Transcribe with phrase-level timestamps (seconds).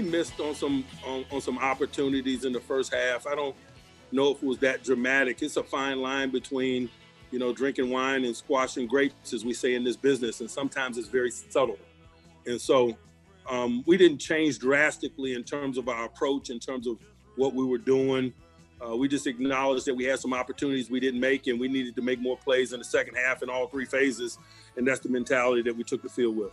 [0.00, 3.26] We missed on some on, on some opportunities in the first half.
[3.26, 3.54] I don't
[4.12, 5.42] know if it was that dramatic.
[5.42, 6.88] It's a fine line between,
[7.30, 10.98] you know, drinking wine and squashing grapes, as we say in this business, and sometimes
[10.98, 11.78] it's very subtle.
[12.46, 12.96] And so,
[13.48, 16.98] um, we didn't change drastically in terms of our approach, in terms of
[17.36, 18.32] what we were doing.
[18.84, 21.94] Uh, we just acknowledged that we had some opportunities we didn't make, and we needed
[21.94, 24.38] to make more plays in the second half in all three phases.
[24.76, 26.52] And that's the mentality that we took the field with.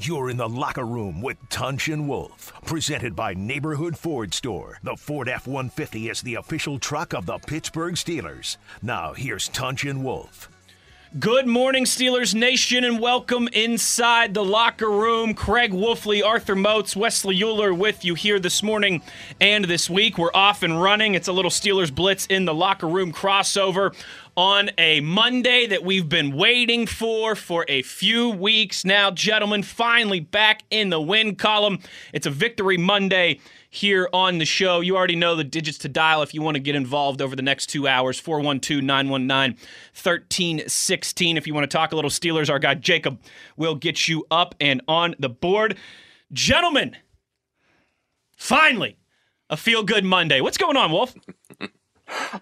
[0.00, 4.78] You're in the locker room with Tunch and Wolf, presented by Neighborhood Ford Store.
[4.84, 8.58] The Ford F 150 is the official truck of the Pittsburgh Steelers.
[8.80, 10.48] Now, here's Tunch and Wolf.
[11.18, 15.32] Good morning, Steelers Nation, and welcome inside the locker room.
[15.32, 19.02] Craig Wolfley, Arthur Moats, Wesley Euler with you here this morning
[19.40, 20.18] and this week.
[20.18, 21.14] We're off and running.
[21.14, 23.96] It's a little Steelers Blitz in the locker room crossover
[24.38, 29.10] on a Monday that we've been waiting for for a few weeks now.
[29.10, 31.80] Gentlemen, finally back in the win column.
[32.12, 34.78] It's a Victory Monday here on the show.
[34.78, 37.42] You already know the digits to dial if you want to get involved over the
[37.42, 39.58] next two hours 412 919
[40.00, 41.36] 1316.
[41.36, 43.20] If you want to talk a little Steelers, our guy Jacob
[43.56, 45.76] will get you up and on the board.
[46.32, 46.96] Gentlemen,
[48.36, 48.98] finally,
[49.50, 50.40] a feel good Monday.
[50.40, 51.12] What's going on, Wolf?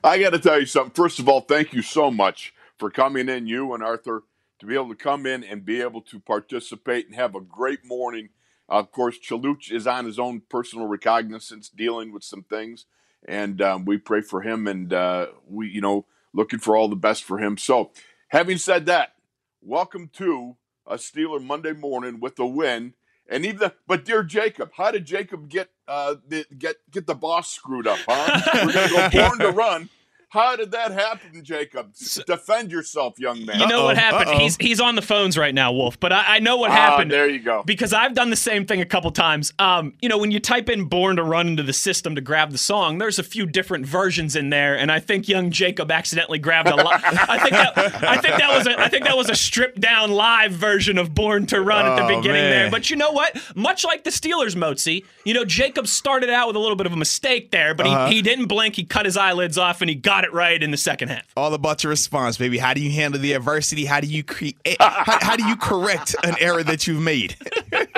[0.04, 0.92] I got to tell you something.
[0.94, 4.24] First of all, thank you so much for coming in, you and Arthur,
[4.58, 7.84] to be able to come in and be able to participate and have a great
[7.84, 8.30] morning.
[8.68, 12.86] of course, Chaluch is on his own personal recognizance, dealing with some things,
[13.26, 16.96] and um, we pray for him, and uh, we, you know, looking for all the
[16.96, 17.56] best for him.
[17.56, 17.92] So,
[18.28, 19.14] having said that,
[19.62, 20.56] welcome to
[20.86, 22.94] a Steeler Monday morning with a win.
[23.28, 27.14] And even the, but dear Jacob, how did Jacob get uh the, get get the
[27.14, 28.40] boss screwed up, huh?
[28.64, 29.88] We're gonna go born to run.
[30.28, 31.92] How did that happen, Jacob?
[32.26, 33.60] Defend yourself, young man.
[33.60, 34.28] You know what happened?
[34.30, 34.38] Uh-oh.
[34.40, 35.98] He's he's on the phones right now, Wolf.
[36.00, 37.12] But I, I know what Ah, happened.
[37.12, 37.62] there you go.
[37.64, 39.52] Because I've done the same thing a couple times.
[39.60, 42.50] Um, you know, when you type in "Born to Run" into the system to grab
[42.50, 46.40] the song, there's a few different versions in there, and I think young Jacob accidentally
[46.40, 46.74] grabbed a.
[46.76, 49.80] Li- I think that I think that was a I think that was a stripped
[49.80, 52.50] down live version of "Born to Run" at the Oh, beginning man.
[52.50, 52.70] there.
[52.70, 53.40] But you know what?
[53.54, 56.92] Much like the Steelers, Mozi, you know, Jacob started out with a little bit of
[56.92, 58.06] a mistake there, but Uh-huh.
[58.08, 58.74] he, he didn't blink.
[58.74, 61.26] He cut his eyelids off, and he got it right in the second half.
[61.36, 62.58] All about your response, baby.
[62.58, 63.84] How do you handle the adversity?
[63.84, 64.56] How do you create?
[64.80, 67.36] How, how do you correct an error that you've made?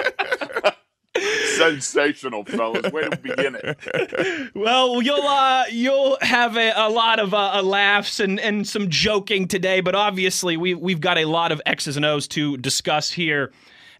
[1.56, 2.92] Sensational, fellas.
[2.92, 4.54] Way to begin it.
[4.54, 9.48] Well, you'll uh, you'll have a, a lot of uh, laughs and, and some joking
[9.48, 13.52] today, but obviously we we've got a lot of X's and O's to discuss here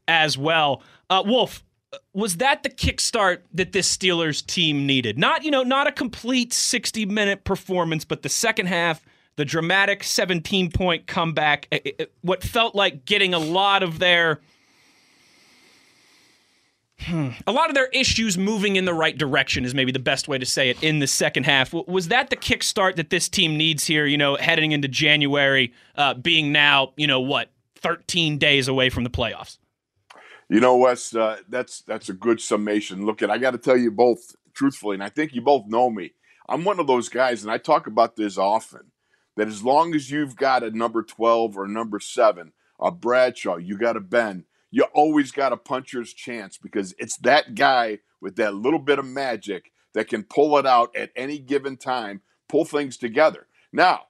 [0.07, 0.83] as well.
[1.11, 1.65] Uh, Wolf,
[2.13, 5.19] was that the kickstart that this Steelers team needed?
[5.19, 9.05] Not you know not a complete sixty minute performance, but the second half,
[9.37, 14.41] the dramatic seventeen point comeback, eh, eh, what felt like getting a lot of their
[17.47, 20.37] a lot of their issues moving in the right direction is maybe the best way
[20.37, 21.73] to say it in the second half.
[21.73, 26.15] Was that the kickstart that this team needs here, you know, heading into January, uh,
[26.15, 29.58] being now, you know, what, 13 days away from the playoffs?
[30.49, 33.05] You know, Wes, uh, that's that's a good summation.
[33.05, 35.91] Look, at I got to tell you both truthfully, and I think you both know
[35.91, 36.13] me.
[36.49, 38.93] I'm one of those guys, and I talk about this often.
[39.37, 43.79] that as long as you've got a number 12 or number seven, a Bradshaw, you
[43.79, 48.55] got a Ben, you always got a puncher's chance because it's that guy with that
[48.55, 52.97] little bit of magic that can pull it out at any given time, pull things
[52.97, 53.47] together.
[53.73, 54.05] Now,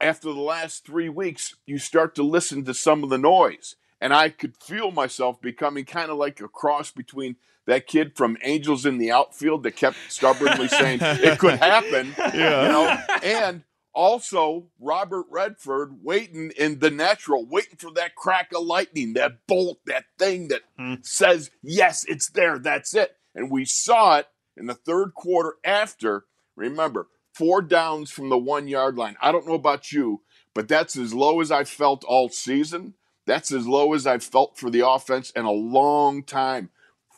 [0.00, 3.76] after the last three weeks, you start to listen to some of the noise.
[4.00, 8.36] And I could feel myself becoming kind of like a cross between that kid from
[8.42, 12.62] Angels in the outfield that kept stubbornly saying it could happen, yeah.
[12.62, 18.64] you know, and also Robert Redford waiting in the natural, waiting for that crack of
[18.64, 20.94] lightning, that bolt, that thing that hmm.
[21.02, 23.16] says, yes, it's there, that's it.
[23.34, 28.68] And we saw it in the third quarter after, remember, four downs from the one
[28.68, 29.16] yard line.
[29.20, 30.22] I don't know about you,
[30.54, 32.94] but that's as low as I've felt all season.
[33.26, 36.70] That's as low as I've felt for the offense in a long time.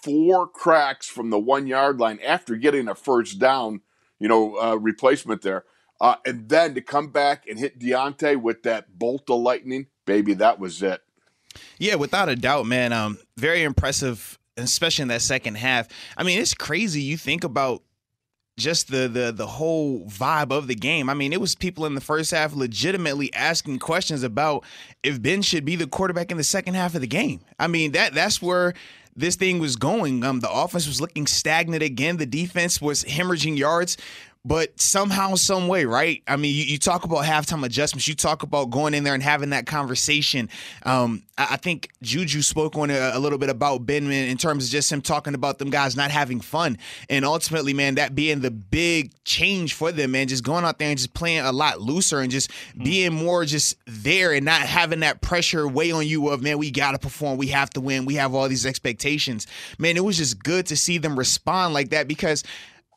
[0.03, 3.83] Four cracks from the one yard line after getting a first down,
[4.19, 5.65] you know, uh, replacement there.
[6.01, 10.35] Uh, and then to come back and hit Diontae with that bolt of lightning, baby,
[10.35, 11.03] that was it.
[11.79, 12.93] Yeah, without a doubt, man.
[12.93, 15.89] Um, very impressive, especially in that second half.
[16.17, 17.03] I mean, it's crazy.
[17.03, 17.83] You think about
[18.59, 21.09] just the the the whole vibe of the game.
[21.09, 24.65] I mean, it was people in the first half legitimately asking questions about
[25.03, 27.41] if Ben should be the quarterback in the second half of the game.
[27.59, 28.75] I mean, that that's where
[29.17, 30.23] this thing was going.
[30.25, 32.19] Um, the offense was looking stagnant again.
[32.19, 33.97] The defense was hemorrhaging yards
[34.49, 36.23] but somehow, some way, right?
[36.27, 38.09] I mean, you, you, talk about halftime adjustments.
[38.09, 40.49] You talk about going in there and having that conversation.
[40.85, 44.65] Um, I, I, think Juju spoke on a, a, little bit about Ben in terms
[44.65, 46.79] of just him talking about them guys not having fun,
[47.11, 50.89] and ultimately, man, that being the big change for them, man, just going out there
[50.89, 52.85] and just playing a lot looser and just mm-hmm.
[52.85, 56.71] being more just there and not having that pressure weigh on you of man, we
[56.71, 59.47] got to perform, we have to win, we have all these expectations.
[59.79, 62.45] Man, it was just good to see them respond like that because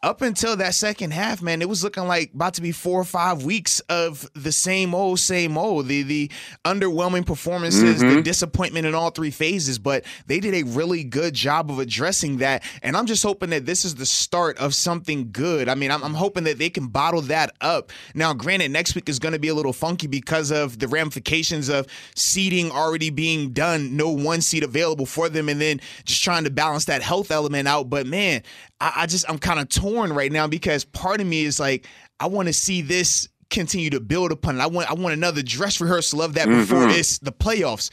[0.03, 3.05] up until that second half, man, it was looking like about to be four or
[3.05, 5.87] five weeks of the same old, same old.
[5.87, 6.31] The the
[6.65, 8.15] underwhelming performances, mm-hmm.
[8.15, 9.77] the disappointment in all three phases.
[9.77, 13.67] But they did a really good job of addressing that, and I'm just hoping that
[13.67, 15.69] this is the start of something good.
[15.69, 17.91] I mean, I'm, I'm hoping that they can bottle that up.
[18.15, 21.69] Now, granted, next week is going to be a little funky because of the ramifications
[21.69, 26.43] of seating already being done, no one seat available for them, and then just trying
[26.45, 27.89] to balance that health element out.
[27.89, 28.41] But man,
[28.81, 31.87] I, I just I'm kind of torn right now because part of me is like
[32.19, 34.61] I want to see this continue to build upon it.
[34.61, 36.61] I want I want another dress rehearsal of that mm-hmm.
[36.61, 37.91] before it's the playoffs.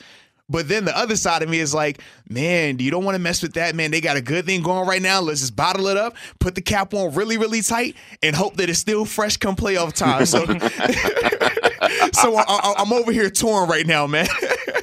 [0.51, 3.43] But then the other side of me is like, man, you don't want to mess
[3.43, 3.91] with that, man.
[3.91, 5.21] They got a good thing going right now.
[5.21, 8.71] Let's just bottle it up, put the cap on really, really tight, and hope that
[8.71, 10.25] it's still fresh come playoff time.
[10.25, 10.47] So,
[12.15, 14.27] so I, am over here torn right now, man.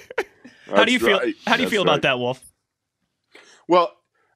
[0.68, 1.18] how do you feel?
[1.18, 1.36] Right.
[1.48, 1.94] How do you That's feel right.
[1.94, 2.46] about that, Wolf?
[3.68, 3.92] Well,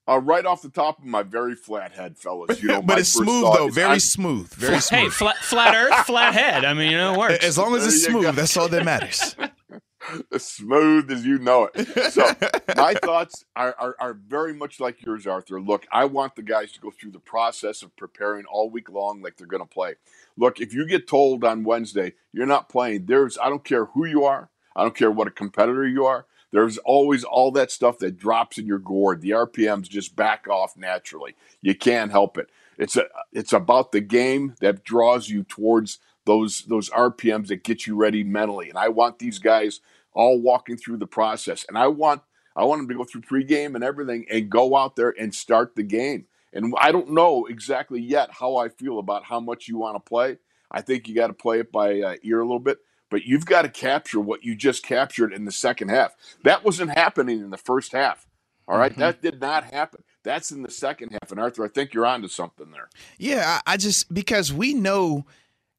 [0.09, 2.61] uh, right off the top of my very flat head, fellas.
[2.61, 5.01] You know, but it's smooth though, very I'm, smooth, very smooth.
[5.01, 6.65] Hey, flat, flat Earth, flat head.
[6.65, 7.45] I mean, you know, it works.
[7.45, 9.35] As long as it's smooth, that's all that matters.
[10.33, 12.11] as smooth as you know it.
[12.11, 12.23] So
[12.75, 15.61] my thoughts are, are, are, very much like yours, Arthur.
[15.61, 19.21] Look, I want the guys to go through the process of preparing all week long
[19.21, 19.95] like they're going to play.
[20.37, 24.05] Look, if you get told on Wednesday you're not playing, there's I don't care who
[24.05, 26.25] you are, I don't care what a competitor you are.
[26.51, 29.21] There's always all that stuff that drops in your gourd.
[29.21, 31.35] The RPMs just back off naturally.
[31.61, 32.49] You can't help it.
[32.77, 37.85] It's a it's about the game that draws you towards those those RPMs that get
[37.85, 38.69] you ready mentally.
[38.69, 39.81] And I want these guys
[40.13, 41.65] all walking through the process.
[41.67, 42.21] And I want
[42.55, 45.75] I want them to go through pregame and everything and go out there and start
[45.75, 46.25] the game.
[46.51, 50.09] And I don't know exactly yet how I feel about how much you want to
[50.09, 50.37] play.
[50.71, 53.45] I think you got to play it by uh, ear a little bit but you've
[53.45, 56.15] got to capture what you just captured in the second half.
[56.43, 58.27] That wasn't happening in the first half.
[58.67, 58.91] All right?
[58.91, 59.01] mm-hmm.
[59.01, 60.03] that did not happen.
[60.23, 61.31] That's in the second half.
[61.31, 62.89] And Arthur, I think you're onto something there.
[63.17, 65.25] Yeah, I just because we know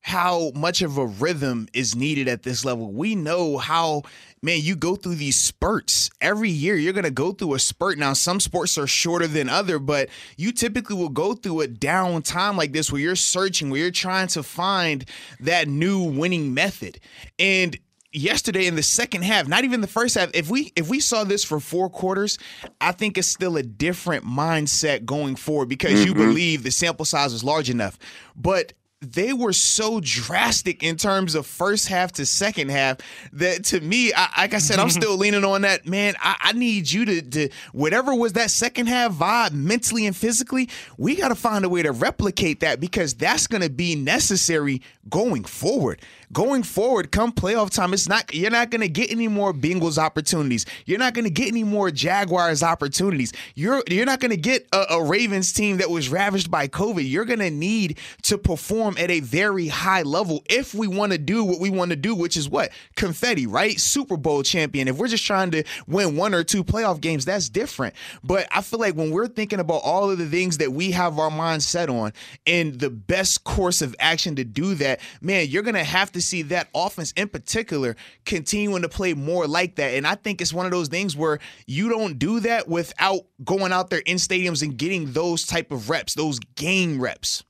[0.03, 2.91] how much of a rhythm is needed at this level.
[2.91, 4.03] We know how,
[4.43, 6.75] man, you go through these spurts every year.
[6.77, 7.99] You're going to go through a spurt.
[7.99, 12.23] Now, some sports are shorter than other, but you typically will go through a down
[12.23, 15.05] time like this where you're searching, where you're trying to find
[15.41, 16.99] that new winning method.
[17.39, 17.79] And
[18.13, 21.25] yesterday in the second half, not even the first half, if we if we saw
[21.25, 22.39] this for four quarters,
[22.81, 26.09] I think it's still a different mindset going forward because mm-hmm.
[26.09, 27.99] you believe the sample size is large enough.
[28.35, 32.99] But they were so drastic in terms of first half to second half
[33.33, 35.87] that to me, I, like I said, I'm still leaning on that.
[35.87, 40.15] Man, I, I, need you to, to, whatever was that second half vibe mentally and
[40.15, 43.95] physically, we got to find a way to replicate that because that's going to be
[43.95, 49.29] necessary going forward going forward, come playoff time, it's not you're not gonna get any
[49.29, 50.67] more Bengals opportunities.
[50.87, 53.33] You're not gonna get any more Jaguars opportunities.
[53.55, 57.09] You're you're not gonna get a, a Ravens team that was ravaged by COVID.
[57.09, 61.19] You're gonna need to perform perform at a very high level if we want to
[61.19, 62.71] do what we want to do, which is what?
[62.95, 63.81] Confetti, right?
[63.81, 64.87] Super Bowl champion.
[64.87, 67.95] If we're just trying to win one or two playoff games, that's different.
[68.23, 71.19] But I feel like when we're thinking about all of the things that we have
[71.19, 72.13] our minds set on
[72.47, 76.20] and the best course of action to do that, man, you're going to have to
[76.23, 79.95] see that offense in particular continuing to play more like that.
[79.95, 83.73] And I think it's one of those things where you don't do that without going
[83.73, 87.45] out there in stadiums and getting those type of reps, those game reps.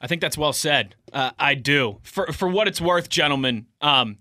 [0.00, 0.94] I think that's well said.
[1.12, 1.98] Uh, I do.
[2.02, 4.18] For for what it's worth, gentlemen, um,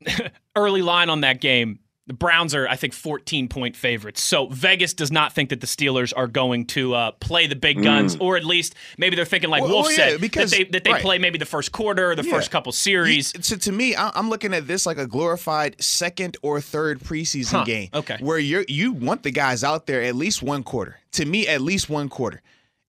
[0.56, 4.22] early line on that game, the Browns are, I think, 14 point favorites.
[4.22, 7.82] So Vegas does not think that the Steelers are going to uh, play the big
[7.82, 10.56] guns, or at least maybe they're thinking like Well, Wolf well, yeah, said because- that
[10.56, 11.02] they that they right.
[11.02, 12.32] play maybe the first quarter or the Yeah.
[12.34, 13.32] first couple series.
[13.34, 17.00] You- to, to me, I, I'm looking at this like a glorified second or third
[17.00, 17.88] preseason Huh, game.
[17.92, 18.18] okay.
[18.20, 20.98] Where you you want the guys out there at least one quarter.
[21.12, 22.40] To me, at least one quarter.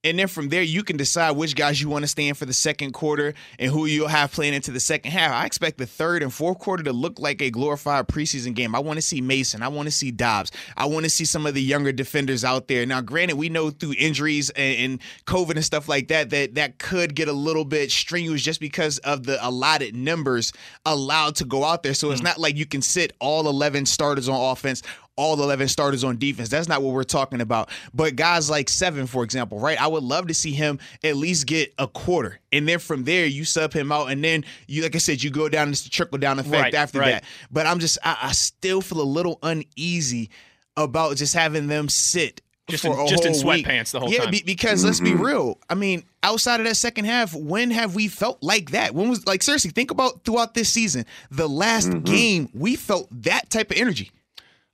[0.08, 2.54] And then from there, you can decide which guys you want to stand for the
[2.54, 5.32] second quarter and who you'll have playing into the second half.
[5.32, 8.74] I expect the third and fourth quarter to look like a glorified preseason game.
[8.74, 9.62] I want to see Mason.
[9.62, 10.52] I want to see Dobbs.
[10.78, 12.86] I want to see some of the younger defenders out there.
[12.86, 16.80] Now, granted, we know through injuries and, and COVID and stuff like that that that
[16.80, 20.54] could get a little bit strenuous just because of the allotted numbers
[20.86, 21.94] allowed to go out there.
[21.94, 22.26] So it's mm.
[22.26, 24.84] not like you can sit all 11 starters on offense
[25.18, 26.50] all 11 starters on defense.
[26.50, 27.70] That's not what we're talking about.
[27.94, 29.82] But guys like Seven, for example, right?
[29.82, 32.40] I would love to see him at least get a quarter.
[32.52, 34.12] And then from there, you sub him out.
[34.12, 36.74] And then you, like I said, you go down, it's the trickle down effect Right,
[36.74, 37.12] after right.
[37.12, 37.24] that.
[37.52, 40.30] But I'm just, I, I still feel a little uneasy
[40.78, 42.42] about just having them sit.
[42.70, 43.66] Just for in- a just in whole week.
[43.66, 44.32] sweatpants the whole yeah, time.
[44.32, 45.24] be- because let's be mm-hmm.
[45.24, 45.58] real.
[45.70, 48.94] I mean, outside of that second half, when have we felt like that?
[48.94, 49.72] When was like seriously?
[49.72, 52.04] Think about throughout this season, the last mm-hmm.
[52.04, 54.12] game we felt that type of energy.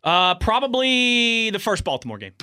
[0.04, 2.34] Uh, probably the first Baltimore game,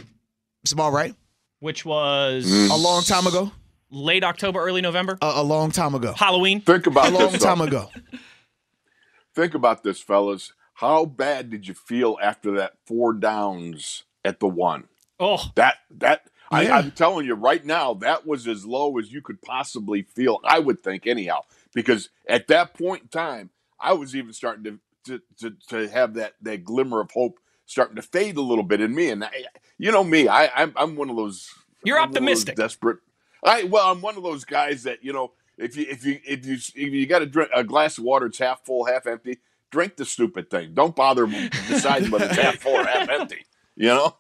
[0.63, 1.15] It's all right.
[1.59, 3.53] which was A long time ago.
[3.91, 6.13] late October, early November, A, a long time ago.
[6.17, 6.61] Halloween.
[6.63, 7.43] Think about A long this.
[7.43, 7.91] time ago.
[9.35, 10.53] Think about this, fellas.
[10.75, 14.85] How bad did you feel after that four downs at the one?
[15.19, 16.79] Oh, That that I, Yeah.
[16.79, 20.41] I'm telling you right now, that was as low as you could possibly feel.
[20.45, 21.43] I would think anyhow,
[21.75, 26.15] because at that point in time, I was even starting to to to, to have
[26.15, 27.39] that that glimmer of hope
[27.71, 29.11] starting to fade a little bit in me.
[29.11, 29.31] And I,
[29.79, 31.49] you know me, I I'm, I'm one of those.
[31.85, 32.57] You're I'm one of those optimistic.
[32.57, 32.99] desperate.
[33.45, 35.33] I well, I'm one of those guys that you know.
[35.57, 38.27] If you if you if you if you got to drink a glass of water,
[38.27, 39.41] it's half full, half empty.
[39.71, 40.73] Drink the stupid thing.
[40.73, 41.27] Don't bother
[41.69, 43.45] deciding whether it's half full or half empty.
[43.77, 44.17] You know,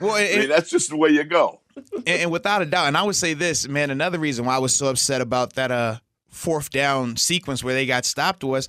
[0.00, 1.60] Well, I mean that's just the way you go.
[1.76, 4.58] and, and without a doubt, and I would say this, man, another reason why I
[4.60, 5.98] was so upset about that uh
[6.30, 8.66] fourth down sequence where they got stopped was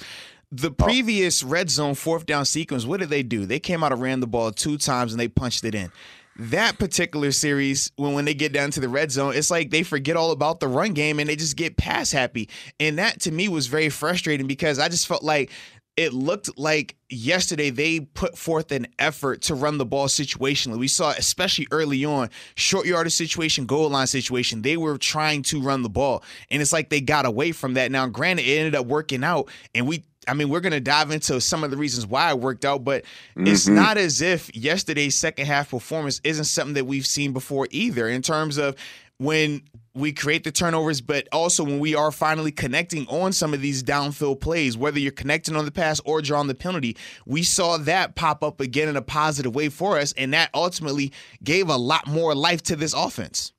[0.52, 0.84] the oh.
[0.84, 2.86] previous red zone fourth down sequence.
[2.86, 3.46] What did they do?
[3.46, 5.92] They came out and ran the ball two times and they punched it in.
[6.38, 9.84] That particular series, when when they get down to the red zone, it's like they
[9.84, 12.48] forget all about the run game and they just get pass happy.
[12.80, 15.52] And that to me was very frustrating because I just felt like
[16.00, 20.78] it looked like yesterday they put forth an effort to run the ball situationally.
[20.78, 25.62] We saw, especially early on, short yardage situation, goal line situation, they were trying to
[25.62, 26.24] run the ball.
[26.50, 27.92] And it's like they got away from that.
[27.92, 31.12] Now, granted, it ended up working out, and we I mean, we're going to dive
[31.12, 33.04] into some of the reasons why it worked out, but
[33.36, 33.76] it's mm-hmm.
[33.76, 38.22] not as if yesterday's second half performance isn't something that we've seen before either in
[38.22, 38.76] terms of
[39.18, 39.62] when
[39.94, 43.84] we create the turnovers, but also when we are finally connecting on some of these
[43.84, 46.96] downfield plays, whether you're connecting on the pass or drawing the penalty,
[47.26, 51.12] we saw that pop up again in a positive way for us, and that ultimately
[51.44, 53.52] gave a lot more life to this offense.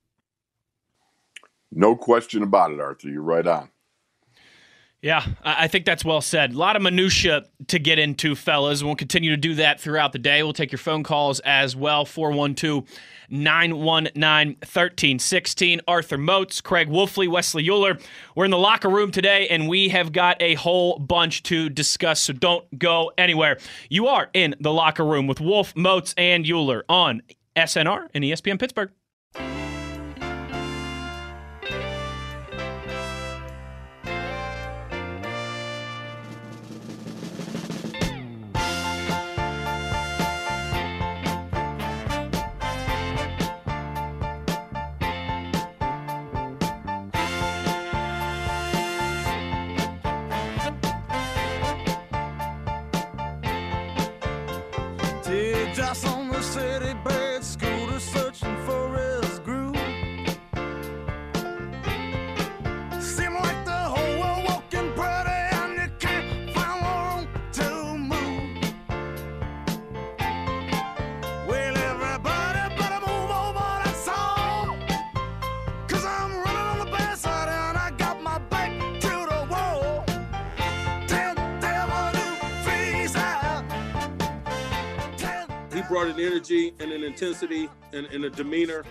[1.71, 3.09] No question about it, Arthur.
[3.09, 3.69] You're right on.
[5.01, 6.53] Yeah, I think that's well said.
[6.53, 8.83] A lot of minutia to get into, fellas.
[8.83, 10.43] We'll continue to do that throughout the day.
[10.43, 12.05] We'll take your phone calls as well.
[12.05, 12.87] 412
[13.27, 15.81] 919 1316.
[15.87, 17.97] Arthur Moats, Craig Wolfley, Wesley Euler.
[18.35, 22.21] We're in the locker room today, and we have got a whole bunch to discuss,
[22.21, 23.57] so don't go anywhere.
[23.89, 27.23] You are in the locker room with Wolf, Moats, and Euler on
[27.55, 28.91] SNR and ESPN Pittsburgh.
[87.21, 88.83] Intensity and, and a demeanor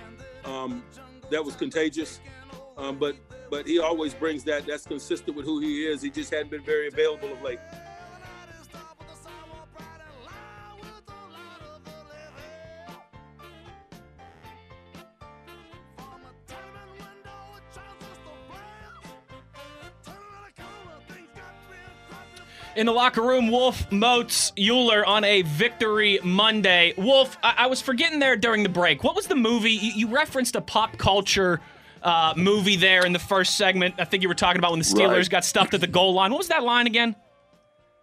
[0.45, 0.85] um,
[1.31, 2.21] that was contagious.
[2.77, 3.17] Um, but
[3.51, 4.67] but he always brings that.
[4.67, 6.01] That's consistent with who he is.
[6.03, 7.59] He just hadn't been very available of late.
[22.77, 26.95] In the locker room, Wolf, Moats, Euler on a victory Monday.
[26.97, 29.03] Wolf, I, I was forgetting there during the break.
[29.03, 29.73] What was the movie?
[29.73, 31.61] You, you referenced a pop culture
[32.03, 33.97] uh, movie there in the first segment.
[33.99, 35.31] I think you were talking about when the Steelers Right.
[35.31, 36.31] got stuffed at the goal line.
[36.31, 37.17] What was that line again?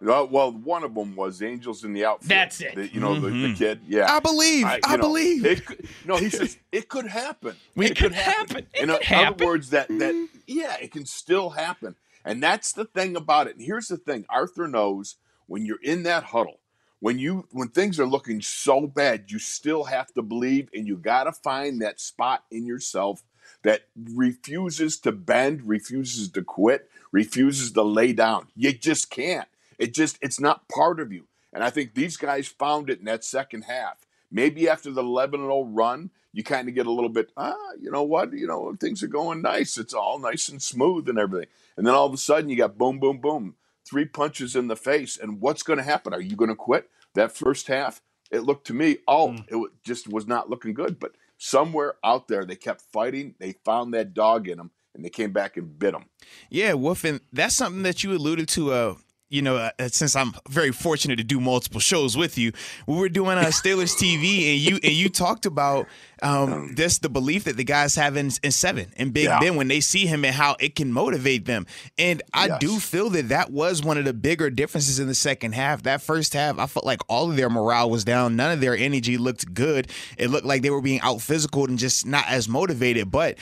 [0.06, 2.28] Uh, well, one of them was Angels in the Outfield.
[2.30, 2.74] That's it.
[2.76, 3.80] The- you know, the, the kid.
[3.88, 4.06] Yeah.
[4.06, 4.16] Mm-hmm.
[4.16, 4.64] I believe.
[4.66, 5.44] I, you know, believe.
[5.46, 7.56] It could, no, he says it could happen.
[7.76, 8.58] It could happen.
[8.74, 9.34] It in could o- happen.
[9.34, 11.96] other words, that that yeah, it can still happen,
[12.28, 13.56] and that's the thing about it.
[13.56, 15.16] And here's the thing: Arthur knows
[15.46, 16.60] when you're in that huddle,
[17.00, 20.98] when you when things are looking so bad, you still have to believe, and you
[20.98, 23.22] got to find that spot in yourself
[23.62, 28.48] that refuses to bend, refuses to quit, refuses to lay down.
[28.54, 29.48] You just can't.
[29.78, 31.24] It just it's not part of you.
[31.50, 34.04] And I think these guys found it in that second half.
[34.30, 37.90] Maybe after the 11 0 run, you kind of get a little bit, ah, you
[37.90, 38.32] know what?
[38.32, 39.76] You know, things are going nice.
[39.76, 41.48] It's all nice and smooth and everything.
[41.76, 44.76] And then all of a sudden, you got boom, boom, boom, three punches in the
[44.76, 45.18] face.
[45.20, 46.14] And what's going to happen?
[46.14, 46.90] Are you going to quit?
[47.14, 51.00] That first half, it looked to me, oh, it just was not looking good.
[51.00, 53.34] But somewhere out there, they kept fighting.
[53.40, 56.04] They found that dog in them, and they came back and bit them.
[56.50, 58.70] Yeah, Wolf, and that's something that you alluded to.
[58.70, 58.94] Uh,
[59.30, 62.52] you know, uh, since I'm very fortunate to do multiple shows with you,
[62.86, 65.86] we were doing uh, Steelers TV, and you and you talked about
[66.22, 69.38] um, this the belief that the guys have in, in seven and Big Yeah.
[69.40, 71.66] Ben when they see him and how it can motivate them.
[71.98, 72.58] And I Yes.
[72.60, 75.82] do feel that that was one of the bigger differences in the second half.
[75.82, 78.34] That first half, I felt like all of their morale was down.
[78.36, 79.88] None of their energy looked good.
[80.16, 83.10] It looked like they were being out physical and just not as motivated.
[83.10, 83.36] But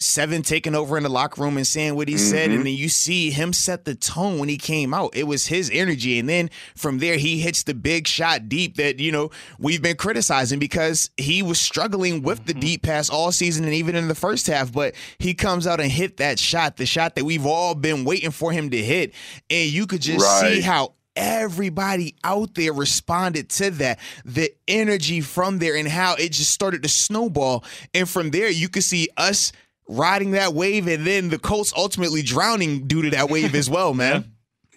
[0.00, 2.64] Seven taking over in the locker room and saying what he said, and mm-hmm.
[2.64, 5.16] then you see him set the tone when he came out.
[5.16, 9.00] It was his energy, and then from there he hits the big shot deep that
[9.00, 12.60] you know we've been criticizing because he was struggling with the mm-hmm.
[12.60, 14.72] deep pass all season and even in the first half.
[14.72, 18.30] But he comes out and hit that shot, the shot that we've all been waiting
[18.30, 19.12] for him to hit,
[19.50, 25.58] and you could just see how everybody out there responded to that the energy from
[25.58, 29.50] there and how it just started to snowball and from there you could see us
[29.88, 33.94] riding that wave and then the colts ultimately drowning due to that wave as well
[33.94, 34.32] man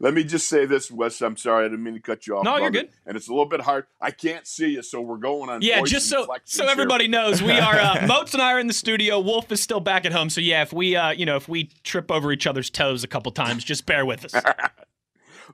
[0.00, 1.20] Let me just say this, Wes.
[1.20, 2.44] I'm sorry, I didn't mean to cut you off.
[2.44, 2.86] No, you're brother.
[2.86, 2.96] good.
[3.06, 3.86] And it's a little bit hard.
[4.00, 5.62] I can't see you, so we're going on.
[5.62, 6.72] Yeah, just so inflections so here.
[6.72, 9.20] everybody knows, we are uh, Moats and I are in the studio.
[9.20, 11.64] Wolf is still back at home, so yeah, if we uh, you know if we
[11.84, 14.42] trip over each other's toes a couple times, just bear with us.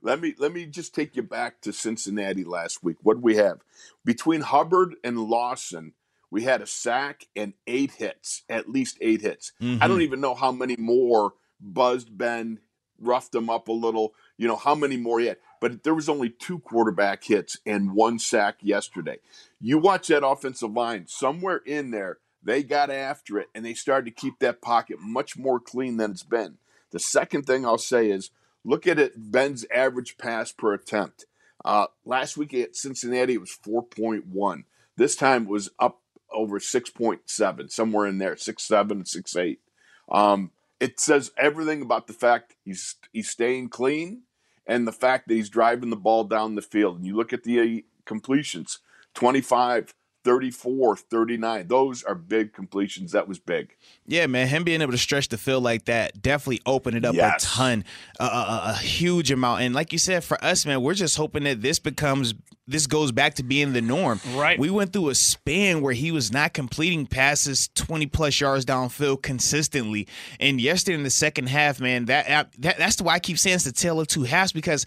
[0.01, 2.99] Let me let me just take you back to Cincinnati last week.
[3.03, 3.59] What did we have
[4.05, 5.93] between Hubbard and Lawson?
[6.31, 9.53] We had a sack and eight hits, at least eight hits.
[9.81, 12.61] I don't even know how many more buzzed Ben,
[13.01, 14.13] roughed him up a little.
[14.37, 15.39] You know how many more yet.
[15.61, 19.19] but there was only two quarterback hits and one sack yesterday.
[19.61, 22.19] You watch that offensive line somewhere in there.
[22.43, 26.13] They got after it and they started to keep that pocket much more clean than
[26.13, 26.59] it's been.
[26.93, 28.31] The second thing I'll say is
[28.65, 31.27] look at it Ben's average pass per attempt.
[31.65, 34.65] Uh, last week at Cincinnati, it was 4.1.
[34.97, 36.01] This time it was up
[36.33, 39.59] over 6.7, somewhere in there, 6.7 and 6.8.
[40.11, 44.23] Um, it says everything about the fact he's he's staying clean
[44.67, 46.97] and the fact that he's driving the ball down the field.
[46.97, 48.79] And you look at the uh, completions
[49.15, 49.93] 25,
[50.25, 51.69] 34, 39.
[51.69, 53.13] Those are big completions.
[53.13, 53.75] That was big.
[54.07, 57.15] Yeah, man, him being able to stretch the field like that definitely opened it up
[57.15, 57.45] Yes.
[57.45, 57.85] a ton,
[58.21, 59.63] a, a, a- a huge amount.
[59.63, 62.35] And like you said, for us, man, we're just hoping that this becomes,
[62.67, 64.21] this goes back to being the norm.
[64.35, 64.59] Right.
[64.59, 69.23] We went through a span where he was not completing passes twenty plus yards downfield
[69.23, 70.07] consistently.
[70.39, 73.65] And yesterday in the second half, man, that, that that's why I keep saying it's
[73.65, 74.85] the tale of two halves because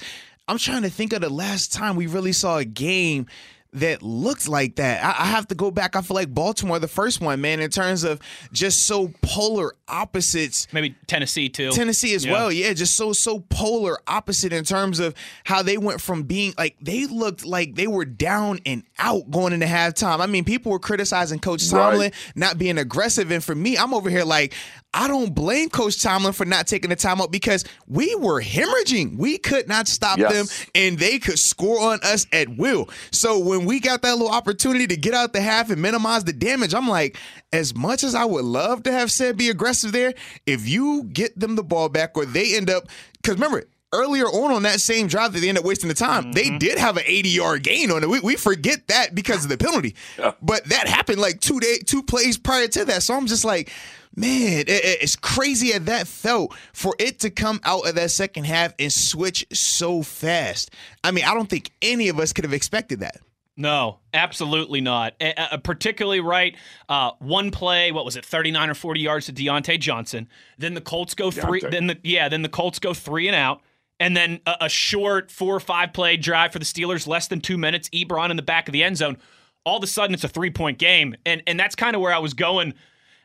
[0.47, 3.25] I'm trying to think of the last time we really saw a game
[3.73, 5.03] that looked like that.
[5.03, 5.95] I, I have to go back.
[5.95, 8.19] I feel like Baltimore, the first one, man, in terms of
[8.51, 10.67] just so polar opposites.
[10.73, 11.71] Maybe Tennessee too.
[11.71, 12.33] Tennessee as Yeah.
[12.33, 15.13] well, yeah, just so so polar opposite in terms of
[15.45, 19.53] how they went from being like they looked like they were down and out going
[19.53, 20.19] into halftime.
[20.19, 21.91] I mean, people were criticizing Coach Right.
[21.91, 24.53] Tomlin not being aggressive, and for me, I'm over here like
[24.93, 29.17] I don't blame Coach Tomlin for not taking the time timeout because we were hemorrhaging.
[29.17, 30.31] We could not stop Yes.
[30.33, 32.89] them, and they could score on us at will.
[33.11, 36.33] So when we got that little opportunity to get out the half and minimize the
[36.33, 37.17] damage, I'm like,
[37.53, 40.13] as much as I would love to have said be aggressive there,
[40.45, 42.87] if you get them the ball back or they end up,
[43.21, 43.63] because remember.
[43.93, 46.31] earlier on on that same drive that they ended up wasting the time, Mm-hmm.
[46.31, 48.09] they did have an 80 yard gain on it.
[48.09, 49.95] We, we forget that because of the penalty,
[50.41, 53.03] but that happened like two day two plays prior to that.
[53.03, 53.69] So I'm just like.
[54.15, 58.11] Man, it- it- it's crazy as that felt for it to come out of that
[58.11, 60.71] second half and switch so fast.
[61.03, 63.17] I mean, I don't think any of us could have expected that.
[63.57, 65.13] No, absolutely not.
[65.21, 66.55] Uh, particularly right.
[66.89, 70.27] Uh, one play, what was it, thirty nine or forty yards to Diontae Johnson.
[70.57, 71.61] Then the Colts go three.
[71.61, 71.71] Diontae.
[71.71, 73.61] Then the yeah, then the Colts go three and out.
[73.99, 77.39] And then a, a short four or five play drive for the Steelers, less than
[77.39, 77.87] two minutes.
[77.89, 79.17] Ebron in the back of the end zone.
[79.63, 82.13] All of a sudden, it's a three point game, and and that's kind of where
[82.13, 82.73] I was going.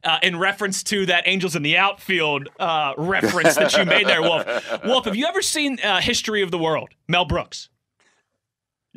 [0.04, 4.22] Uh, in reference to that Angels in the Outfield uh, reference that you made there,
[4.22, 4.46] Wolf.
[4.85, 6.90] Wolf, have you ever seen uh, History of the World?
[7.09, 7.70] Mel Brooks.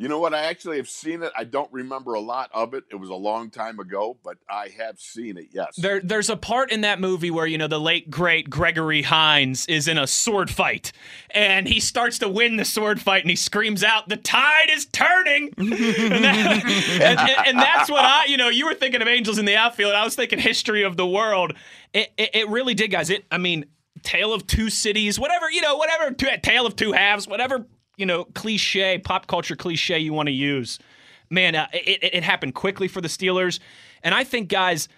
[0.00, 0.32] You know what?
[0.32, 1.30] I actually have seen it.
[1.36, 2.84] I don't remember a lot of it.
[2.90, 5.48] It was a long time ago, but I have seen it.
[5.52, 5.76] Yes.
[5.76, 9.66] There, there's a part in that movie where you know the late great Gregory Hines
[9.66, 10.92] is in a sword fight,
[11.32, 14.86] and he starts to win the sword fight, and he screams out, "The tide is
[14.86, 19.08] turning!" and, that- and- and- and that's what I, you know, you were thinking of
[19.08, 19.92] Angels in the Outfield.
[19.92, 21.52] I was thinking History of the World.
[21.92, 23.10] It, it, it really did, guys.
[23.10, 23.66] It, I mean,
[24.02, 27.66] Tale of Two Cities, whatever you know, whatever Tale of Two Halves, whatever
[28.00, 30.78] you know, cliche pop culture cliche you want to use.
[31.28, 33.60] Man, uh, it, it, happened quickly for the Steelers,
[34.02, 34.88] and I think, guys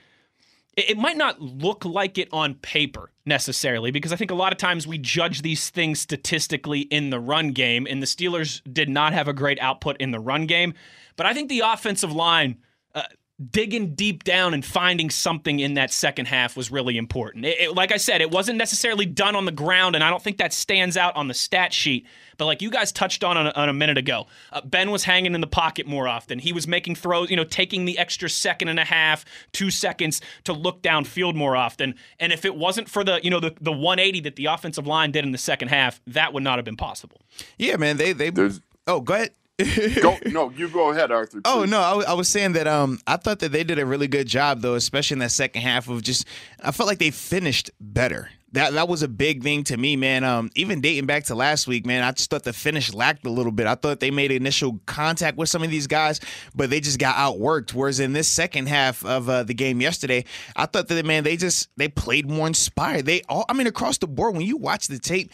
[0.76, 4.52] it it might not look like it on paper necessarily because I think a lot
[4.52, 8.88] of times we judge these things statistically in the run game, and the Steelers did
[8.88, 10.74] not have a great output in the run game.
[11.16, 12.58] But I think the offensive line.
[12.94, 13.02] Uh,
[13.50, 17.44] Digging deep down and finding something in that second half was really important.
[17.46, 20.22] It- it- like I said, it wasn't necessarily done on the ground, and I don't
[20.22, 22.06] think that stands out on the stat sheet.
[22.36, 25.04] But like you guys touched on on a, on a minute ago, uh, Ben was
[25.04, 26.38] hanging in the pocket more often.
[26.40, 30.20] He was making throws, you know, taking the extra second and a half, two seconds
[30.44, 31.94] to look downfield more often.
[32.20, 35.10] And if it wasn't for the, you know, the, the 180 that the offensive line
[35.10, 37.20] did in the second half, that would not have been possible.
[37.58, 37.96] Yeah, man.
[37.96, 38.30] They they.
[38.30, 39.30] There's- oh, go ahead.
[39.58, 41.40] Go, no, you go ahead, Arthur.
[41.44, 44.08] Oh no, I, I was saying that um I thought that they did a really
[44.08, 46.26] good job though, especially in that second half of just
[46.62, 48.30] I felt like they finished better.
[48.52, 50.24] That that was a big thing to me, man.
[50.24, 53.30] Um, even dating back to last week, man, I just thought the finish lacked a
[53.30, 53.66] little bit.
[53.66, 56.20] I thought they made initial contact with some of these guys,
[56.54, 57.72] but they just got outworked.
[57.72, 61.38] Whereas in this second half of uh, the game yesterday, I thought that man, they
[61.38, 63.06] just they played more inspired.
[63.06, 65.30] They all, I mean, across the board, when you watch the tape,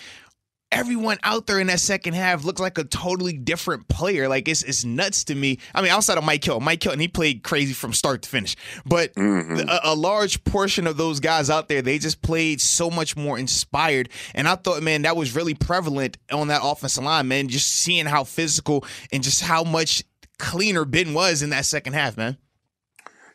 [0.71, 4.29] everyone out there in that second half looked like a totally different player.
[4.29, 5.59] Like it's it's nuts to me.
[5.75, 8.29] I mean, outside of Mike Hill, Mike Hill, and he played crazy from start to
[8.29, 9.69] finish, but mm-hmm.
[9.69, 13.39] a, a large portion of those guys out there they just played so much more
[13.39, 14.09] inspired.
[14.35, 17.49] And I thought, man, that was really prevalent on that offensive line, man.
[17.49, 20.05] Just seeing how physical and just how much
[20.39, 22.37] cleaner Ben was in that second half, man.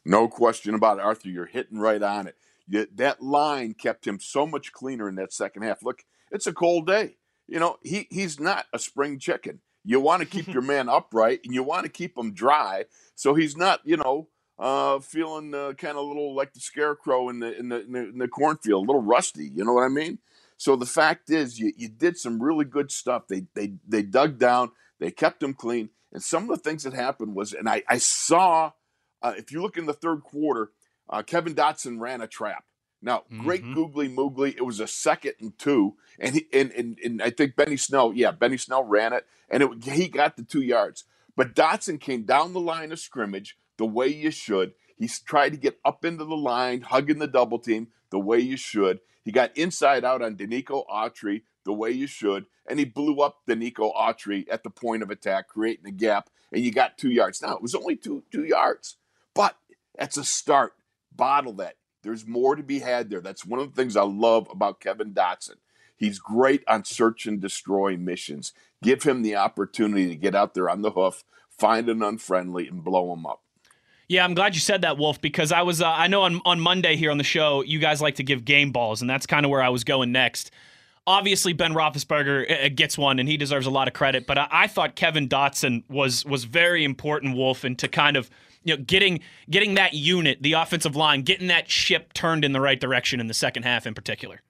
[0.05, 1.29] No question about it, Arthur.
[1.29, 2.35] You're hitting right on it.
[2.97, 5.83] That line kept him so much cleaner in that second half.
[5.83, 7.15] Look, it's a cold day.
[7.47, 9.59] You know, he he's not a spring chicken.
[9.83, 13.33] You want to keep your man upright and you want to keep him dry, so
[13.33, 14.27] he's not, you know,
[14.59, 17.91] uh, feeling uh, kind of a little like the scarecrow in the, in the in
[17.91, 19.51] the in the cornfield, a little rusty.
[19.53, 20.19] You know what I mean?
[20.57, 23.27] So the fact is, you, you did some really good stuff.
[23.27, 26.93] They they they dug down, they kept him clean, and some of the things that
[26.93, 28.71] happened was, and I I saw,
[29.21, 30.71] uh, if you look in the third quarter,
[31.09, 32.63] uh, Kevin Dotson ran a trap.
[33.03, 33.73] Now, great mm-hmm.
[33.73, 34.55] googly moogly.
[34.55, 38.13] It was a second and two, and he and, and and I think Benny Snell,
[38.15, 41.03] yeah, Benny Snell ran it, and it, he got the two yards.
[41.35, 44.73] But Dotson came down the line of scrimmage the way you should.
[44.97, 48.55] He tried to get up into the line, hugging the double team the way you
[48.55, 49.01] should.
[49.23, 53.39] He got inside out on Denico Autry the way you should, and he blew up
[53.47, 57.41] Denico Autry at the point of attack, creating a gap, and you got two yards.
[57.41, 58.95] Now it was only two two yards,
[59.33, 59.57] but
[59.97, 60.73] that's a start.
[61.15, 61.75] Bottle that.
[62.03, 63.21] There's more to be had there.
[63.21, 65.55] That's one of the things I love about Kevin Dotson.
[65.95, 68.53] He's great on search and destroy missions.
[68.81, 72.83] Give him the opportunity to get out there on the hoof, find an unfriendly, and
[72.83, 73.41] blow him up.
[74.09, 76.59] Yeah, I'm glad you said that, Wolf, because I was uh, I know on on
[76.59, 79.45] Monday here on the show you guys like to give game balls, and that's kind
[79.45, 80.51] of where I was going next.
[81.07, 84.27] Obviously, Ben Roethlisberger uh, gets one, and he deserves a lot of credit.
[84.27, 88.29] But I, I thought Kevin Dotson was was very important, Wolf, and to kind of
[88.63, 92.61] you know getting getting that unit, the offensive line, getting that ship turned in the
[92.61, 94.41] right direction in the second half, in particular.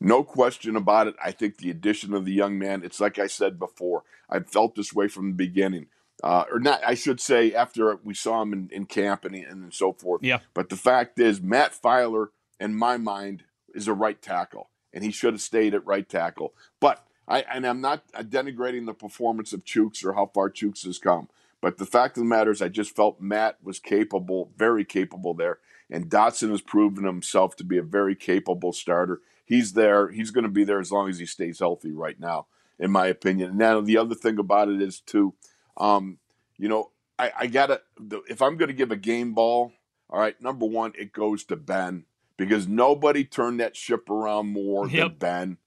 [0.00, 1.14] No question about it.
[1.22, 4.74] I think the addition of the young man, it's like I said before, I felt
[4.74, 5.86] this way from the beginning.
[6.22, 9.72] Uh, or not, I should say, after we saw him in, in camp and, and
[9.72, 10.22] so forth.
[10.22, 10.40] Yeah.
[10.54, 15.10] But the fact is, Matt Feiler, in my mind, is a right tackle, and he
[15.10, 16.54] should have stayed at right tackle.
[16.78, 20.98] But I and I'm not denigrating the performance of Chooks or how far Chooks has
[20.98, 21.28] come.
[21.60, 25.34] But the fact of the matter is, I just felt Matt was capable, very capable
[25.34, 25.58] there,
[25.90, 29.20] and Dotson has proven himself to be a very capable starter.
[29.44, 30.08] he's there.
[30.08, 32.46] He's going to be there as long as he stays healthy right now,
[32.78, 33.50] in my opinion.
[33.50, 35.34] And now the other thing about it is too,
[35.76, 36.18] um,
[36.56, 37.82] you know, I, I gotta
[38.28, 39.72] if I'm going to give a game ball,
[40.08, 42.04] all right, number one, it goes to Ben
[42.36, 45.58] because nobody turned that ship around more than Ben.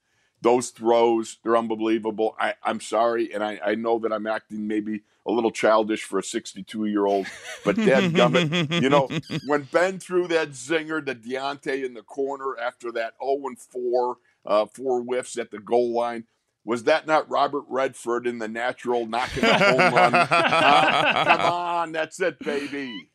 [0.44, 2.36] Those throws, they're unbelievable.
[2.38, 6.20] I, I'm sorry, and I, I know that I'm acting maybe a little childish for
[6.20, 7.28] a 62 year old,
[7.64, 9.08] but dadgummit, you know,
[9.48, 14.18] when Ben threw that zinger to Diontae in the corner after that 0 and 4,
[14.46, 16.26] uh, four whiffs at the goal line,
[16.66, 20.12] was that not Robert Redford in the natural knocking a home run?
[20.12, 23.10] Come on, that's it, baby.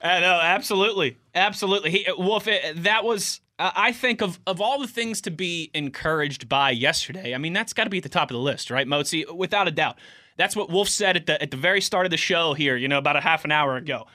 [0.00, 1.90] I know, absolutely, absolutely.
[1.90, 3.41] He, Wolf, it, that was.
[3.58, 7.34] I think of of all the things to be encouraged by yesterday.
[7.34, 9.30] I mean, that's got to be at the top of the list, right, Mozi?
[9.34, 9.98] Without a doubt.
[10.36, 12.76] That's what Wolf said at the at the very start of the show here.
[12.76, 14.06] You know, about a half an hour ago.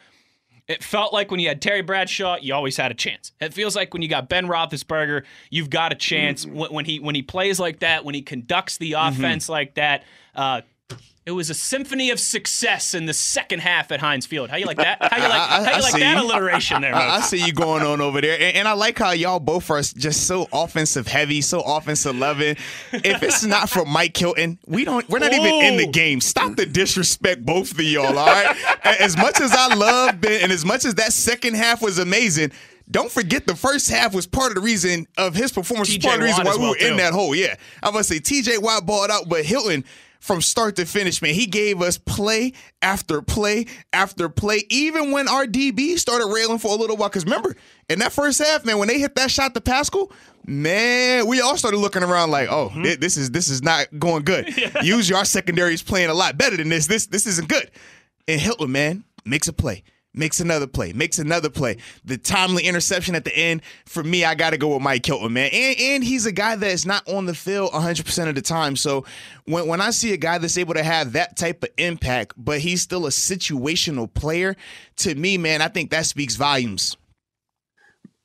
[0.67, 3.31] It felt like when you had Terry Bradshaw, you always had a chance.
[3.39, 6.45] It feels like when you got Ben Roethlisberger, you've got a chance.
[6.45, 10.03] When, when he when he plays like that, when he conducts the offense like that,
[10.35, 10.61] uh,
[11.27, 14.49] it was a symphony of success in the second half at Heinz Field.
[14.49, 14.99] How you like that?
[15.01, 16.23] How you like, I- I- how I you like that you.
[16.23, 19.11] alliteration there, I, I see you going on over there, and, and I like how
[19.11, 22.55] y'all both are just so offensive heavy, so offensive loving.
[22.93, 25.07] If it's not for Mike Hilton, we don't.
[25.09, 26.21] We're not even in the game.
[26.21, 28.17] Stop the disrespect, both of y'all.
[28.17, 28.55] All right.
[28.85, 32.51] As much as I love Ben, and as much as that second half was amazing.
[32.89, 35.89] Don't forget the first half was part of the reason of his performance.
[35.89, 36.97] was part of the reason why we well, were in too.
[36.97, 37.35] that hole.
[37.35, 39.83] Yeah, I'm gonna say TJ Watt balled out, but Hilton
[40.19, 44.63] from start to finish, man, he gave us play after play after play.
[44.69, 47.55] Even when our DB started railing for a little while, because remember
[47.89, 50.11] in that first half, man, when they hit that shot to Pascal,
[50.45, 52.83] man, we all started looking around like, oh, Mm-hmm.
[52.83, 54.53] thi- this is this is not going good.
[54.83, 56.87] Usually our secondary is playing a lot better than this.
[56.87, 57.69] This this isn't good.
[58.27, 59.83] And Hilton, man, makes a play.
[60.17, 61.77] Makes another play, makes another play.
[62.03, 65.31] The timely interception at the end, for me, I got to go with Mike Hilton,
[65.31, 65.51] man.
[65.53, 68.75] And, and he's a guy that is not on the field 100% of the time.
[68.75, 69.05] So
[69.45, 72.59] when, when I see a guy that's able to have that type of impact, but
[72.59, 74.55] he's still a situational player,
[74.97, 76.97] to me, man, I think that speaks volumes.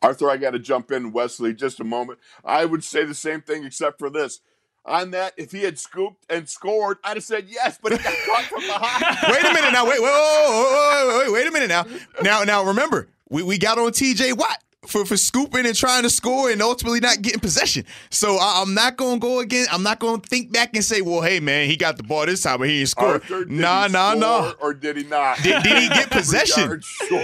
[0.00, 2.18] Arthur, I got to jump in, Wesley, just a moment.
[2.44, 4.40] I would say the same thing except for this.
[4.84, 8.14] On that, if he had scooped and scored, I'd have said yes, but he got
[8.26, 9.16] caught from behind.
[9.30, 9.84] wait a minute now.
[9.86, 11.86] Wait, wait, wait, wait, wait, wait a minute now.
[12.20, 14.32] Now, now, remember, we, we got on T.J.
[14.32, 17.84] Watt for for scooping and trying to score and ultimately not getting possession.
[18.10, 19.66] So I, I'm not going to go again.
[19.70, 22.26] I'm not going to think back and say, well, hey man, he got the ball
[22.26, 23.08] this time, but he didn't score.
[23.14, 24.52] Arthur, did Nah, he nah, score nah.
[24.60, 25.38] Or did he not?
[25.42, 26.82] Did, did he get possession?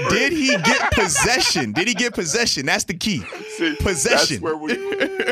[0.09, 1.73] Did he get possession?
[1.73, 2.67] Did he get possession?
[2.67, 3.23] That's the key.
[3.57, 4.41] See, Possession.
[4.41, 4.75] That's where we.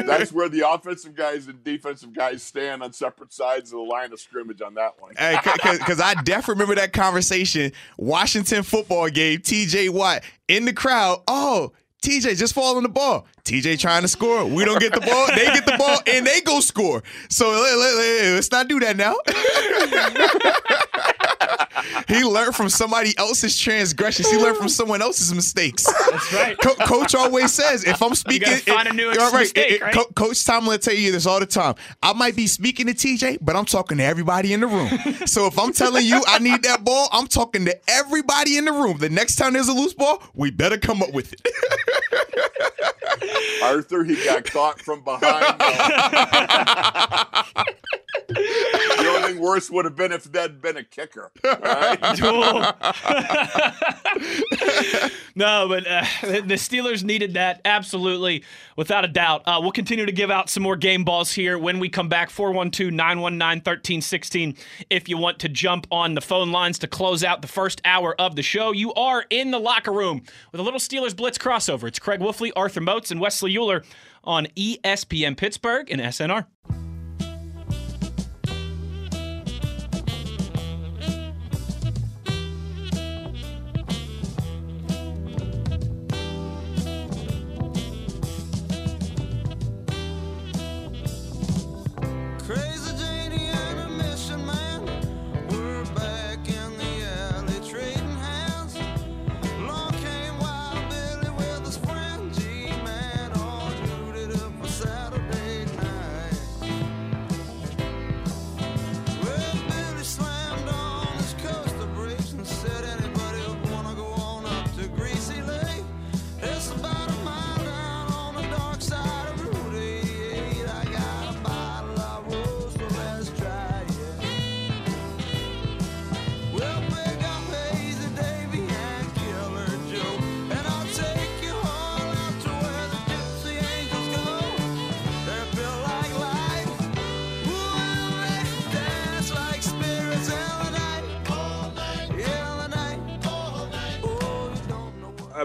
[0.03, 4.13] That's where the offensive guys and defensive guys stand on separate sides of the line
[4.13, 5.11] of scrimmage on that one.
[5.13, 7.71] Because I definitely remember that conversation.
[7.97, 11.23] Washington football game, TJ Watt in the crowd.
[11.29, 11.73] Oh,
[12.07, 13.27] TJ just following the ball.
[13.45, 14.45] TJ trying to score.
[14.45, 15.27] We don't get the ball.
[15.35, 17.03] They get the ball and they go score.
[17.29, 19.17] So let, let, us not do that now.
[22.09, 24.29] he learned from somebody else's transgressions.
[24.31, 25.85] He learned from someone else's mistakes.
[26.11, 26.59] That's right.
[26.59, 29.83] Co- Coach always says, if I'm speaking, gotta find a new All mistake, it- it-
[29.83, 29.95] right?
[29.95, 31.75] Co- Coach Tomlin will tell you this all the time.
[32.03, 34.89] I might be speaking to TJ, but I'm talking to everybody in the room.
[35.27, 38.73] so if I'm telling you I need that ball, I'm talking to everybody in the
[38.73, 38.99] room.
[38.99, 41.41] The next time there's a loose ball, we better come up with it.
[43.63, 45.57] Arthur, he got caught from behind.
[45.59, 47.43] Uh,
[48.37, 51.31] the only thing worse would have been if that had been a kicker.
[51.45, 51.99] right?
[55.35, 58.45] no, but uh, the Steelers needed that absolutely,
[58.77, 59.43] without a doubt.
[59.47, 62.31] Uh, we'll continue to give out some more game balls here when we come back.
[62.31, 64.57] 412 919 1316.
[64.91, 68.19] If you want to jump on the phone lines to close out the first hour
[68.21, 70.23] of the show, you are in the locker room
[70.53, 71.89] with a little Steelers Blitz crossover.
[71.89, 73.83] It's Craig Wolfley, Arthur Moats, and Wesley Euler
[74.25, 76.47] on ESPN Pittsburgh and SNR.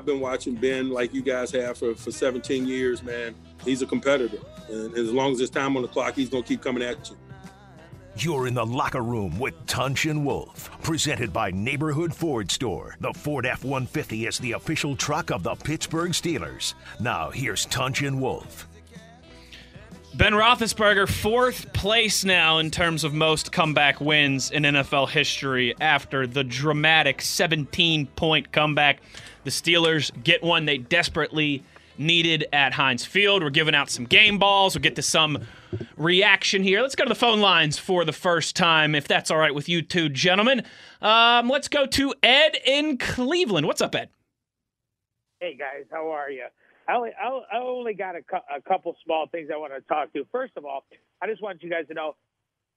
[0.01, 3.35] I've been watching Ben like you guys have for, for 17 years, man.
[3.63, 4.39] He's a competitor.
[4.67, 7.07] And as long as there's time on the clock, he's going to keep coming at
[7.07, 7.17] you.
[8.17, 12.95] You're in the locker room with Tunch and Wolf, presented by Neighborhood Ford Store.
[12.99, 16.73] The Ford F 150 is the official truck of the Pittsburgh Steelers.
[16.99, 18.67] Now, here's Tunch and Wolf.
[20.15, 26.25] Ben Roethlisberger, fourth place now in terms of most comeback wins in NFL history after
[26.25, 28.99] the dramatic 17 point comeback.
[29.43, 31.63] The Steelers get one they desperately
[31.97, 33.43] needed at Heinz Field.
[33.43, 34.75] We're giving out some game balls.
[34.75, 35.39] We'll get to some
[35.97, 36.81] reaction here.
[36.81, 39.67] Let's go to the phone lines for the first time, if that's all right with
[39.67, 40.63] you two gentlemen.
[41.01, 43.65] Um, let's go to Ed in Cleveland.
[43.65, 44.09] What's up, Ed?
[45.39, 46.45] Hey guys, how are you?
[46.87, 50.13] I only, I only got a, cu- a couple small things I want to talk
[50.13, 50.25] to.
[50.31, 50.85] First of all,
[51.21, 52.15] I just want you guys to know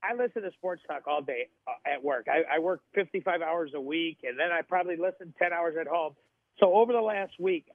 [0.03, 2.27] I listen to sports talk all day uh, at work.
[2.29, 5.87] I, I work 55 hours a week, and then I probably listen 10 hours at
[5.87, 6.15] home.
[6.61, 7.67] So over the last week,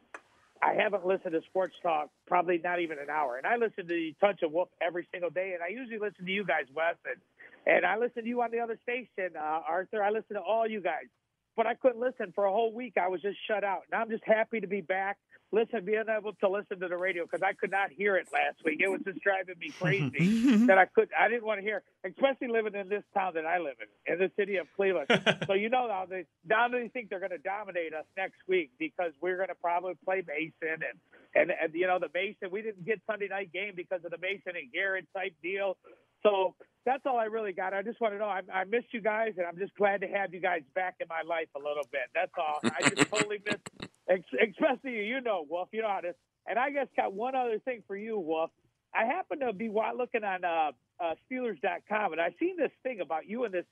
[0.61, 3.37] I haven't listened to sports talk probably not even an hour.
[3.37, 6.31] And I listen to Tunch of Wolf every single day, and I usually listen to
[6.31, 7.15] you guys, Wes, and,
[7.65, 10.03] and I listen to you on the other station, uh, Arthur.
[10.03, 11.07] I listen to all you guys,
[11.59, 12.93] but I couldn't listen for a whole week.
[12.95, 15.17] I was just shut out, and I'm just happy to be back
[15.51, 18.57] listen, being able to listen to the radio because I could not hear it last
[18.63, 18.79] week.
[18.81, 21.09] It was just driving me crazy that I could.
[21.17, 24.19] I didn't want to hear, especially living in this town that I live in, in
[24.19, 25.07] the city of Cleveland.
[25.47, 28.71] so you know now they now they think they're going to dominate us next week
[28.77, 30.99] because we're going to probably play Mason and,
[31.35, 32.49] and and you know the Mason.
[32.51, 35.77] We didn't get Sunday night game because of the Mason and Garrett type deal.
[36.23, 36.55] So
[36.85, 37.73] that's all I really got.
[37.73, 40.07] I just want to know I, I missed you guys, and I'm just glad to
[40.07, 42.09] have you guys back in my life a little bit.
[42.13, 42.59] That's all.
[42.63, 43.69] I just totally missed,
[44.09, 45.03] especially you.
[45.03, 45.69] You know, Wolf.
[45.71, 46.13] You know how to.
[46.47, 48.49] And I just got one other thing for you, Wolf.
[48.93, 53.27] I happen to be looking on uh, uh, Steelers.com, and I seen this thing about
[53.27, 53.65] you in this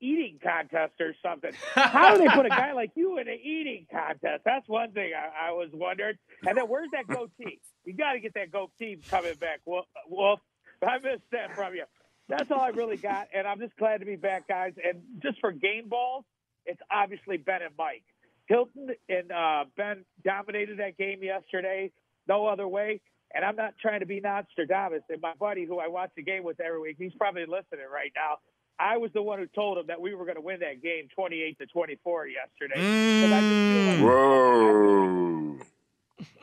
[0.00, 1.52] eating contest or something.
[1.74, 4.42] How do they put a guy like you in an eating contest?
[4.44, 6.16] That's one thing I, I was wondering.
[6.46, 7.60] And then where's that goatee?
[7.84, 10.40] You got to get that goatee coming back, Wolf.
[10.88, 11.84] I missed that from you.
[12.28, 14.72] That's all I really got, and I'm just glad to be back, guys.
[14.82, 16.24] And just for game balls,
[16.64, 18.04] it's obviously Ben and Mike.
[18.46, 21.90] Hilton and uh, Ben dominated that game yesterday.
[22.28, 23.00] No other way.
[23.34, 25.02] And I'm not trying to be Nostradamus.
[25.08, 28.12] And my buddy, who I watch the game with every week, he's probably listening right
[28.14, 28.38] now.
[28.78, 31.08] I was the one who told him that we were going to win that game
[31.14, 32.80] 28 to 24 yesterday.
[32.80, 33.30] Mm.
[33.30, 35.58] Like Whoa.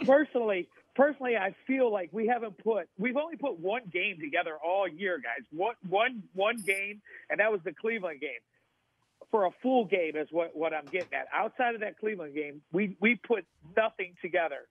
[0.05, 0.67] Personally,
[0.99, 5.17] personally, I feel like we haven't put we've only put one game together all year,
[5.17, 5.45] guys.
[5.51, 8.43] One one one game, and that was the Cleveland game.
[9.31, 11.27] For a full game is what, what I'm getting at.
[11.33, 13.45] Outside of that Cleveland game, we we put
[13.77, 14.67] nothing together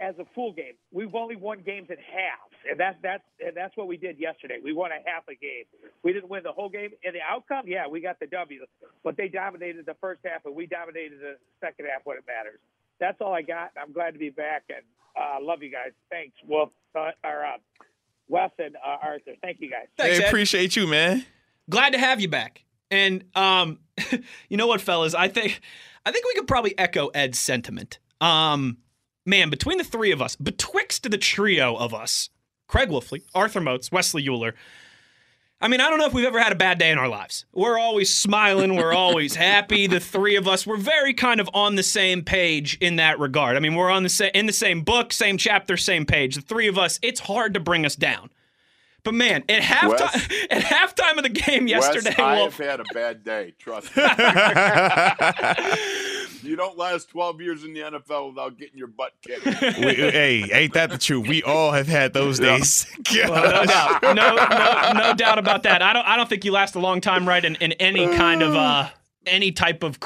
[0.00, 0.74] as a full game.
[0.92, 4.58] We've only won games in halves, and that's that's and that's what we did yesterday.
[4.62, 5.64] We won a half a game.
[6.02, 6.90] We didn't win the whole game.
[7.04, 8.64] And the outcome, yeah, we got the W,
[9.02, 12.60] but they dominated the first half, and we dominated the second half when it matters.
[13.00, 13.72] That's all I got.
[13.76, 14.84] I'm glad to be back, and
[15.16, 15.92] uh, love you guys.
[16.10, 17.56] Thanks, Wolf, uh, or uh,
[18.28, 19.32] Wes and uh, Arthur.
[19.42, 19.86] Thank you guys.
[19.96, 21.24] Thanks, hey, appreciate you, man.
[21.68, 22.64] Glad to have you back.
[22.90, 23.78] And um,
[24.48, 25.14] you know what, fellas?
[25.14, 25.60] I think
[26.04, 27.98] I think we could probably echo Ed's sentiment.
[28.20, 28.78] Um,
[29.26, 32.30] man, between the three of us, betwixt the trio of us,
[32.68, 34.54] Craig Wolfley, Arthur Moats, Wesley Euler,
[35.64, 37.46] I mean, I don't know if we've ever had a bad day in our lives.
[37.54, 38.76] We're always smiling.
[38.76, 39.86] We're always happy.
[39.86, 43.56] The three of us, we're very kind of on the same page in that regard.
[43.56, 46.34] I mean, we're on the sa- in the same book, same chapter, same page.
[46.34, 48.28] The three of us, it's hard to bring us down.
[49.04, 52.84] But man, at halftime, at halftime of the game yesterday, Wes, I have had a
[52.92, 53.54] bad day.
[53.58, 54.02] Trust me.
[56.48, 59.44] you don't last 12 years in the NFL without getting your butt kicked.
[59.44, 61.28] We, hey, ain't that the truth?
[61.28, 62.86] We all have had those days.
[63.14, 65.82] well, no doubt, no, no, no, doubt about that.
[65.82, 67.44] I don't, I don't think you last a long time, right?
[67.44, 68.88] In, in any kind of, uh,
[69.26, 69.98] any type of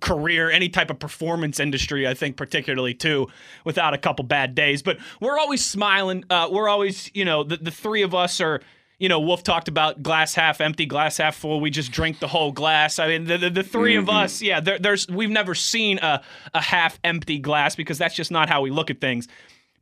[0.00, 3.28] career, any type of performance industry, I think particularly too,
[3.64, 4.82] without a couple bad days.
[4.82, 6.24] But we're always smiling.
[6.30, 8.60] Uh, we're always, you know, the, the three of us are
[9.00, 11.58] you know, Wolf talked about glass half empty, glass half full.
[11.58, 12.98] We just drink the whole glass.
[12.98, 14.02] I mean, the the, the 3 mm-hmm.
[14.02, 16.22] of us, yeah, there, there's we've never seen a
[16.52, 19.26] a half empty glass because that's just not how we look at things.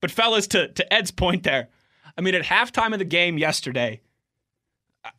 [0.01, 1.69] But fellas, to to Ed's point there,
[2.17, 4.01] I mean, at halftime of the game yesterday,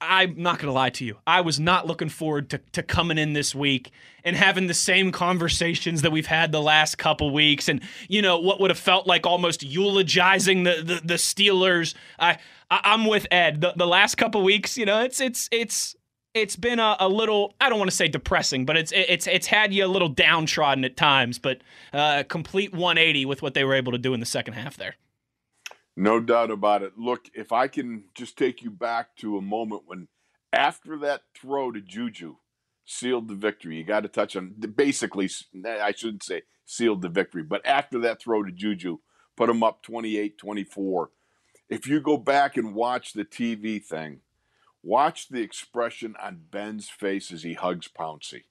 [0.02, 1.18] I'm not going to lie to you.
[1.26, 3.92] I was not looking forward to, to coming in this week
[4.24, 8.40] and having the same conversations that we've had the last couple weeks and, you know,
[8.40, 11.94] what would have felt like almost eulogizing the, the, the Steelers.
[12.18, 12.38] I,
[12.70, 13.62] I, am with Ed.
[13.62, 15.96] The, the last couple weeks, you know, it's, it's, it's,
[16.34, 19.48] it's been a, a little, I don't want to say depressing, but it's, it's, it's
[19.48, 21.62] had you a little downtrodden at times, but
[21.94, 24.96] uh, complete 180 with what they were able to do in the second half there.
[26.00, 26.94] No doubt about it.
[26.98, 30.08] Look, if I can just take you back to a moment when,
[30.54, 32.38] after that throw to Juju,
[32.86, 33.76] sealed the victory.
[33.76, 35.30] You got to touch on basically.
[35.68, 39.00] I shouldn't say sealed the victory, but after that throw to Juju,
[39.36, 41.08] put them up 28-24.
[41.68, 44.22] If you go back and watch the TV thing,
[44.82, 48.44] watch the expression on Ben's face as he hugs Pouncey.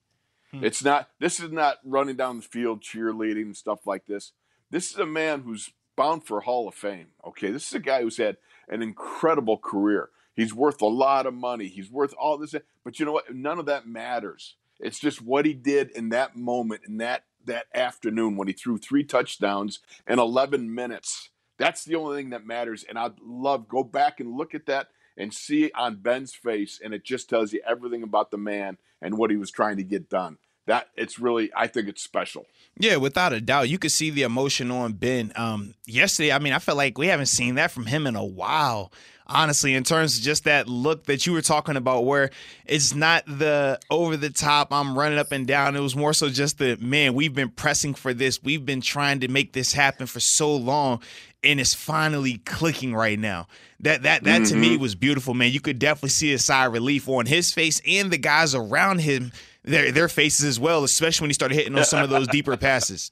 [0.50, 0.64] Hmm.
[0.64, 1.08] It's not.
[1.18, 4.32] This is not running down the field cheerleading and stuff like this.
[4.70, 7.08] This is a man who's bound for Hall of Fame.
[7.26, 8.36] Okay, this is a guy who's had
[8.68, 10.10] an incredible career.
[10.32, 11.66] He's worth a lot of money.
[11.66, 12.54] He's worth all this.
[12.84, 13.34] But you know what?
[13.34, 14.54] None of that matters.
[14.78, 18.78] It's just what he did in that moment, in that that afternoon when he threw
[18.78, 21.30] three touchdowns in 11 minutes.
[21.56, 22.84] That's the only thing that matters.
[22.88, 26.94] And I'd love go back and look at that and see on Ben's face, and
[26.94, 30.08] it just tells you everything about the man and what he was trying to get
[30.08, 30.38] done
[30.68, 32.46] that it's really I think it's special.
[32.78, 33.68] Yeah, without a doubt.
[33.68, 35.32] You could see the emotion on Ben.
[35.34, 38.24] Um, yesterday, I mean, I felt like we haven't seen that from him in a
[38.24, 38.92] while.
[39.30, 42.30] Honestly, in terms of just that look that you were talking about, where
[42.64, 45.76] it's not the over the top, I'm running up and down.
[45.76, 48.42] It was more so just the man, we've been pressing for this.
[48.42, 51.02] We've been trying to make this happen for so long,
[51.42, 53.48] and it's finally clicking right now.
[53.80, 54.50] That that that mm-hmm.
[54.50, 54.82] to me mm-hmm.
[54.82, 55.52] was beautiful, man.
[55.52, 59.00] You could definitely see a sigh of relief on his face and the guys around
[59.00, 59.32] him
[59.64, 62.56] their their faces as well, especially when he started hitting on some of those deeper
[62.56, 63.10] passes.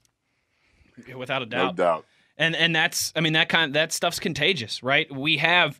[1.17, 1.77] Without a doubt.
[1.79, 2.07] No doubt.
[2.39, 5.11] And and that's I mean that kind of, that stuff's contagious, right?
[5.15, 5.79] We have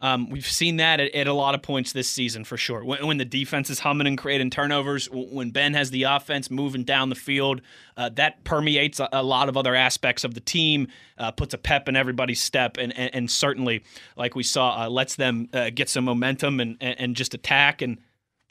[0.00, 2.84] um, we've seen that at, at, a lot of points this season for sure.
[2.84, 6.84] When, when, the defense is humming and creating turnovers, when Ben has the offense moving
[6.84, 7.62] down the field,
[7.96, 11.58] uh, that permeates a, a, lot of other aspects of the team, uh, puts a
[11.58, 13.82] pep in everybody's step, and, and, and certainly,
[14.14, 17.80] like we saw, uh, lets them uh, get some momentum and, and just attack.
[17.80, 17.96] And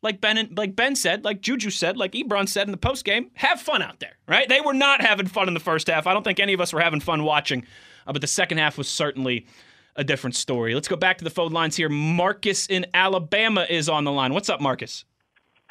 [0.03, 3.31] like Ben like Ben said, like Juju said, like Ebron said in the post game,
[3.35, 4.47] have fun out there, right?
[4.47, 6.05] They were not having fun in the first half.
[6.05, 7.65] I don't think any of us were having fun watching,
[8.05, 9.47] uh, but the second half was certainly
[9.95, 10.75] a different story.
[10.75, 11.89] Let's go back to the phone lines here.
[11.89, 14.33] Marcus in Alabama is on the line.
[14.33, 15.05] What's up, Marcus?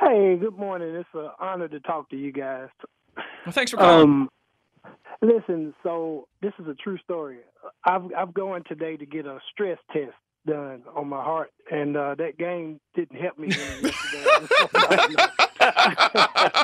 [0.00, 0.94] Hey, good morning.
[0.94, 2.68] It's an honor to talk to you guys.
[3.16, 4.02] Well, thanks for calling.
[4.02, 4.30] Um,
[5.20, 7.38] listen, so this is a true story.
[7.84, 10.14] I've I've going today to get a stress test
[10.46, 13.48] done on my heart, and uh, that game didn't help me.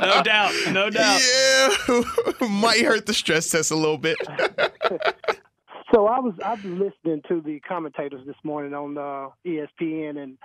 [0.00, 1.20] no doubt, no doubt.
[1.20, 1.68] Yeah,
[2.48, 4.18] might hurt the stress test a little bit.
[5.92, 10.38] so I was I was listening to the commentators this morning on uh, ESPN, and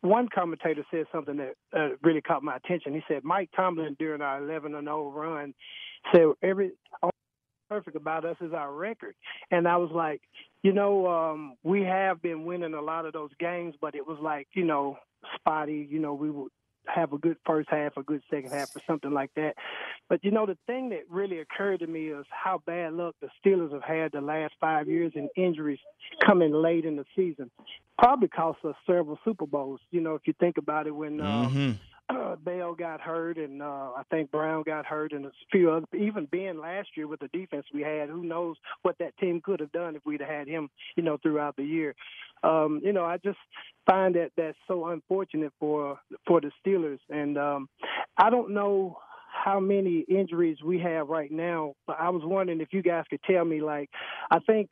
[0.00, 2.94] one commentator said something that uh, really caught my attention.
[2.94, 5.54] He said Mike Tomlin during our 11 and 0 run
[6.12, 6.72] said every
[7.70, 9.14] perfect about us is our record.
[9.50, 10.20] And I was like,
[10.62, 14.18] you know, um, we have been winning a lot of those games, but it was
[14.20, 14.98] like, you know,
[15.36, 15.86] spotty.
[15.88, 16.50] You know, we would
[16.86, 19.54] have a good first half, a good second half, or something like that.
[20.08, 23.28] But you know, the thing that really occurred to me is how bad luck the
[23.38, 25.78] Steelers have had the last five years in injuries
[26.26, 27.50] coming late in the season.
[27.98, 29.80] Probably cost us several Super Bowls.
[29.90, 31.70] You know, if you think about it, when uh, mm-hmm.
[32.44, 35.86] Bell got hurt, and uh, I think Brown got hurt, and a few other.
[35.96, 39.60] Even Ben last year with the defense we had, who knows what that team could
[39.60, 41.94] have done if we'd had him, you know, throughout the year.
[42.42, 43.38] Um, you know, I just
[43.86, 47.68] find that that's so unfortunate for for the Steelers, and um,
[48.16, 48.98] I don't know
[49.32, 53.22] how many injuries we have right now, but I was wondering if you guys could
[53.22, 53.60] tell me.
[53.60, 53.90] Like,
[54.30, 54.70] I think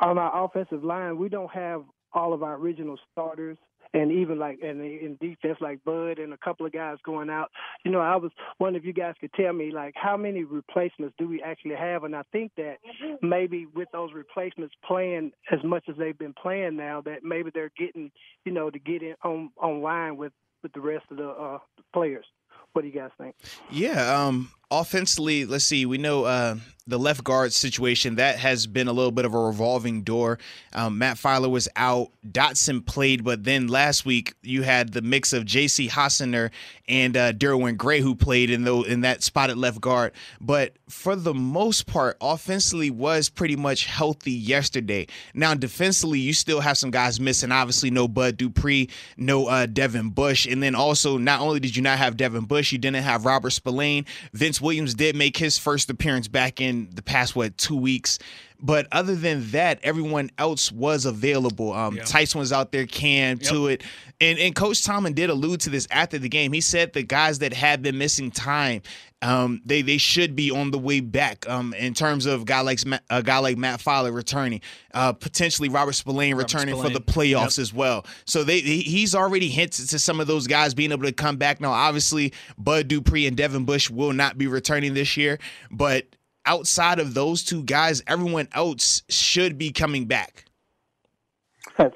[0.00, 1.82] on our offensive line, we don't have
[2.12, 3.58] all of our original starters
[3.92, 7.50] and even like and in defense like Bud and a couple of guys going out.
[7.84, 11.14] You know, I was wondering if you guys could tell me like how many replacements
[11.18, 12.76] do we actually have, and I think that
[13.22, 17.72] maybe with those replacements playing as much as they've been playing now, that maybe they're
[17.78, 18.10] getting
[18.44, 20.32] you know to get in on online with
[20.62, 21.58] with the rest of the uh,
[21.92, 22.26] players.
[22.72, 23.34] What do you guys think?
[23.70, 25.86] Yeah, um, offensively, let's see.
[25.86, 26.56] We know uh,
[26.90, 30.38] the left guard situation that has been a little bit of a revolving door.
[30.72, 32.10] Um, Matt Feiler was out.
[32.26, 35.88] Dotson played, but then last week you had the mix of J.C.
[35.88, 36.50] Hassenauer
[36.88, 40.12] and uh, Derwin Gray who played in the, in that spot at left guard.
[40.40, 45.06] But for the most part, offensively was pretty much healthy yesterday.
[45.32, 47.52] Now defensively, you still have some guys missing.
[47.52, 51.82] Obviously, no Bud Dupree, no uh, Devin Bush, and then also not only did you
[51.82, 54.04] not have Devin Bush, you didn't have Robert Spillane.
[54.32, 58.18] Vince Williams did make his first appearance back in the past what two weeks.
[58.62, 61.72] But other than that, everyone else was available.
[61.72, 62.04] Um, yeah.
[62.04, 63.50] Tyson was out there, Cam yep.
[63.50, 63.82] to it,
[64.20, 66.52] and and Coach Tomlin did allude to this after the game.
[66.52, 68.82] He said the guys that had been missing time,
[69.22, 71.48] um, they they should be on the way back.
[71.48, 74.60] Um, in terms of guy like a guy like Matt Feiler returning,
[74.94, 76.92] uh, potentially Robert Spillane Robert returning Spillane.
[76.92, 77.62] for the playoffs yep.
[77.62, 78.06] as well.
[78.26, 81.60] So they he's already hinted to some of those guys being able to come back.
[81.60, 85.38] Now, obviously, Bud Dupree and Devin Bush will not be returning this year,
[85.70, 86.06] but
[86.46, 90.46] outside of those two guys, everyone else should be coming back.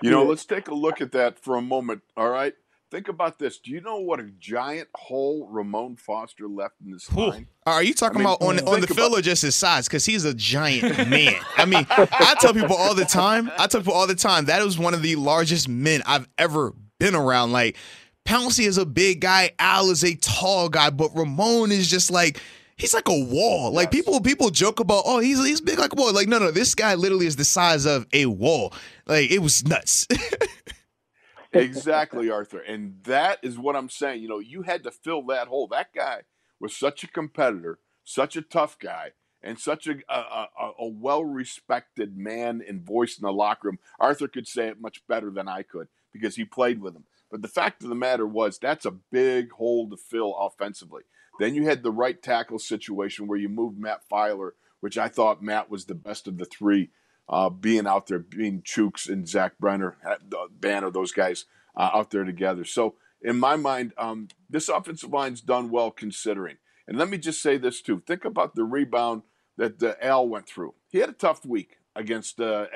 [0.02, 2.02] you know, let's take a look at that for a moment.
[2.16, 2.54] All right.
[2.90, 3.58] think about this.
[3.58, 7.48] Do you know what a giant hole Ramon Foster left in this line?
[7.66, 9.88] Are you talking I mean, about on on the think field or just his size?
[9.88, 11.34] Because he's a giant man.
[11.56, 13.50] I mean, I tell people all the time.
[13.58, 16.72] I tell people all the time that was one of the largest men I've ever
[17.00, 17.50] been around.
[17.52, 17.76] Like
[18.24, 19.50] Pouncey is a big guy.
[19.58, 22.40] Al is a tall guy, but Ramon is just like.
[22.76, 23.72] He's like a wall.
[23.72, 26.12] Like people, people joke about, oh, he's he's big like a wall.
[26.12, 28.72] Like no, no, this guy literally is the size of a wall.
[29.06, 30.06] Like it was nuts.
[31.52, 32.60] exactly, Arthur.
[32.60, 34.22] And that is what I'm saying.
[34.22, 35.68] You know, you had to fill that hole.
[35.68, 36.22] That guy
[36.60, 41.24] was such a competitor, such a tough guy, and such a a, a, a well
[41.24, 43.78] respected man and voice in the locker room.
[44.00, 47.04] Arthur could say it much better than I could because he played with him.
[47.30, 51.02] But the fact of the matter was, that's a big hole to fill offensively.
[51.38, 55.42] Then you had the right tackle situation where you moved Matt Feiler, which I thought
[55.42, 56.90] Matt was the best of the three,
[57.28, 62.10] uh, being out there, being Chuks and Zach Banner, uh, of those guys uh, out
[62.10, 62.64] there together.
[62.64, 66.56] So in my mind, um, this offensive line's done well considering.
[66.86, 69.22] And let me just say this too: think about the rebound
[69.56, 70.74] that uh, Al went through.
[70.90, 72.66] He had a tough week against uh,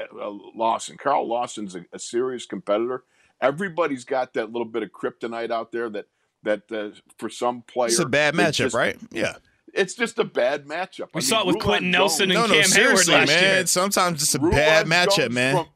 [0.54, 0.96] Lawson.
[0.96, 3.04] Carl Lawson's a, a serious competitor.
[3.40, 6.06] Everybody's got that little bit of kryptonite out there that
[6.48, 8.96] that uh, for some players it's a bad matchup, just- right?
[9.10, 9.34] Yeah.
[9.74, 11.08] It's just a bad matchup.
[11.14, 13.08] We I saw mean, it with Rulon Quentin Nelson Jones- and No, no, Cam Heyward
[13.08, 13.42] last man.
[13.42, 13.66] year.
[13.66, 15.54] Sometimes it's a Rulon bad matchup, Jones man.
[15.56, 15.66] from-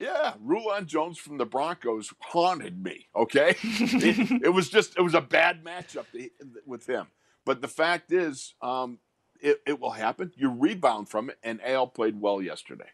[0.00, 3.06] yeah, Rulon Jones from the Broncos haunted me.
[3.16, 6.28] Okay, it, it was just it was a bad matchup to-
[6.66, 7.06] with him.
[7.46, 8.98] But the fact is, um,
[9.40, 10.32] it, it will happen.
[10.36, 12.90] You rebound from it, and Al played well yesterday.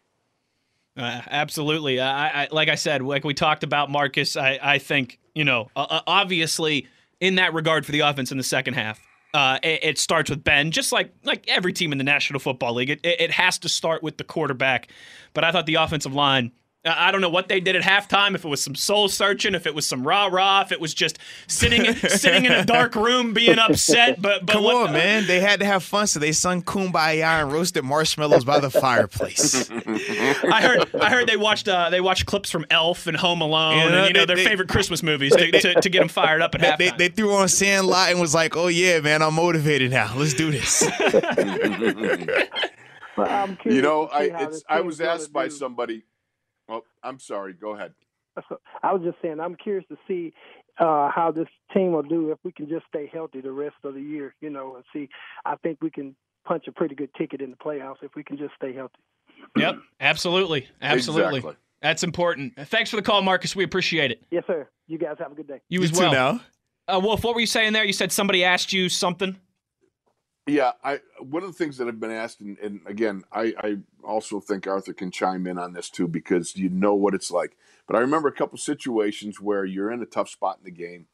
[0.96, 1.98] Uh, absolutely.
[2.00, 5.70] I, I, like I said, like we talked about Marcus, I, I think, you know,
[5.74, 6.86] uh, uh, obviously
[7.22, 9.00] in that regard for the offense in the second half,
[9.32, 12.74] uh, it, it starts with Ben, just like like every team in the National Football
[12.74, 12.90] League.
[12.90, 14.88] It, it, it has to start with the quarterback.
[15.32, 16.50] But I thought the offensive line,
[16.84, 18.34] I I don't know what they did at halftime.
[18.34, 20.92] If it was some soul searching, if it was some rah rah, if it was
[20.94, 24.20] just sitting sitting in a dark room being upset.
[24.20, 25.26] But but Come what, on, man.
[25.26, 29.70] They had to have fun, so they sung Kumbaya and roasted marshmallows by the fireplace.
[29.70, 33.76] I heard I heard they watched uh, they watched clips from Elf and Home Alone
[33.76, 36.08] Yeah, and you know they- their they- favorite Christmas movies to, to, to get them
[36.08, 36.78] fired up at halftime.
[36.78, 40.12] they, they threw on Sandlot and was like, oh, yeah, man, I'm motivated now.
[40.16, 40.82] Let's do this.
[43.14, 45.50] But I'm You know, I it's I was asked by do.
[45.54, 46.04] somebody.
[47.02, 47.52] I'm sorry.
[47.52, 47.94] Go ahead.
[48.82, 50.32] I was just saying, I'm curious to see
[50.78, 53.94] uh, how this team will do if we can just stay healthy the rest of
[53.94, 54.34] the year.
[54.40, 55.08] You know, and see.
[55.44, 56.14] I think we can
[56.46, 58.94] punch a pretty good ticket in the playoffs if we can just stay healthy.
[59.56, 61.38] Yep, absolutely, absolutely.
[61.38, 61.56] Exactly.
[61.82, 62.54] That's important.
[62.68, 63.54] Thanks for the call, Marcus.
[63.56, 64.22] We appreciate it.
[64.30, 64.68] Yes, sir.
[64.86, 65.60] You guys have a good day.
[65.68, 66.12] You, You as too well.
[66.12, 66.40] now.
[66.88, 67.84] Uh, Wolf, what were you saying there?
[67.84, 69.36] You said somebody asked you something.
[70.46, 73.76] Yeah, I one of the things that I've been asked, and, and again, I, I
[74.02, 77.56] also think Arthur can chime in on this too because you know what it's like.
[77.86, 81.06] But I remember a couple situations where you're in a tough spot in the game,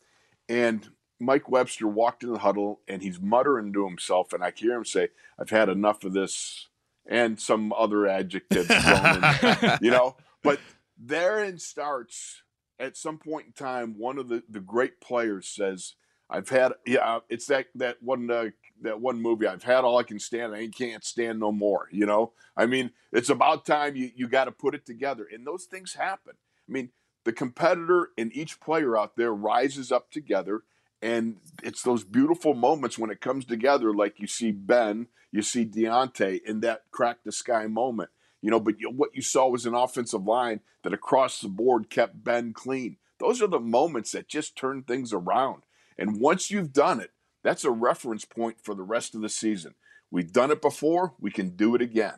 [0.49, 0.89] and
[1.21, 4.87] Mike Webster walked in the huddle and he's muttering to himself, and I hear him
[4.87, 5.09] say,
[5.39, 6.69] "I've had enough of this,"
[7.05, 8.71] and some other adjectives
[9.83, 10.17] you know.
[10.43, 10.59] But
[10.97, 12.43] therein starts
[12.79, 13.99] at some point in time.
[13.99, 15.97] One of the the great players says,
[16.31, 18.47] "I've had yeah." It's that that one uh,
[18.83, 19.47] that one movie.
[19.47, 20.55] I've had all I can stand.
[20.55, 21.89] I can't stand no more.
[21.91, 22.33] You know.
[22.57, 25.95] I mean, it's about time you you got to put it together, and those things
[25.95, 26.35] happen.
[26.69, 26.91] I mean,
[27.25, 30.63] the competitor and each player out there rises up together.
[31.01, 35.65] And it's those beautiful moments when it comes together, like you see Ben, you see
[35.65, 38.11] Diontae in that crack the sky moment
[38.41, 38.61] you know.
[38.61, 42.53] But you, what you saw was an offensive line that across the board kept Ben
[42.53, 42.97] clean.
[43.19, 45.63] Those are the moments that just turn things around.
[45.99, 47.11] And once you've done it,
[47.43, 49.75] that's a reference point for the rest of the season.
[50.11, 52.15] We've done it before, we can do it again.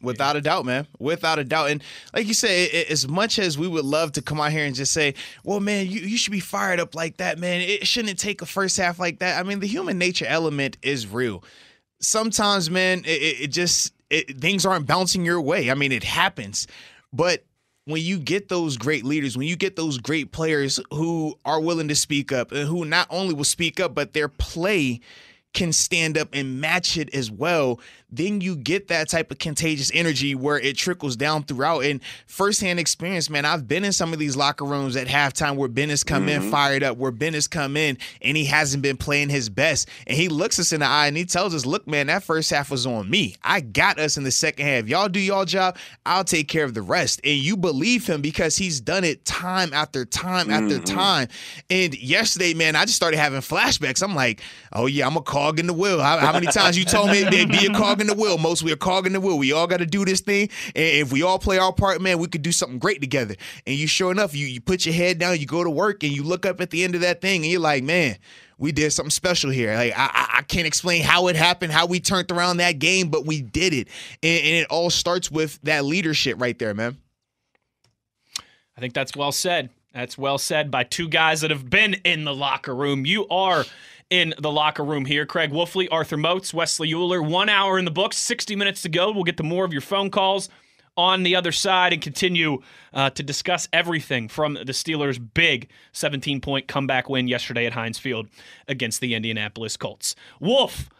[0.00, 0.86] Without a doubt, man.
[1.00, 1.70] Without a doubt.
[1.70, 1.82] And
[2.14, 4.92] like you say, as much as we would love to come out here and just
[4.92, 7.60] say, well, man, you, you should be fired up like that, man.
[7.62, 9.40] It shouldn't take a first half like that.
[9.40, 11.42] I mean, the human nature element is real.
[12.00, 15.68] Sometimes, man, it, it- just, it, things aren't bouncing your way.
[15.68, 16.68] I mean, it happens.
[17.12, 17.44] But
[17.88, 21.88] when you get those great leaders, when you get those great players who are willing
[21.88, 25.00] to speak up and who not only will speak up, but their play
[25.54, 27.80] can stand up and match it as well,
[28.10, 31.84] then you get that type of contagious energy where it trickles down throughout.
[31.84, 35.68] And firsthand experience, man, I've been in some of these locker rooms at halftime where
[35.68, 36.50] Ben has come in mm-hmm.
[36.50, 39.88] fired up, where Ben has come in and he hasn't been playing his best.
[40.06, 42.50] And he looks us in the eye and he tells us, look, man, that first
[42.50, 43.36] half was on me.
[43.42, 44.86] I got us in the second half.
[44.86, 45.76] Y'all do y'all job.
[46.06, 47.20] I'll take care of the rest.
[47.24, 50.96] And you believe him because he's done it time after time after mm-hmm.
[50.96, 51.28] time.
[51.68, 54.02] And yesterday, man, I just started having flashbacks.
[54.02, 54.40] I'm like,
[54.72, 56.00] oh yeah, I'm gonna call cog in the wheel.
[56.00, 58.38] How, how many times you told me they'd be a cog in the wheel?
[58.38, 59.38] Most we a cog in the wheel.
[59.38, 62.18] We all got to do this thing, and if we all play our part, man,
[62.18, 63.34] we could do something great together.
[63.66, 66.12] And you, sure enough, you you put your head down, you go to work, and
[66.12, 68.16] you look up at the end of that thing, and you're like, man
[68.60, 69.72] we did something special here.
[69.76, 73.24] Like I, I can't explain how it happened, how we turned around that game, but
[73.24, 73.86] we did it,
[74.20, 76.96] and, and, it all starts with that leadership right there, man.
[78.76, 79.70] I think that's well said.
[79.94, 83.06] That's well said by two guys that have been in the locker room.
[83.06, 83.64] You are
[84.10, 85.26] in the locker room here.
[85.26, 87.22] Craig Wolfley, Arthur Moats, Wesley Euler.
[87.22, 89.10] One hour in the books, 60 minutes to go.
[89.10, 90.48] We'll get to more of your phone calls
[90.96, 92.60] on the other side and continue
[92.92, 97.98] uh, to discuss everything from the Steelers' big 17 point comeback win yesterday at Heinz
[97.98, 98.28] Field
[98.66, 100.16] against the Indianapolis Colts.
[100.40, 100.90] Wolf,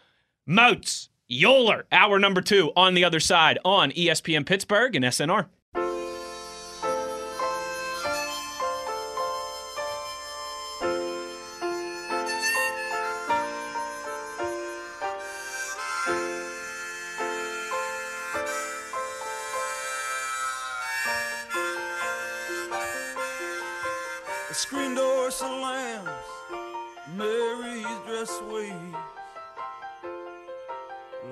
[0.45, 5.47] Moats, Euler, hour number two on the other side on ESPN Pittsburgh and SNR.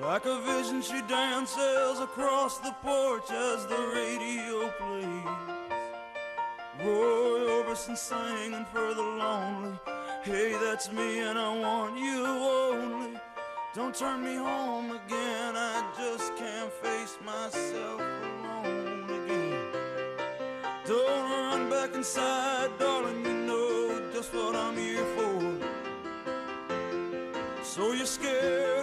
[0.08, 5.26] Like a vision, she dances across the porch as the radio plays.
[6.82, 9.78] Roy Orbison singing for the lonely.
[10.22, 13.20] Hey, that's me, and I want you only.
[13.74, 19.62] Don't turn me home again, I just can't face myself alone again.
[20.86, 25.38] Don't run back inside, darling, you know just what I'm here for.
[27.62, 28.77] So you're scared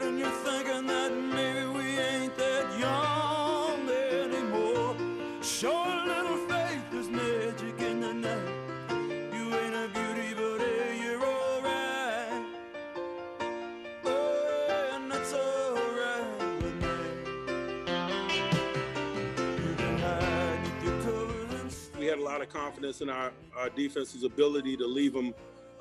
[22.26, 25.34] lot of confidence in our, our defense's ability to leave them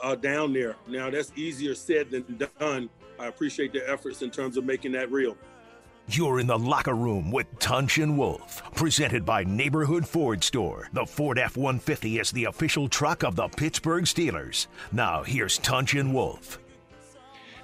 [0.03, 0.77] uh, down there.
[0.87, 2.91] Now that's easier said than done.
[3.19, 5.37] I appreciate their efforts in terms of making that real.
[6.07, 10.91] You're in the locker room with Tunch and Wolf, presented by Neighborhood Ford Store.
[10.93, 14.67] The Ford F 150 is the official truck of the Pittsburgh Steelers.
[14.93, 16.59] Now, here's Tunch and Wolf.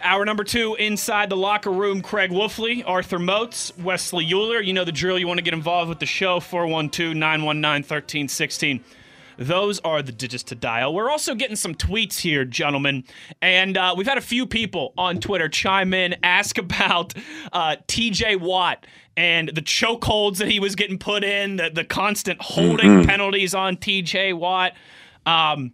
[0.02, 2.00] Hour number two inside the locker room.
[2.00, 4.60] Craig Wolfley, Arthur Moats, Wesley Euler.
[4.60, 5.18] You know the drill.
[5.18, 8.84] You want to get involved with the show 412 919 1316.
[9.36, 10.92] Those are the digits to dial.
[10.92, 13.04] We're also getting some tweets here, gentlemen,
[13.40, 17.14] and uh, we've had a few people on Twitter chime in, ask about
[17.52, 18.86] uh, TJ Watt
[19.16, 23.08] and the chokeholds that he was getting put in, the, the constant holding mm-hmm.
[23.08, 24.74] penalties on TJ Watt.
[25.24, 25.72] Um,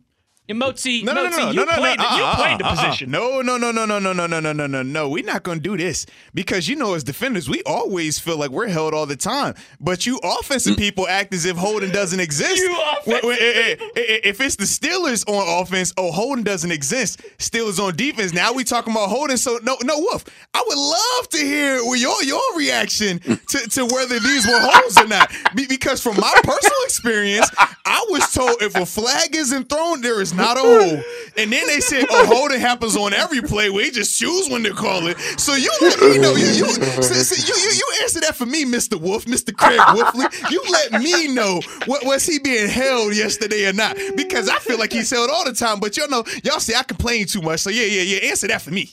[0.48, 2.70] Emotzi, no, no, no, no, you no, played, no, no, uh, you uh, played uh,
[2.70, 3.10] the position.
[3.10, 5.08] No, no, no, no, no, no, no, no, no, no, no, no.
[5.08, 8.50] We're not going to do this because you know, as defenders, we always feel like
[8.50, 9.54] we're held all the time.
[9.80, 12.58] But you offensive people act as if holding doesn't exist.
[12.58, 17.22] You offensive if it's the Steelers on offense, oh, holding doesn't exist.
[17.38, 18.32] Steelers on defense.
[18.32, 19.38] Now we talking about holding.
[19.38, 20.24] So no, no, Wolf.
[20.54, 25.08] I would love to hear your your reaction to, to whether these were holds or
[25.08, 25.32] not.
[25.56, 30.35] Because from my personal experience, I was told if a flag isn't thrown, there is
[30.36, 31.02] not a hole.
[31.38, 33.68] And then they said, "Oh, holding happens on every play.
[33.68, 36.34] We just choose when to call it." So you let me know.
[36.34, 39.78] You you, so, so you, you you answer that for me, Mister Wolf, Mister Craig
[39.78, 40.50] Wolfley.
[40.50, 43.96] You let me know what was he being held yesterday or not?
[44.16, 45.78] Because I feel like he's held all the time.
[45.80, 47.60] But y'all know, y'all say I complain too much.
[47.60, 48.30] So yeah, yeah, yeah.
[48.30, 48.90] Answer that for me.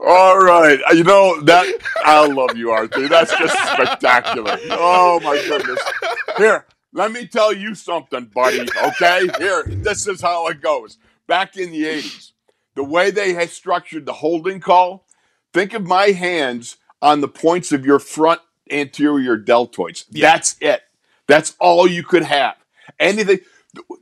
[0.00, 1.66] all right, uh, you know that
[2.04, 3.08] I love you, Arthur.
[3.08, 4.58] That's just spectacular.
[4.70, 5.80] Oh my goodness.
[6.36, 6.64] Here.
[6.92, 8.62] Let me tell you something, buddy.
[8.62, 10.98] Okay, here, this is how it goes.
[11.26, 12.32] Back in the 80s,
[12.74, 15.06] the way they had structured the holding call,
[15.52, 20.04] think of my hands on the points of your front anterior deltoids.
[20.10, 20.32] Yeah.
[20.32, 20.82] That's it.
[21.28, 22.56] That's all you could have.
[22.98, 23.38] Anything,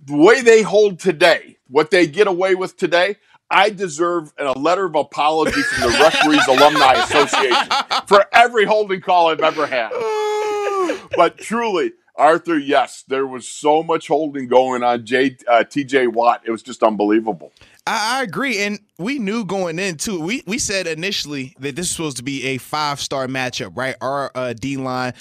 [0.06, 3.16] the way they hold today, what they get away with today,
[3.50, 7.68] I deserve a letter of apology from the Referees Alumni Association
[8.06, 9.90] for every holding call I've ever had.
[11.16, 15.06] but truly, Arthur, yes, there was so much holding going on.
[15.06, 17.52] J, uh, TJ Watt, it was just unbelievable.
[17.86, 20.20] I, I, agree, and we knew going in too.
[20.20, 23.94] We we said initially that this was supposed to be a five star matchup, right?
[24.00, 25.14] Our uh, D line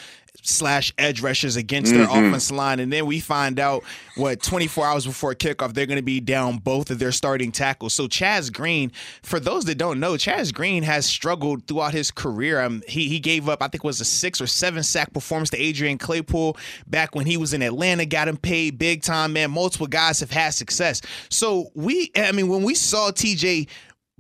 [0.48, 2.28] slash edge rushers against their mm-hmm.
[2.28, 2.80] offensive line.
[2.80, 3.84] And then we find out
[4.16, 7.94] what 24 hours before kickoff, they're going to be down both of their starting tackles.
[7.94, 8.92] So Chaz Green,
[9.24, 12.62] for those that don't know, Chaz Green has struggled throughout his career.
[12.62, 15.50] Um, he he gave up, I think, it was a six or seven sack performance
[15.52, 18.06] to Adrian Clayborn back when he was in Atlanta.
[18.06, 19.52] Got him paid big time, man.
[19.52, 21.02] Multiple guys have had success.
[21.30, 23.68] So we, I mean, when we saw TJ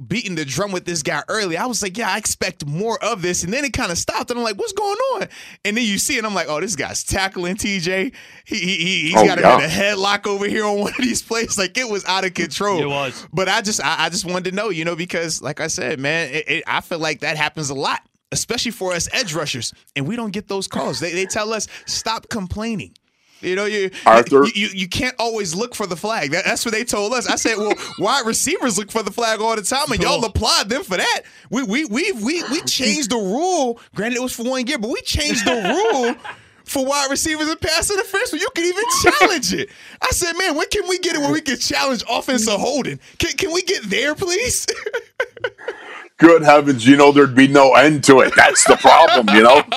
[0.05, 1.57] beating the drum with this guy early.
[1.57, 3.43] I was like, yeah, I expect more of this.
[3.43, 4.29] And then it kind of stopped.
[4.29, 5.27] And I'm like, what's going on?
[5.65, 6.25] And then you see it.
[6.25, 8.13] I'm like, oh, this guy's tackling TJ.
[8.45, 9.55] He, he, he, has Oh, got yeah.
[9.55, 11.57] him in a headlock over here on one of these plays.
[11.57, 12.79] Like it was out of control.
[12.79, 13.27] It was.
[13.33, 15.99] But I just, I, I just wanted to know, you know, because like I said,
[15.99, 19.73] man, it, it, I feel like that happens a lot, especially for us edge rushers.
[19.95, 20.99] And we don't get those calls.
[20.99, 22.93] They, they tell us, stop complaining.
[23.41, 24.45] You know, you, Arthur?
[24.45, 26.31] you, you you can't always look for the flag.
[26.31, 27.27] That, that's what they told us.
[27.27, 30.69] I said, well, wide receivers look for the flag all the time, and y'all applaud
[30.69, 31.21] them for that.
[31.49, 33.79] We we we we we changed the rule.
[33.95, 36.15] Granted, it was for one year, but we changed the rule.
[36.67, 39.69] For wide receivers and pass interference, so you can even challenge it.
[40.01, 42.99] I said, man, when can we get it where we can challenge offensive holding?
[43.19, 44.67] Can, can we get there, please?
[46.17, 48.33] Good heavens, you know there'd be no end to it.
[48.35, 49.63] That's the problem, you know.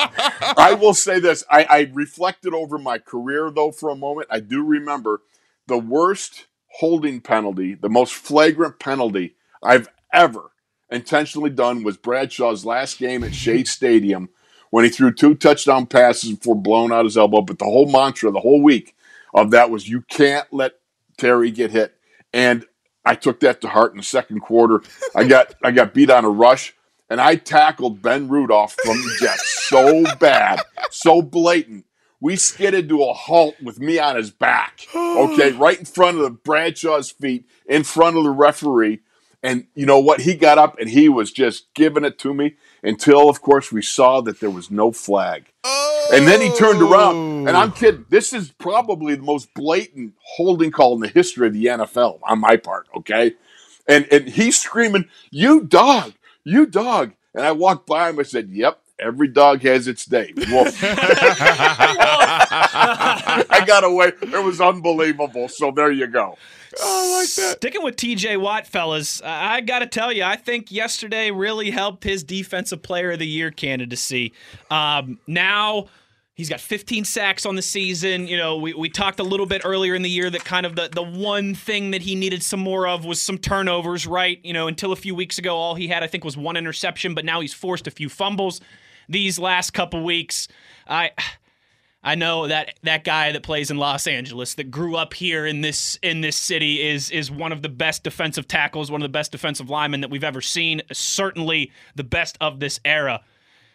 [0.57, 4.29] I will say this: I, I reflected over my career though for a moment.
[4.31, 5.23] I do remember
[5.67, 10.53] the worst holding penalty, the most flagrant penalty I've ever
[10.91, 14.31] intentionally done was Bradshaw's last game at Shea Stadium
[14.71, 17.43] when he threw two touchdown passes before blowing out his elbow.
[17.43, 18.97] But the whole mantra, the whole week
[19.35, 20.75] of that was you can't let
[21.19, 21.95] Terry get hit.
[22.33, 22.65] And
[23.11, 24.83] I took that to heart in the second quarter.
[25.17, 26.77] I got I got beat on a rush,
[27.11, 30.61] and I tackled Ben Rudolph from the Jets so bad,
[30.93, 31.87] so blatant.
[32.21, 34.87] We skidded to a halt with me on his back.
[34.95, 39.01] Okay, right in front of the Bradshaw's feet, in front of the referee.
[39.43, 40.21] And you know what?
[40.21, 43.83] He got up and he was just giving it to me until, of course, we
[43.83, 45.47] saw that there was no flag.
[46.13, 47.73] And then he turned around, and I'm oh.
[47.73, 48.05] kidding.
[48.09, 52.41] This is probably the most blatant holding call in the history of the NFL on
[52.41, 52.89] my part.
[52.97, 53.35] Okay,
[53.87, 56.15] and and he's screaming, "You dog!
[56.43, 58.19] You dog!" And I walked by him.
[58.19, 60.79] I said, "Yep, every dog has its day." Woof.
[63.53, 64.13] I got away.
[64.23, 65.49] It was unbelievable.
[65.49, 66.37] So there you go.
[67.57, 71.71] Sticking with TJ Watt, fellas, I I got to tell you, I think yesterday really
[71.71, 74.33] helped his Defensive Player of the Year candidacy.
[74.71, 75.89] Um, now
[76.41, 78.27] he's got 15 sacks on the season.
[78.27, 80.77] You know, we, we talked a little bit earlier in the year that kind of
[80.77, 84.41] the, the one thing that he needed some more of was some turnovers, right?
[84.43, 87.15] You know, until a few weeks ago, all he had, I think, was one interception,
[87.15, 88.61] but now he's forced a few fumbles
[89.11, 90.49] these last couple weeks.
[90.89, 91.11] I.
[92.03, 95.61] I know that that guy that plays in Los Angeles that grew up here in
[95.61, 99.11] this in this city is is one of the best defensive tackles, one of the
[99.11, 103.21] best defensive linemen that we've ever seen, certainly the best of this era.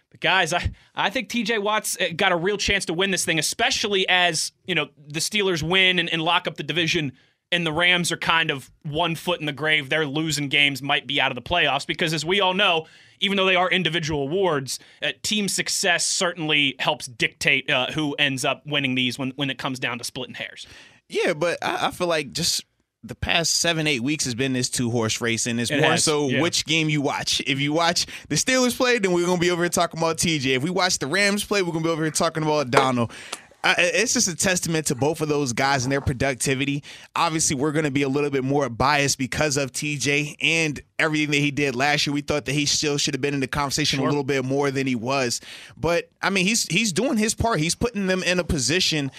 [0.10, 3.26] But guys, I I think TJ Watts uh, got a real chance to win this
[3.26, 7.12] thing, especially as, you know, the Steelers win and, and lock up the division
[7.52, 9.90] and the Rams are kind of one foot in the grave.
[9.90, 12.88] They're losing games, might be out of the playoffs because as we all know,
[13.20, 18.44] even though they are individual awards, uh, team success certainly helps dictate uh, who ends
[18.44, 20.68] up winning these when, when it comes down to splitting hairs.
[21.08, 22.66] Yeah, but I, I feel like just
[23.04, 25.92] the past seven, eight weeks has been this two horse race, and it's It more
[25.92, 26.42] has, so yeah.
[26.42, 27.40] which game you watch.
[27.46, 30.56] If you watch the Steelers play, then we're gonna be over here talking about TJ.
[30.58, 33.12] If we watch the Rams play, we're gonna be over here talking about Donald.
[33.66, 36.84] It's just a testament to both of those guys and their productivity.
[37.16, 41.32] Obviously, we're going to be a little bit more biased because of TJ and everything
[41.32, 42.14] that he did last year.
[42.14, 44.70] We thought that he still should have been in the conversation a little bit more
[44.70, 45.42] than he was.
[45.76, 47.60] But I mean, he's he's doing his part.
[47.60, 49.12] He's putting them in a position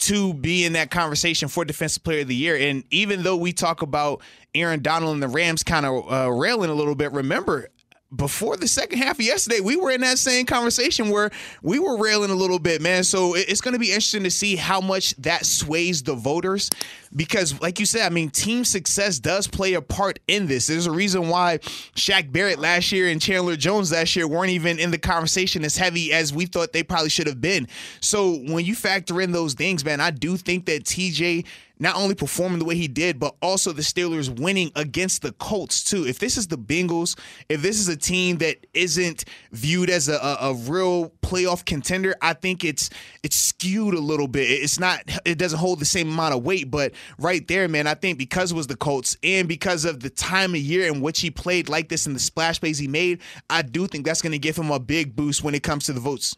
[0.00, 2.56] to be in that conversation for Defensive Player of the Year.
[2.56, 4.22] And even though we talk about
[4.54, 7.68] Aaron Donald and the Rams kind of uh, railing a little bit, remember
[8.14, 11.30] before the second half of yesterday, we were in that same conversation where
[11.62, 13.04] we were railing a little bit, man.
[13.04, 16.70] So it's going to be interesting to see how much that sways the voters.
[17.14, 20.66] Because, like you said, I mean, team success does play a part in this.
[20.66, 21.58] There's a reason why
[21.94, 25.76] Shaq Barrett last year and Chandler Jones last year weren't even in the conversation as
[25.76, 27.68] heavy as we thought they probably should have been.
[28.00, 31.46] So when you factor in those things, man, I do think that TJ
[31.80, 35.82] not only performing the way he did, but also the Steelers winning against the Colts
[35.82, 36.06] too.
[36.06, 37.18] If this is the Bengals,
[37.48, 42.14] if this is a team that isn't viewed as a, a, a real playoff contender,
[42.20, 42.90] I think it's
[43.22, 44.42] it's skewed a little bit.
[44.50, 47.94] It's not it doesn't hold the same amount of weight, but right there, man, I
[47.94, 51.20] think because it was the Colts and because of the time of year in which
[51.20, 54.32] he played like this and the splash plays he made, I do think that's going
[54.32, 56.36] to give him a big boost when it comes to the votes.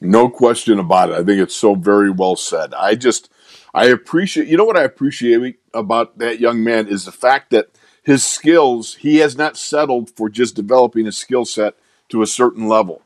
[0.00, 1.14] No question about it.
[1.14, 2.74] I think it's so very well said.
[2.74, 3.30] I just,
[3.74, 7.70] I appreciate, you know what I appreciate about that young man is the fact that
[8.02, 11.74] his skills, he has not settled for just developing a skill set
[12.10, 13.02] to a certain level.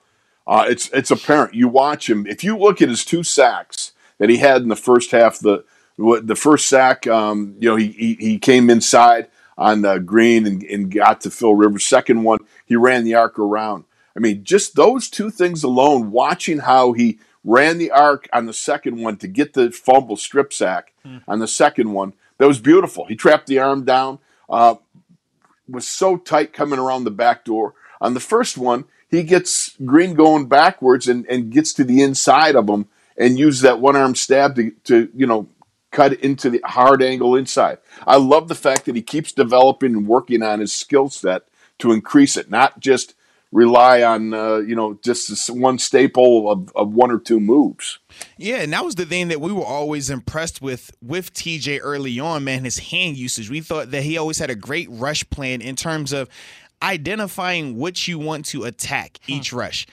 [0.47, 1.55] Uh, it's it's apparent.
[1.55, 2.27] You watch him.
[2.27, 5.65] If you look at his two sacks that he had in the first half, the
[5.99, 10.63] the first sack, um, you know, he, he he came inside on uh, Green and,
[10.63, 11.85] and got to Phil Rivers.
[11.85, 13.85] Second one, he ran the arc around.
[14.17, 18.53] I mean, just those two things alone, watching how he ran the arc on the
[18.53, 20.93] second one to get the fumble strip sack
[21.27, 23.07] on the second one, that was beautiful.
[23.07, 24.19] He trapped the arm down.
[24.51, 24.75] Uh,
[25.69, 27.75] was so tight coming around the back door.
[28.01, 32.57] On the first one, he gets Green going backwards and, and gets to the inside
[32.57, 32.87] of him
[33.17, 35.49] and uses that one arm stab to, to you know
[35.91, 37.79] cut into the hard angle inside.
[38.07, 41.43] I love the fact that he keeps developing and working on his skill set
[41.79, 43.15] to increase it, not just
[43.53, 47.99] rely on uh, you know just this one staple of, of one or two moves.
[48.37, 52.19] Yeah, and that was the thing that we were always impressed with with TJ early
[52.21, 53.51] on, man, his hand usage.
[53.51, 56.29] We thought that he always had a great rush plan in terms of
[56.83, 59.87] identifying what you want to attack each rush.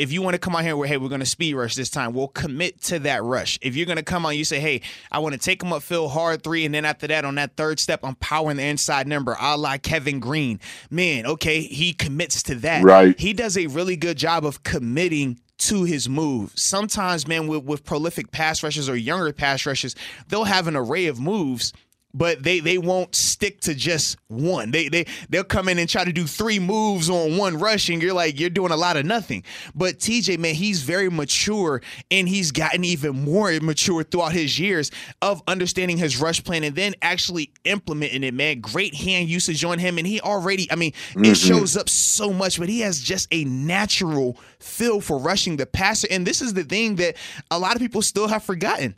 [0.00, 1.90] If you want to come out here where, hey, we're going to speed rush this
[1.90, 3.58] time, we'll commit to that rush.
[3.60, 4.80] If you're going to come on, you say, hey,
[5.12, 7.78] I want to take him upfield hard three, and then after that, on that third
[7.78, 10.58] step, I'm powering the inside number, a la Kevin Greene.
[10.88, 12.82] Man, okay, he commits to that.
[12.82, 13.20] Right.
[13.20, 16.52] He does a really good job of committing to his move.
[16.56, 19.94] Sometimes, man, with, with prolific pass rushers or younger pass rushers,
[20.28, 21.74] they'll have an array of moves
[22.12, 24.70] but they they won't stick to just one.
[24.70, 28.02] They they they'll come in and try to do three moves on one rush, and
[28.02, 29.44] you're like you're doing a lot of nothing.
[29.74, 34.90] But TJ, man, he's very mature, and he's gotten even more mature throughout his years
[35.22, 38.34] of understanding his rush plan and then actually implementing it.
[38.34, 41.46] Man, great hand usage on him, and he already, I mean, it Mhm.
[41.48, 46.08] shows up so much, but he has just a natural feel for rushing the passer,
[46.10, 47.16] and this is the thing that
[47.50, 48.94] a lot of people still have forgotten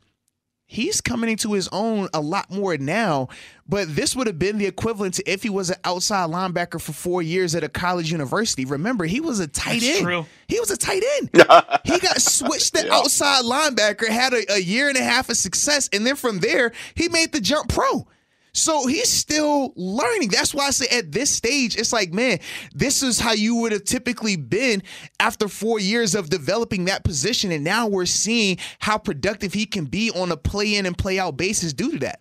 [0.72, 3.28] he's coming into his own a lot more now.
[3.68, 6.92] But this would have been the equivalent to if he was an outside linebacker for
[6.92, 8.64] four years at a college university.
[8.64, 10.04] Remember, he was a tight That's end.
[10.04, 10.26] true.
[10.48, 11.30] He was a tight end.
[11.84, 15.88] he got switched to outside linebacker, had a, a year and a half of success,
[15.92, 18.06] and then from there, he made the jump pro.
[18.54, 20.28] So he's still learning.
[20.28, 22.38] That's why I say at this stage, it's like, man,
[22.74, 24.82] this is how you would have typically been
[25.18, 27.50] after four years of developing that position.
[27.50, 31.18] And now we're seeing how productive he can be on a play in and play
[31.18, 32.20] out basis due to that.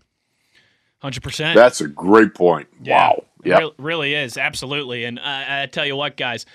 [1.03, 1.53] 100%.
[1.53, 2.69] That's a great point.
[2.85, 3.25] Wow.
[3.43, 3.57] Yeah.
[3.57, 5.03] real- really is, absolutely.
[5.03, 6.45] And I, I tell you what, guys,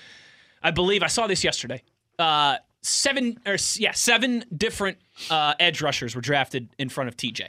[0.63, 1.83] I believe I saw this yesterday.
[2.17, 4.97] Uh, seven or yeah, seven different
[5.29, 7.45] uh, edge rushers were drafted in front of TJ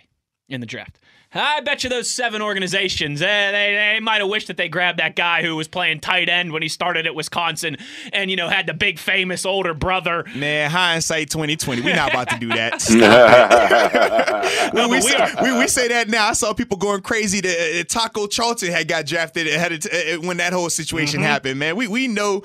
[0.48, 0.98] in the draft.
[1.34, 4.98] I bet you those seven organizations, eh, they, they might have wished that they grabbed
[4.98, 7.76] that guy who was playing tight end when he started at Wisconsin
[8.14, 10.24] and, you know, had the big famous older brother.
[10.34, 11.82] Man, hindsight 2020.
[11.82, 12.80] We're not about to do that.
[14.74, 15.42] No, we, we say, are.
[15.42, 16.28] we, we say that now.
[16.28, 20.14] I saw people going crazy that uh, Taco Charlton had got drafted ahead of t-
[20.14, 21.24] uh, when that whole situation Mhm.
[21.24, 21.58] happened.
[21.58, 22.42] Man, we we know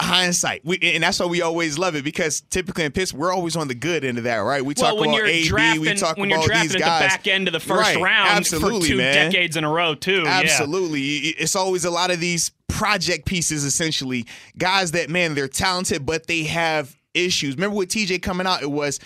[0.00, 3.56] hindsight, we, and that's why we always love it because typically in Pittsburgh we're always
[3.56, 4.64] on the good end of that, right?
[4.64, 6.98] We talk when about you're AB, drafting, we talk when about you're drafting these at
[7.00, 9.30] the back end of the first Right, round absolutely, for two man.
[9.30, 10.22] decades in a row, too.
[10.22, 10.40] yeah.
[10.44, 11.00] Absolutely.
[11.30, 14.26] It's always a lot of these project pieces, essentially.
[14.58, 17.54] Guys that, man, they're talented, but they have issues.
[17.54, 19.00] Remember with TJ coming out, it was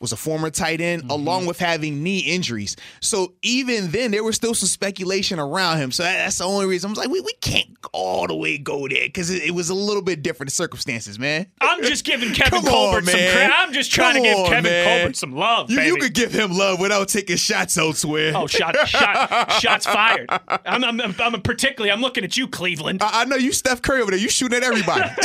[0.00, 1.10] was a former tight end Mm-hmm.
[1.10, 2.76] along with having knee injuries.
[3.00, 5.90] So even then there was still some speculation around him.
[5.92, 8.86] So that's the only reason I was like, we, we can't all the way go
[8.88, 11.46] there because it, it was a little bit different circumstances, man.
[11.60, 13.52] I'm just giving Kevin Colbert on, some credit.
[13.54, 14.98] I'm just trying Come to give on, Kevin man.
[15.00, 15.88] Colbert some love, You, baby.
[15.88, 18.32] you could give him love without taking shots elsewhere.
[18.34, 20.28] Oh, shot, shot, shots fired.
[20.66, 21.90] I'm, I'm, I'm, I'm particularly.
[21.92, 23.02] I'm looking at you, Cleveland.
[23.02, 24.20] I, I know you, Steph Curry over there.
[24.20, 25.08] You shooting at everybody.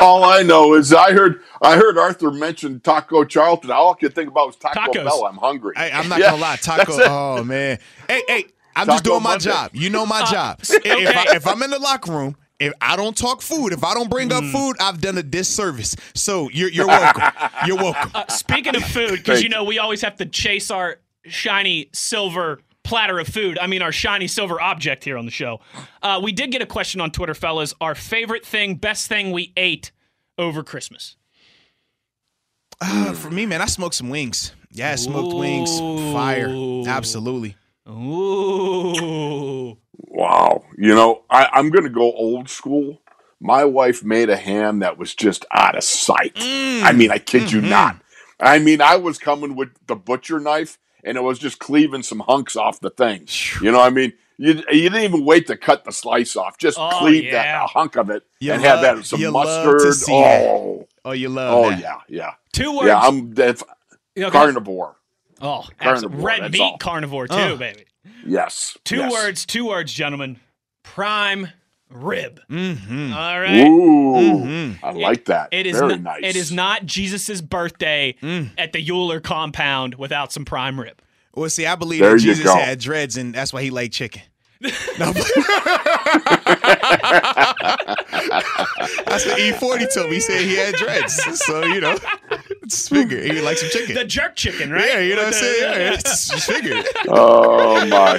[0.00, 3.70] All I know is I heard I heard Arthur mention Taco Charlton.
[3.70, 5.04] All I could think about was Taco Tacos.
[5.04, 5.24] Bell.
[5.26, 5.74] I'm hungry.
[5.76, 6.96] Hey, I'm not Yeah, gonna lie, Taco.
[6.96, 6.98] that's.
[7.06, 7.78] Oh man.
[8.08, 9.44] Hey, hey, I'm just Taco doing my Monday.
[9.50, 9.70] job.
[9.74, 10.58] You know my Uh, job.
[10.60, 11.36] s- If, if, I, okay.
[11.36, 14.32] if I'm in the locker room, if I don't talk food, if I don't bring
[14.32, 15.94] up food, I've done a disservice.
[16.14, 17.22] So you're you're welcome.
[17.66, 18.10] You're welcome.
[18.14, 22.60] Uh, speaking of food, because you know we always have to chase our shiny silver
[22.84, 23.58] platter of food.
[23.60, 25.60] I mean, our shiny silver object here on the show.
[26.02, 27.74] Uh, we did get a question on Twitter, fellas.
[27.80, 29.92] Our favorite thing, best thing we ate
[30.38, 31.16] over Christmas.
[32.80, 34.52] Uh, for me, man, I smoked some wings.
[34.70, 35.78] Yeah, smoked wings,
[36.12, 36.48] fire.
[36.86, 37.56] Absolutely.
[37.88, 39.76] Ooh.
[39.96, 40.64] Wow.
[40.76, 43.00] You know, I, I'm going to go old school.
[43.40, 46.34] My wife made a ham that was just out of sight.
[46.36, 46.82] Mm.
[46.82, 47.56] I mean, I kid Mm-hmm.
[47.64, 48.00] you not.
[48.40, 52.20] I mean, I was coming with the butcher knife and it was just cleaving some
[52.20, 53.26] hunks off the thing.
[53.60, 56.58] You know, what I mean, you, you didn't even wait to cut the slice off.
[56.58, 57.32] Just Oh, cleave yeah.
[57.32, 59.94] that a hunk of it You and have that some you love to mustard.
[59.94, 60.42] see that.
[60.48, 61.80] Oh, Oh, you love oh that.
[61.80, 62.34] yeah, yeah.
[62.52, 62.86] Two words.
[62.86, 63.06] Yeah, words.
[63.18, 63.64] I'm that's
[64.14, 64.96] You know, carnivore.
[65.40, 66.78] Oh, Carnivore, red meat all.
[66.78, 67.56] carnivore too, Oh.
[67.56, 67.84] baby.
[68.24, 68.76] Yes.
[68.84, 69.12] Two yes.
[69.12, 70.38] words, two words, gentlemen.
[70.84, 71.48] Prime
[71.92, 72.40] rib.
[72.50, 73.12] Mm-hmm.
[73.12, 73.66] All right.
[73.66, 75.48] Ooh, I like that.
[75.52, 76.20] It is very not, nice.
[76.24, 78.50] It is not Jesus' birthday Mm.
[78.58, 81.00] at the Euler compound without some prime rib.
[81.34, 82.54] Well, see, I believe There that Jesus go.
[82.56, 84.22] had dreads, and that's why he liked chicken.
[84.98, 85.28] No, that's
[89.26, 90.16] what E40 told me.
[90.16, 91.14] He said he had dreads.
[91.44, 91.96] So, you know.
[92.62, 93.24] It's figured.
[93.24, 93.94] He like some chicken.
[93.94, 94.86] The jerk chicken, right?
[94.86, 95.62] Yeah, you know what I'm saying?
[95.62, 96.86] Yeah, it's just figured.
[97.08, 98.18] Oh my!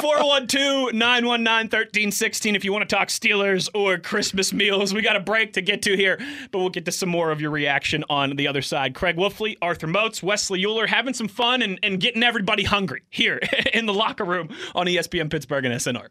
[0.00, 4.94] 412 919 1316 if you want to talk Steelers or Christmas meals.
[4.94, 6.18] We got a break to get to here,
[6.50, 8.94] but we'll get to some more of your reaction on the other side.
[8.94, 13.38] Craig Wolfley, Arthur Moats, Wesley Euler having some fun and, and getting everybody hungry here
[13.74, 16.08] in the locker room on ESPN Pittsburgh and SNR.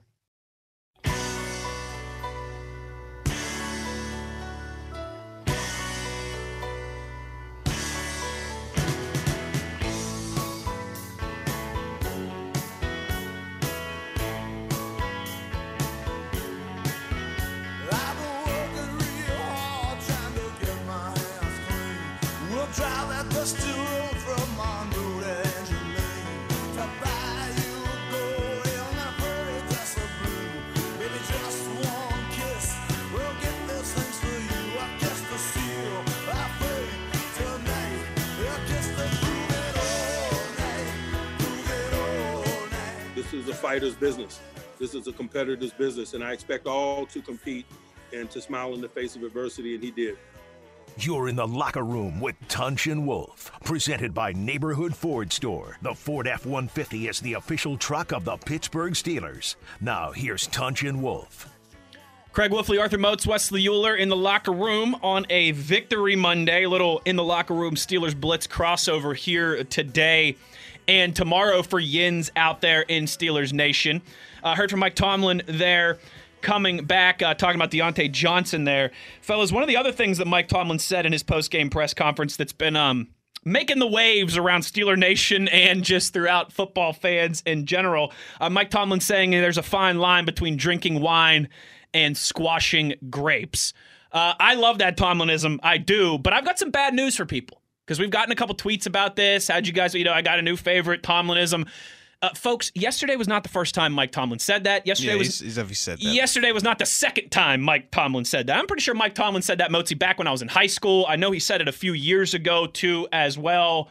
[43.31, 44.41] This is a fighter's business.
[44.77, 47.65] This is a competitor's business, and I expect all to compete
[48.11, 50.17] and to smile in the face of adversity, and he did.
[50.97, 55.77] You're in the locker room with Tunch and Wolf, presented by Neighborhood Ford Store.
[55.81, 59.55] The Ford F 150 is the official truck of the Pittsburgh Steelers.
[59.79, 61.47] Now, here's Tunch and Wolf.
[62.33, 66.63] Craig Wolfley, Arthur Moats, Wesley Euler in the locker room on a Victory Monday.
[66.63, 70.35] A little in the locker room Steelers Blitz crossover here today
[70.91, 74.01] and tomorrow for Yins out there in Steelers Nation.
[74.43, 75.99] Uh, heard from Mike Tomlin there
[76.41, 78.91] coming back, uh, talking about Diontae Johnson there.
[79.21, 82.35] Fellas, one of the other things that Mike Tomlin said in his post-game press conference
[82.35, 83.07] that's been um,
[83.45, 88.11] making the waves around Steeler Nation and just throughout football fans in general.
[88.41, 91.47] Uh, Mike Tomlin saying there's a fine line between drinking wine
[91.93, 93.73] and squashing grapes.
[94.11, 95.59] Uh, I love that Tomlinism.
[95.63, 98.55] I do, but I've got some bad news for people because we've gotten a couple
[98.55, 99.47] tweets about this.
[99.47, 101.67] How'd you guys, you know, I got a new favorite, Tomlinism.
[102.23, 104.85] Uh, folks, yesterday was not the first time Mike Tomlin said that.
[104.85, 106.03] Yesterday Yeah, was he's, said that.
[106.03, 108.59] Yesterday was not the second time Mike Tomlin said that.
[108.59, 111.05] I'm pretty sure Mike Tomlin said that Mozi back when I was in high school.
[111.09, 113.89] I know he said it a few years ago too, as well.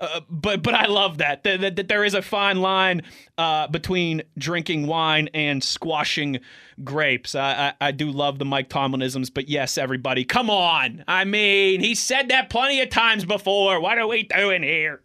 [0.00, 3.02] Uh, but but I love that that, that, that there is a fine line
[3.36, 6.40] uh, between drinking wine and squashing
[6.82, 7.34] grapes.
[7.34, 11.04] I, I I do love the Mike Tomlinisms, but yes, everybody, come on.
[11.06, 13.80] I mean, he said that plenty of times before.
[13.80, 15.02] What are we doing here?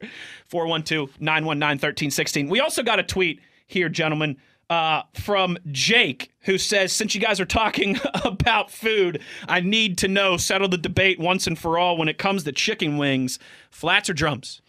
[0.50, 2.50] 412-919-1316.
[2.50, 4.38] We also got a tweet here, gentlemen
[4.70, 10.07] uh, from Jake, who says, Since you guys are talking about food, I need to
[10.07, 13.38] know, settle the debate once and for all when it comes to chicken wings,
[13.70, 14.61] flats or drums?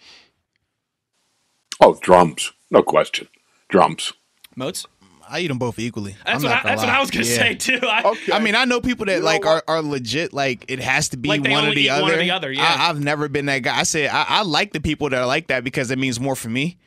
[1.80, 3.28] Oh, drums, no question,
[3.68, 4.12] drums.
[4.54, 4.86] Moats?
[5.28, 6.14] I eat them both equally.
[6.24, 6.88] That's, what I, that's what.
[6.88, 7.36] I was going to Yeah.
[7.38, 7.80] say, too.
[7.82, 8.32] I, Okay.
[8.32, 10.32] I mean, I know people that You know like are, are legit.
[10.32, 12.02] Like it has to be Like one or the other.
[12.02, 12.62] one or the other, yeah.
[12.62, 13.76] I, I've never been that guy.
[13.76, 16.36] I say I, I like the people that are like that because it means more
[16.36, 16.78] for me.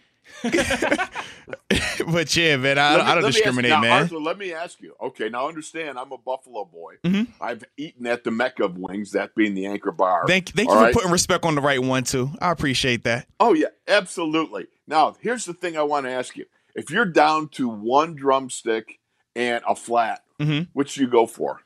[2.07, 3.91] but yeah, man, I, me- I don't let me ask- discriminate, now, man.
[4.03, 4.95] Arthur, let me ask you.
[5.01, 6.95] Okay, now understand, I'm a Buffalo boy.
[7.03, 7.27] Mhm.
[7.41, 10.25] I've eaten at the Mecca of wings, that being the Anchor Bar.
[10.27, 12.29] Thank, thank you for putting respect on the right one too.
[12.41, 13.27] I appreciate that.
[13.39, 14.67] Oh yeah, absolutely.
[14.87, 18.99] Now, here's the thing I want to ask you: If you're down to one drumstick
[19.35, 20.67] and a flat, Mhm.
[20.73, 21.61] which do you go for?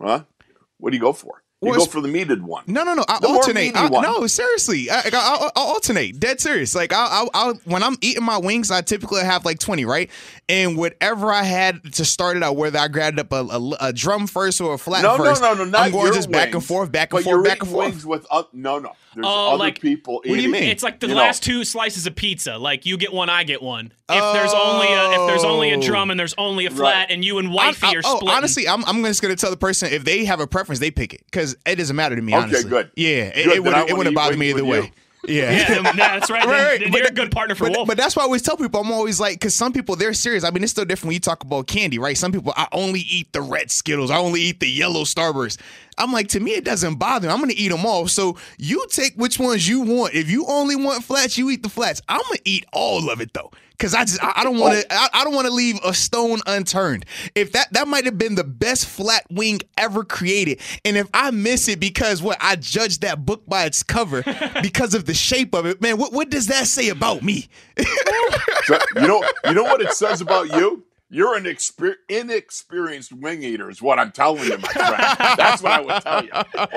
[0.00, 0.24] Huh?
[0.78, 1.41] What do you go for?
[1.62, 2.64] You Well, go for the meated one.
[2.66, 3.04] No, no, no.
[3.08, 3.60] I The alternate.
[3.60, 4.02] meaty I, one.
[4.02, 4.90] no, seriously.
[4.90, 6.18] I, I, I, I alternate.
[6.18, 6.74] Dead serious.
[6.74, 10.10] Like I, I, I, when I'm eating my wings, I typically have like 20, right?
[10.48, 13.92] And whatever I had to start it out, whether I grabbed up a, a, a
[13.92, 16.30] drum first or a flat No, no, first, no, no, not I'm going your just
[16.32, 17.86] back and forth, back and but forth, you're back and forth.
[17.90, 18.92] wings with oth- no, no.
[19.14, 20.14] There's Oh, other like- people.
[20.14, 20.64] What do you mean?
[20.64, 21.20] It's like the You know.
[21.20, 22.56] last two slices of pizza.
[22.58, 23.92] Like you get one, I get one.
[24.08, 27.10] If there's only a if there's only a drum and there's only a flat, Right.
[27.10, 29.56] and you and I'm- wifey I- are oh, honestly, I'm, I'm just gonna tell the
[29.56, 32.32] person if they have a preference, they pick it because it doesn't matter to me.
[32.34, 32.70] Okay, honestly.
[32.70, 32.90] good.
[32.96, 34.92] Yeah, it, Good, it then I wouldn't, it wouldn't eat bother me either with way.
[35.28, 35.52] Yeah.
[35.52, 36.44] yeah, then- that's right.
[36.44, 36.80] Right, Then, right.
[36.80, 37.88] then But you're a good partner for but, Wolf.
[37.88, 40.42] But that's why I always tell people I'm always like, because some people they're serious.
[40.42, 42.16] I mean, it's still different when you talk about candy, right?
[42.18, 45.60] Some people I only eat the red Skittles, I only eat the yellow Starburst.
[45.98, 47.32] I'm like, to me, it doesn't bother me.
[47.34, 48.08] I'm gonna eat them all.
[48.08, 50.14] So you take which ones you want.
[50.14, 52.00] If you only want flats, you eat the flats.
[52.08, 53.52] I'm gonna eat all of it though.
[53.78, 54.96] Cause I just I, I don't want to oh.
[54.96, 57.04] I, I don't want to leave a stone unturned.
[57.34, 61.30] If that that might have been the best flat wing ever created, and if I
[61.30, 64.22] miss it because what I judged that book by its cover
[64.62, 67.48] because of the shape of it, man, what what does that say about me?
[68.64, 70.84] So, you know, you know what it says about you.
[71.14, 75.16] You're an exper- inexperienced wing eater, is what I'm telling you, my friend.
[75.36, 76.30] That's what I would tell you.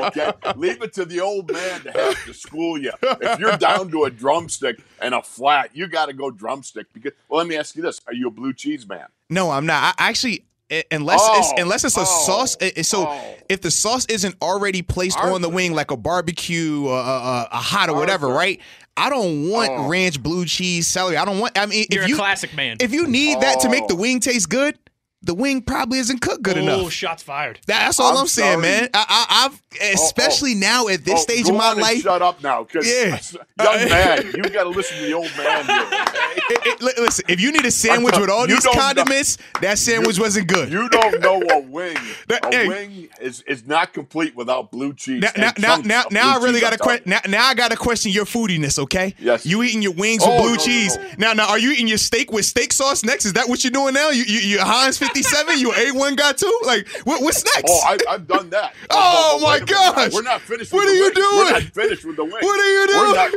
[0.08, 2.92] Okay, leave it to the old man to have to school you.
[3.02, 6.92] If you're down to a drumstick and a flat, you got to go drumstick.
[6.92, 9.06] Because, well, let me ask you this: Are you a blue cheese man?
[9.30, 9.96] No, I'm not.
[9.98, 10.44] I actually
[10.92, 12.58] unless it's Oh, unless it's a oh, sauce.
[12.82, 13.36] So oh.
[13.50, 17.58] if the sauce isn't already placed on the wing, like a barbecue, uh, uh, a
[17.58, 18.60] hot or whatever, right?
[18.98, 19.88] I don't want Oh.
[19.88, 21.18] ranch, blue cheese, celery.
[21.18, 21.58] I don't want.
[21.58, 22.78] I mean, You're if a you classic man.
[22.80, 23.98] if you need that to make the Oh.
[23.98, 24.78] wing taste good,
[25.26, 26.92] the wing probably isn't cooked good oh, enough.
[26.92, 27.60] shots fired.
[27.68, 28.90] That- That's all I'm, I'm saying, man.
[28.94, 29.62] I, I, I've
[29.94, 32.02] especially now at this Oh, stage go of my on and life.
[32.02, 33.20] shut up now, 'cause Yeah.
[33.60, 35.66] young Uh, man, you got to listen to the old man.
[35.66, 36.02] Here, okay?
[36.48, 39.78] It- it- listen, if you need a sandwich with all these don't know- condiments, that
[39.80, 40.72] sandwich wasn't good.
[40.72, 41.98] You don't know a wing.
[42.28, 42.68] That- A hey.
[42.68, 45.22] wing is, is not complete without blue cheese.
[45.22, 47.10] now, now, now, now, of now I really got to I'm question.
[47.10, 48.78] Now, now I got to question your foodiness.
[48.80, 49.16] Okay.
[49.20, 49.46] Yes.
[49.46, 50.98] You eating your wings Oh, with blue no, no, cheese?
[50.98, 51.04] no.
[51.18, 53.26] Now, now, are you eating your steak with steak sauce next?
[53.26, 54.10] Is that what you're doing now?
[54.10, 55.60] You, you, you Heinz 57?
[55.60, 56.60] You a one got two?
[56.66, 57.64] Like, what, what's next?
[57.70, 58.74] Oh, I, I've done that.
[58.90, 59.94] Oh, But- but my wait a minute now.
[60.06, 60.14] gosh.
[60.14, 60.74] We're not finished.
[60.74, 61.14] What with are the you wing.
[61.14, 61.38] doing?
[61.38, 62.34] We're not finished with the wing.
[62.42, 62.88] What are you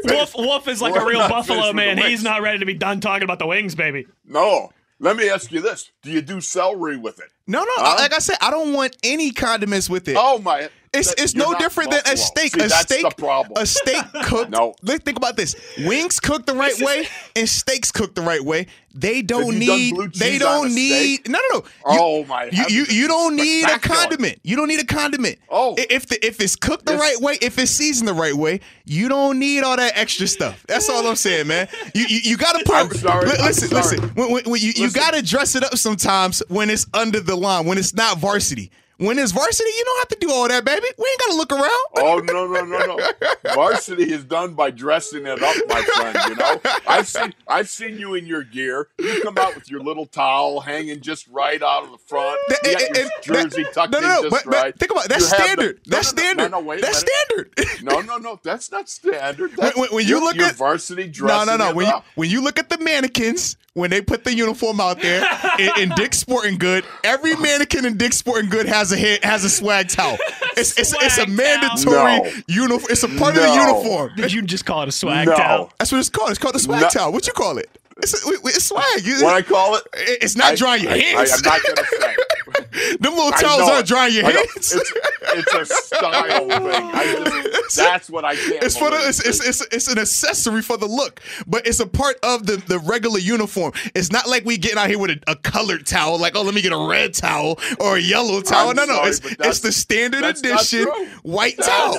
[0.02, 0.16] doing?
[0.16, 1.98] Wolf, Wolf is like We're a real Buffalo man.
[1.98, 4.06] He's not ready to be done talking about the wings, baby.
[4.26, 4.72] No.
[5.00, 7.26] Let me ask you this: Do you do celery with it?
[7.46, 7.70] no, no.
[7.76, 7.94] Huh?
[8.00, 10.16] Like I said, I don't want any condiments with it.
[10.18, 10.68] Oh my!
[10.92, 12.52] It's it's you're no different than a steak.
[12.52, 13.52] See, a that's steak, the problem.
[13.60, 14.50] a steak cooked.
[14.50, 14.74] No.
[14.82, 18.66] Look, think about this: wings cooked the right way and steaks cooked the right way.
[18.94, 20.12] They don't you need.
[20.14, 21.16] They don't need.
[21.20, 21.28] steak?
[21.28, 21.64] No, no, no.
[21.84, 24.40] Oh, my You you, you don't need a condiment.
[24.42, 25.38] You don't need a condiment.
[25.50, 25.74] Oh.
[25.78, 27.00] If the if it's cooked the Yes.
[27.00, 30.64] right way, if it's seasoned the right way, you don't need all that extra stuff.
[30.66, 31.68] That's all I'm saying, man.
[31.94, 32.74] You you, you got to put.
[32.74, 33.98] I'm sorry, li- I'm listen, sorry.
[33.98, 34.08] listen.
[34.14, 37.36] When, when, when you you got to dress it up sometimes when it's under the
[37.36, 38.70] line, when it's not varsity.
[38.98, 40.86] When it's varsity, you don't have to do all that, baby.
[40.98, 41.86] We ain't got to look around.
[41.98, 43.54] Oh no no no no!
[43.54, 46.18] Varsity is done by dressing it up, my friend.
[46.28, 48.88] You know, I've seen I've seen you in your gear.
[48.98, 52.40] You come out with your little towel hanging just right out of the front.
[52.48, 54.76] That- You and- and- jersey that- tucked no, no, in just but, but right.
[54.78, 55.08] think about it.
[55.10, 55.80] That's You the- standard.
[55.86, 56.50] no, that's no, no, standard.
[56.50, 57.54] No, no, wait that's standard.
[57.82, 58.40] No, no, no.
[58.42, 59.52] That's not standard.
[59.56, 61.68] That's, when, when you you're- look at varsity no, dressing no, no.
[61.70, 65.00] it When you, when you look at the mannequins when they put the uniform out
[65.00, 65.24] there
[65.60, 69.44] in, in Dick's Sporting Good, every mannequin in Dick's Sporting Good has a head, has
[69.44, 70.16] a swag towel.
[70.58, 72.30] It's it's, it's a mandatory No.
[72.48, 72.90] uniform.
[72.90, 74.10] It's a part of the uniform.
[74.16, 75.36] Did you just call it a swag No.
[75.36, 75.72] towel?
[75.78, 76.30] That's what it's called.
[76.30, 76.88] It's called the swag No.
[76.88, 77.12] towel.
[77.12, 77.70] What you call it?
[77.98, 79.04] It's, it's swag.
[79.04, 79.82] You- what I call it?
[79.94, 81.32] it- it's not I- drying your I- hands.
[81.32, 82.16] I, am not gonna say.
[83.00, 84.46] Them little towels aren't drying your hands.
[84.72, 84.92] It's,
[85.22, 87.42] it's a style thing.
[87.64, 88.62] Just, that's what I can't.
[88.62, 91.86] It's for the it's, it's, it's, it's an accessory for the look, but it's a
[91.86, 93.72] part of the, the regular uniform.
[93.94, 96.54] It's not like we getting out here with a, a colored towel, like oh let
[96.54, 98.70] me get a red towel or a yellow towel.
[98.70, 100.86] I'm no, no, it's it's the standard edition
[101.22, 101.94] white That's towel.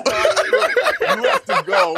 [1.17, 1.97] You have to go.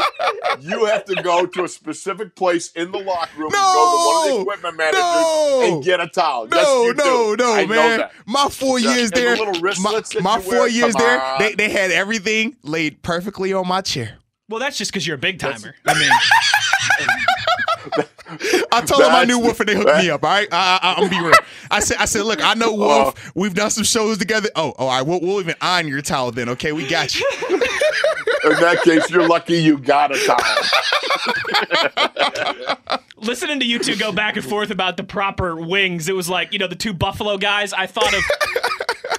[0.60, 3.56] You have to go to a specific place in the locker room and
[3.91, 4.41] go to one of the No.
[4.41, 5.61] equipment managers No.
[5.63, 6.47] and get a towel.
[6.47, 7.43] No, yes, no, do.
[7.43, 8.09] no, I man.
[8.25, 10.01] My four Yeah, years and the there, my,
[10.35, 11.39] my four wear, years there, on.
[11.39, 14.17] they, they had everything laid perfectly on my chair.
[14.49, 15.75] Well, that's just because you're a big timer.
[15.87, 16.11] I mean,
[18.71, 20.23] I told them I That's- knew Wolf and they hooked me up.
[20.23, 21.36] All right, I, I, I'm gonna be real.
[21.69, 23.03] I said, I said, look, I know uh-huh.
[23.03, 23.32] Wolf.
[23.36, 24.49] We've done some shows together.
[24.55, 26.49] Oh, oh, all right, we'll, we'll even iron your towel then.
[26.49, 27.25] Okay, we got you.
[28.43, 30.39] In that case, you're lucky you got a towel.
[33.21, 36.51] listening to you two go back and forth about the proper wings, it was like
[36.53, 37.73] you know the two Buffalo guys.
[37.73, 38.23] I thought of.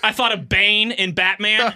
[0.04, 1.72] I thought of Bane in Batman,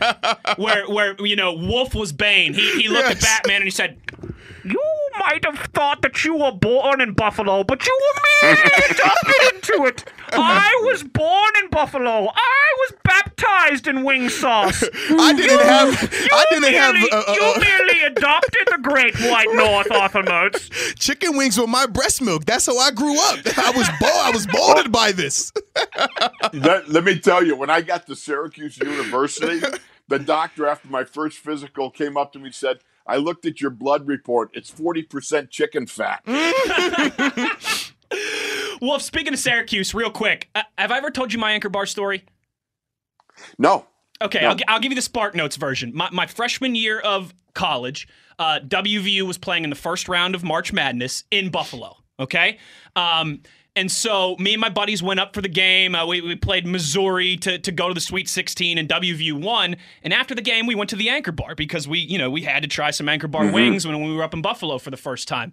[0.56, 2.54] where where you know Wolf was Bane.
[2.54, 4.25] He he looked at Batman and he said, "You
[5.26, 9.86] might have thought that you were born in Buffalo, but you were merely adopted into
[9.86, 10.04] it.
[10.32, 12.28] I was born in Buffalo.
[12.32, 14.82] I was baptized in wing sauce.
[15.10, 16.10] I didn't have.
[16.32, 20.68] I didn't have uh, uh, you uh, merely adopted the Great White North, Arthur Moats.
[20.94, 22.44] chicken wings with my breast milk.
[22.44, 23.38] That's how I grew up.
[23.58, 25.52] I was bo- I was molded by this.
[26.52, 29.60] Let, let me tell you, when I got to Syracuse University,
[30.08, 33.60] the doctor after my first physical came up to me and said, I looked at
[33.60, 34.50] your blood report.
[34.54, 36.22] It's 40% chicken fat.
[38.80, 41.86] Wolf, speaking of Syracuse, real quick, uh, have I ever told you my anchor bar
[41.86, 42.24] story?
[43.58, 43.86] No.
[44.20, 44.48] Okay, No.
[44.50, 45.92] I'll, I'll give you the Spark Notes version.
[45.94, 48.08] My, my freshman year of college,
[48.38, 51.96] uh, WVU was playing in the first round of March Madness in Buffalo.
[52.18, 52.58] Okay,
[52.94, 53.42] um,
[53.76, 55.94] and so me and my buddies went up for the game.
[55.94, 59.76] Uh, we, we played Missouri to, to go to the Sweet 16, and WVU won.
[60.02, 62.42] And after the game, we went to the Anchor Bar because we you know we
[62.42, 64.96] had to try some Anchor Bar wings when we were up in Buffalo for the
[64.96, 65.52] first time.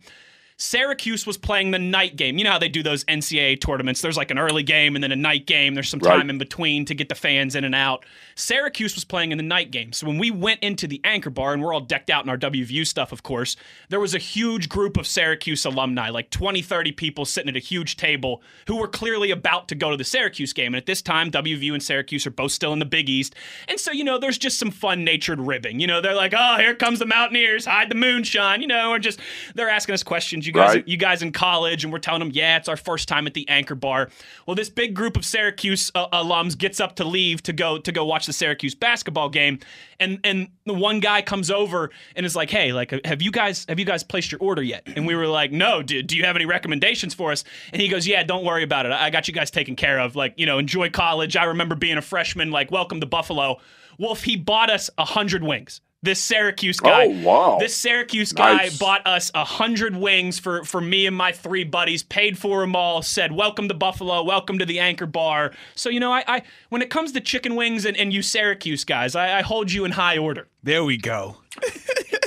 [0.64, 2.38] Syracuse was playing the night game.
[2.38, 4.00] You know how they do those NCAA tournaments?
[4.00, 5.74] There's like an early game and then a night game.
[5.74, 6.16] There's some Right.
[6.16, 8.06] time in between to get the fans in and out.
[8.36, 9.92] Syracuse was playing in the night game.
[9.92, 12.38] So when we went into the anchor bar, and we're all decked out in our
[12.38, 13.58] WVU stuff, of course,
[13.90, 17.60] there was a huge group of Syracuse alumni, like 20, 30 people sitting at a
[17.60, 20.68] huge table who were clearly about to go to the Syracuse game.
[20.68, 23.36] And at this time, WVU and Syracuse are both still in the Big East.
[23.68, 25.82] And so, you know, there's just some fun natured ribbing.
[25.82, 28.98] You know, they're like, oh, here comes the Mountaineers, hide the moonshine, you know, or
[28.98, 29.20] just
[29.56, 30.48] they're asking us questions.
[30.48, 30.88] You You guys, Right.
[30.88, 33.48] you guys in college, and we're telling them, yeah, it's our first time at the
[33.50, 34.10] Anchor Bar.
[34.46, 37.92] Well, this big group of Syracuse uh, alums gets up to leave to go to
[37.92, 39.60] go watch the Syracuse basketball game,
[40.00, 43.66] and and the one guy comes over and is like, hey, like, have you guys
[43.68, 44.84] have you guys placed your order yet?
[44.96, 46.08] And we were like, no, dude.
[46.08, 47.44] Do you have any recommendations for us?
[47.72, 48.92] And he goes, yeah, don't worry about it.
[48.92, 50.16] I got you guys taken care of.
[50.16, 51.36] Like, you know, enjoy college.
[51.36, 52.52] I remember being a freshman.
[52.52, 53.58] Like, welcome to Buffalo.
[53.98, 55.82] Wolf, he bought us a hundred wings.
[56.04, 57.06] This Syracuse guy.
[57.06, 57.58] Oh, wow.
[57.62, 58.78] This Syracuse guy Nice.
[58.78, 62.04] bought us a hundred wings for for me and my three buddies.
[62.04, 63.02] Paid for them all.
[63.02, 64.22] Said, "Welcome to Buffalo.
[64.22, 67.56] Welcome to the Anchor Bar." So you know, I, I when it comes to chicken
[67.56, 70.50] wings and, and you Syracuse guys, I, I hold you in high order.
[70.62, 71.38] There we go.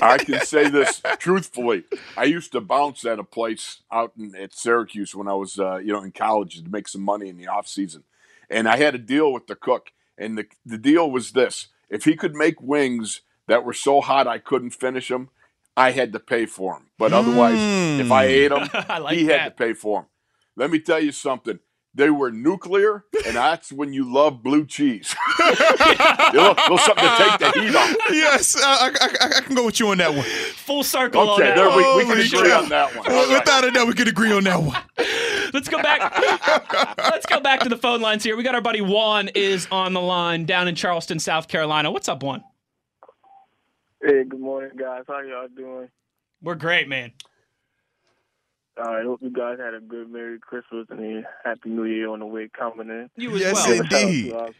[0.01, 1.85] I can say this truthfully.
[2.17, 5.77] I used to bounce at a place out in, at Syracuse when I was, uh,
[5.77, 8.05] you know, in college to make some money in the off season,
[8.49, 12.05] and I had a deal with the cook, and the the deal was this: if
[12.05, 15.31] he could make wings that were so hot I couldn't finish them,
[15.77, 16.89] I had to pay for them.
[16.99, 17.59] But otherwise,
[18.01, 18.65] if I ate hmm.
[18.65, 20.09] them, I like he had to pay for them.
[20.57, 21.59] Let me tell you something.
[21.97, 25.17] They were nuclear, and that's when you love blue cheese.
[25.41, 27.97] a little, little something to take the heat off.
[28.11, 30.23] yes, I, I, I, I can go with you on that one.
[30.23, 31.57] Full circle on Okay, that.
[31.57, 32.63] there we, we can agree cow.
[32.63, 33.11] on that one.
[33.11, 33.39] All right.
[33.39, 34.77] Without a doubt, we could agree on that one.
[35.55, 36.13] Let's go back.
[36.99, 38.37] Let's go back to the phone lines here.
[38.37, 41.91] We got our buddy Juan is on the line down in Charleston, South Carolina.
[41.91, 42.45] What's up, Juan?
[44.03, 45.05] Hey, good morning, guys.
[45.09, 45.89] How y'all doing?
[46.43, 47.13] We're great, man.
[48.79, 52.11] All right, hope you guys had a good Merry Christmas and a Happy New Year
[52.11, 53.09] on the way coming in.
[53.17, 53.77] You as Yes, well.
[53.77, 54.33] Shout out indeed.
[54.33, 54.51] our-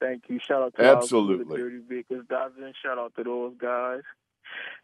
[0.00, 0.38] Thank you.
[0.40, 1.44] Shout out to our Absolutely.
[1.44, 2.72] good Dirty Bakers Dozen.
[2.80, 4.02] Shout out to those guys.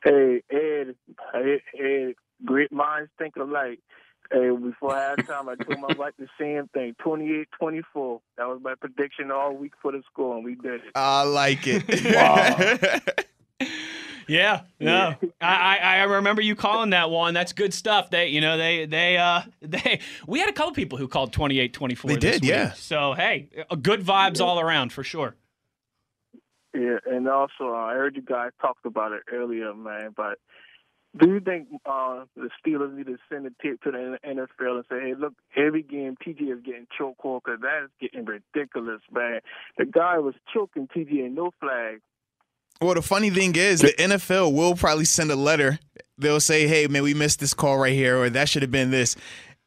[0.03, 0.97] Hey, Ed,
[1.35, 3.81] Ed, Ed great minds think alike.
[4.31, 8.21] Hey, before halftime, I told my wife the same thing 28 24.
[8.37, 10.93] That was my prediction all week for the score, and we did it.
[10.95, 13.25] I like it.
[14.29, 17.33] Yeah, no, I, I I remember you calling that one.
[17.33, 18.11] That's good stuff.
[18.11, 22.03] They, you know, they they uh they we had a couple people who called 28-24
[22.03, 22.51] They did, week.
[22.51, 22.73] yeah.
[22.73, 25.35] So hey, uh, good vibes all around for sure.
[26.75, 30.13] Yeah, and also uh, I heard you guys talked about it earlier, man.
[30.15, 30.39] But
[31.17, 34.85] do you think uh, the Steelers need to send a tip to the NFL and
[34.91, 39.41] say, "Hey, look, every game TJ is getting chokehold because that is getting ridiculous, man."
[39.79, 42.01] The guy was choking TJ and no flag.
[42.81, 45.79] Well, the funny thing is, the NFL will probably send a letter.
[46.19, 48.91] They'll say, "Hey, man, we missed this call right here, or that should have been
[48.91, 49.17] this,"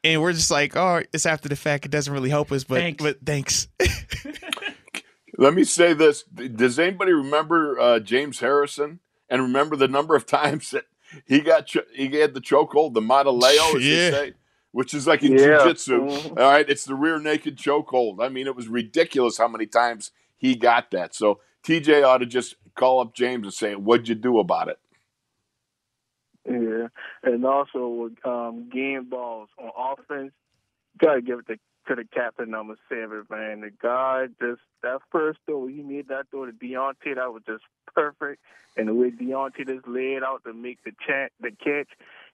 [0.04, 1.86] and we're just like, "Oh, it's after the fact.
[1.86, 3.04] It doesn't really help us, but Thanks.
[3.04, 3.68] but thanks."
[5.38, 9.00] Let me say this: Does anybody remember uh, James Harrison
[9.30, 10.86] and remember the number of times that
[11.26, 14.10] he got cho- he had the chokehold, the Mataleo, as Yeah.
[14.10, 14.34] they say,
[14.72, 15.64] which is like in Yeah.
[15.64, 16.00] jiu-jitsu.
[16.02, 16.30] Mhm.
[16.40, 18.24] All right, it's the rear naked chokehold.
[18.24, 21.14] I mean, it was ridiculous how many times he got that.
[21.14, 24.80] So TJ ought to just call up James and say, "What'd you do about it?"
[26.50, 26.88] Yeah,
[27.24, 29.70] and also with um, game balls on
[30.00, 30.32] offense,
[30.98, 31.58] gotta give it to,
[31.88, 33.62] to the captain number seven, man.
[33.62, 37.64] The guy just that first throw he made that throw to Diontae, that was just
[37.94, 38.42] perfect.
[38.78, 41.90] And the way Diontae just laid out to make the chat, the catch,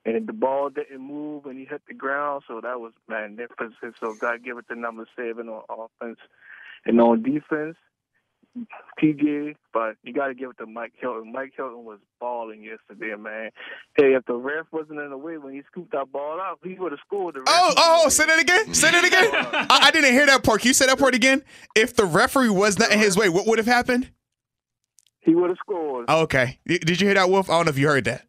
[0.05, 3.95] and the ball didn't move and he hit the ground, so that was magnificent.
[3.99, 6.19] So gotta give it to number seven on offense,
[6.85, 7.75] and on defense.
[9.01, 11.31] TJ, but you got to give it to Mike Hilton.
[11.31, 13.51] Mike Hilton was balling yesterday, man.
[13.95, 16.75] Hey, if the ref wasn't in the way when he scooped that ball out, he
[16.75, 17.35] would have scored.
[17.35, 18.73] The ref Oh, oh, oh say the that again.
[18.73, 19.29] Say that again.
[19.69, 20.61] I, I didn't hear that part.
[20.61, 21.43] Can you say that part again?
[21.75, 24.09] If the referee was not in his way, what would have happened?
[25.19, 26.05] He would have scored.
[26.07, 26.59] Oh, okay.
[26.65, 27.49] Did you hear that, Wolf?
[27.49, 28.25] I don't know if you heard that.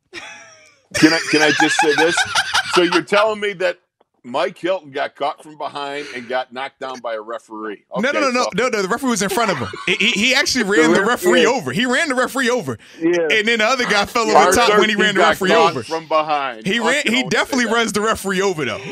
[0.95, 2.17] Can I can I just say this?
[2.75, 3.79] So you're telling me that
[4.31, 7.85] Mike Hilton got caught from behind and got knocked down by a referee?
[7.97, 8.83] no, no, no, no, so- no, no.
[8.83, 9.69] The referee was in front of him.
[9.87, 11.49] He, he, he actually ran the ref- referee yeah.
[11.49, 11.73] over.
[11.73, 13.29] He ran the referee over, Yeah.
[13.31, 15.71] and then the other guy fell over Arthur, top when he ran the referee caught
[15.73, 15.83] over.
[15.83, 16.67] from behind.
[16.67, 17.03] He ran.
[17.07, 18.83] He definitely runs the referee over though.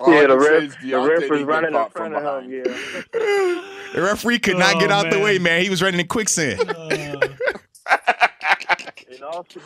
[0.00, 2.52] All yeah, the ref, the Deontay ref was running in front from of him.
[2.52, 3.62] Yeah.
[3.94, 5.62] The referee could not Oh, get out the way, man.
[5.62, 6.60] He was running in quicksand.
[6.68, 7.20] Uh.
[9.10, 9.60] And also,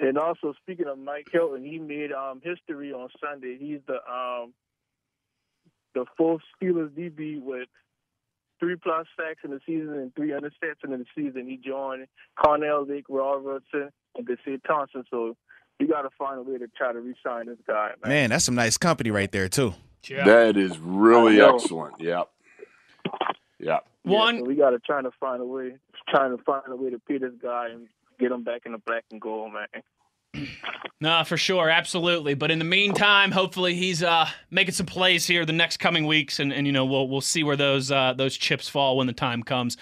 [0.00, 3.56] and also speaking of Mike Hilton, he made um history on Sunday.
[3.58, 4.52] He's the um
[5.94, 7.68] the fourth Steelers DB with
[8.58, 11.46] three plus sacks in the season and three interceptions in the season.
[11.46, 12.06] He joined
[12.38, 15.04] Carnell Lake, Robertson, and Deshae Thompson.
[15.10, 15.36] So
[15.78, 18.08] you got to find a way to try to re-sign this guy, man.
[18.10, 19.74] Man, that's some nice company right there too.
[20.08, 20.24] Yeah.
[20.24, 22.00] That is really excellent.
[22.00, 22.28] Yep.
[23.58, 23.86] Yep.
[24.04, 25.74] Yeah, One, so we got to try to find a way,
[26.08, 27.86] trying to find a way to pay this guy and
[28.20, 30.46] get him back in the black and gold, man.
[31.00, 32.34] No, for sure, absolutely.
[32.34, 36.38] But in the meantime, hopefully he's uh, making some plays here the next coming weeks,
[36.38, 39.12] and, and you know we'll we'll see where those uh, those chips fall when the
[39.12, 39.76] time comes.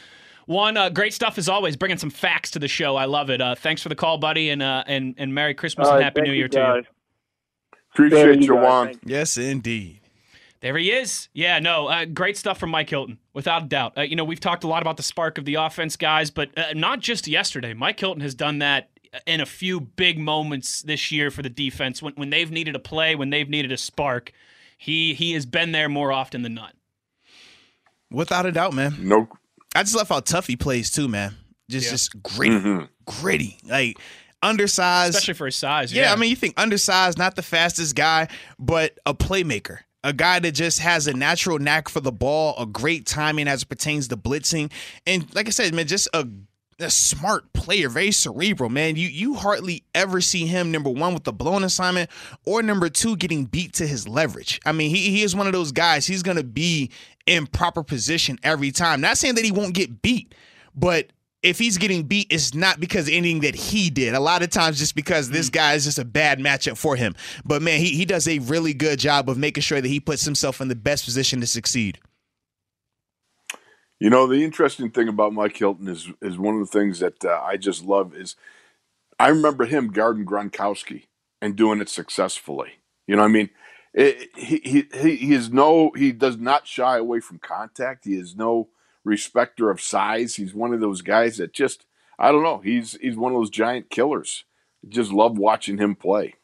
[0.47, 1.77] Juan, uh, great stuff as always.
[1.77, 2.97] Bringing some facts to the show.
[2.97, 3.41] I love it.
[3.41, 6.23] Uh, thanks for the call, buddy, and uh, and and Merry Christmas All and Happy
[6.23, 7.79] New you, Year to you.
[7.93, 8.53] Appreciate There you, you.
[8.53, 8.99] Juwan.
[9.05, 10.01] Yes, indeed.
[10.61, 11.29] There he is.
[11.35, 13.97] Yeah, no, uh, great stuff from Mike Hilton, without a doubt.
[13.97, 16.51] Uh, you know, we've talked a lot about the spark of the offense, guys, but
[16.59, 17.75] uh, not just yesterday.
[17.75, 18.91] Mike Hilton has done that
[19.27, 22.81] in a few big moments this year for the defense when, when they've needed a
[22.81, 24.33] play, when they've needed a spark.
[24.77, 26.75] He he has been there more often than not.
[28.11, 28.97] Without a doubt, man.
[29.01, 29.29] No.
[29.75, 31.37] I just love how tough he plays too, man.
[31.71, 31.91] Just Yeah.
[31.93, 32.89] just gritty, Mhm.
[33.05, 33.99] gritty, like
[34.43, 35.15] undersized.
[35.15, 35.93] Especially for his size.
[35.93, 38.29] yeah, Yeah, I mean, you think undersized, not the fastest guy,
[38.59, 39.79] but a playmaker.
[40.05, 43.63] A guy that just has a natural knack for the ball, a great timing as
[43.63, 44.71] it pertains to blitzing,
[45.07, 46.27] and like I said, man, just a,
[46.79, 48.95] a smart player, very cerebral, man.
[48.95, 52.11] You you hardly ever see him number one with the blown assignment,
[52.47, 54.61] or number two getting beat to his leverage.
[54.65, 56.07] I mean, he he is one of those guys.
[56.07, 56.93] He's gonna be
[57.27, 59.01] in proper position every time.
[59.01, 60.35] Not saying that he won't get beat,
[60.75, 61.13] but
[61.43, 64.15] if he's getting beat, it's not because of anything that he did.
[64.15, 67.15] A lot of times, just because this guy is just a bad matchup for him.
[67.45, 70.25] But man, he, he does a really good job of making sure that he puts
[70.25, 71.99] himself in the best position to succeed.
[74.01, 77.25] You know, the interesting thing about Mike Hilton is is one of the things that
[77.25, 78.37] uh, I just love is
[79.19, 81.05] I remember him guarding Gronkowski
[81.41, 82.81] and doing it successfully.
[83.07, 83.51] You know, what I mean,
[83.95, 88.05] it, he, he he he is no he does not shy away from contact.
[88.05, 88.69] He is no
[89.09, 90.37] respecter of size.
[90.37, 91.87] He's one of those guys that just
[92.19, 92.59] I don't know.
[92.59, 94.45] He's he's one of those giant killers.
[94.89, 96.35] Just love watching him play.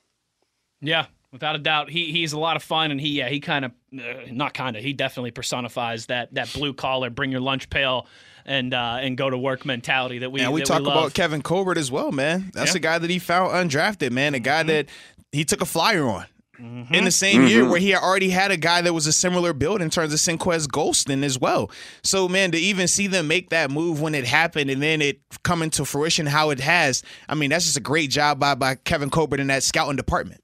[0.81, 3.65] Yeah, without a doubt, he he's a lot of fun, and he yeah he kind
[3.65, 7.71] of uh, not kind of he definitely personifies that that blue collar, bring your lunch
[7.71, 8.07] pail
[8.45, 10.97] and uh, and go to work mentality that we and we that talk love.
[10.97, 12.51] about Kevin Colbert as well, man.
[12.55, 12.79] That's Yeah.
[12.79, 14.35] a guy that he found undrafted, man.
[14.35, 14.69] A guy Mm-hmm.
[14.69, 14.89] that
[15.33, 16.27] he took a flyer on.
[16.59, 17.09] In the mm-hmm.
[17.09, 17.71] same year mm-hmm.
[17.71, 20.69] where he already had a guy that was a similar build in terms of Senquez
[20.69, 21.71] Golson as well.
[22.03, 25.21] So man, to even see them make that move when it happened and then it
[25.43, 28.77] come into fruition how it has, I mean, that's just a great job by by
[28.77, 30.43] Kevin Colbert in that scouting department.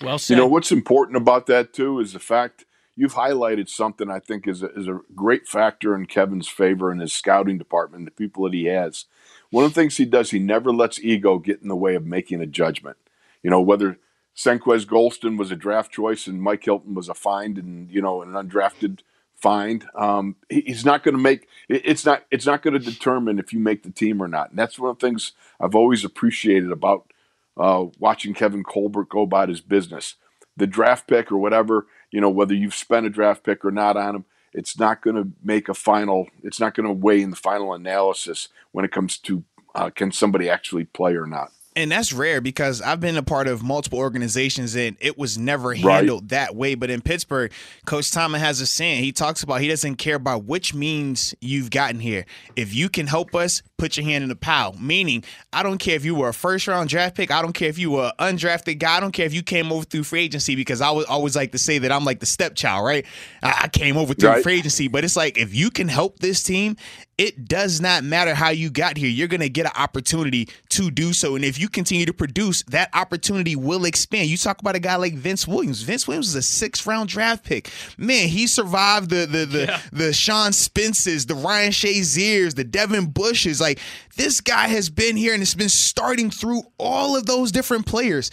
[0.00, 0.34] well said.
[0.34, 2.64] You know what's important about that too is the fact
[2.96, 7.00] you've highlighted something I think is a, is a great factor in Kevin's favor in
[7.00, 9.04] his scouting department, the people that he has.
[9.50, 12.04] One of the things he does, he never lets ego get in the way of
[12.04, 12.96] making a judgment.
[13.42, 13.98] You know, whether
[14.36, 18.22] Senquez Golson was a draft choice and Mike Hilton was a find and you know
[18.22, 19.00] an undrafted
[19.34, 22.80] find, um, he- he's not going to make it- it's not it's not going to
[22.80, 24.50] determine if you make the team or not.
[24.50, 27.12] And that's one of the things I've always appreciated about
[27.58, 30.16] uh, watching Kevin Colbert go about his business.
[30.56, 33.96] The draft pick or whatever, you know, whether you've spent a draft pick or not
[33.96, 36.28] on him, it's not going to make a final.
[36.42, 39.44] It's not going to weigh in the final analysis when it comes to
[39.74, 41.52] uh, can somebody actually play or not.
[41.76, 45.68] And that's rare because I've been a part of multiple organizations and it was never
[45.68, 45.78] Right.
[45.80, 46.74] handled that way.
[46.74, 47.52] But in Pittsburgh,
[47.84, 49.04] Coach Tomlin has a saying.
[49.04, 52.24] He talks about he doesn't care about which means you've gotten here.
[52.56, 54.74] If you can help us, put your hand in the pile.
[54.80, 57.30] Meaning, I don't care if you were a first round draft pick.
[57.30, 58.96] I don't care if you were an undrafted guy.
[58.96, 61.52] I don't care if you came over through free agency because I would always like
[61.52, 63.04] to say that I'm like the stepchild, right?
[63.42, 64.42] I I came over through Right.
[64.42, 66.76] free agency, but it's like if you can help this team,
[67.18, 69.08] it does not matter how you got here.
[69.08, 71.34] You're going to get an opportunity to do so.
[71.34, 74.28] And if you continue to produce, that opportunity will expand.
[74.28, 75.80] You talk about a guy like Vince Williams.
[75.80, 77.70] Vince Williams is a sixth round draft pick.
[77.96, 83.62] Man, he survived the the the, the Sean Spences, the Ryan Shaziers, the Devin Bushes.
[83.66, 83.80] Like
[84.16, 88.30] this guy has been here and it's been starting through all of those different players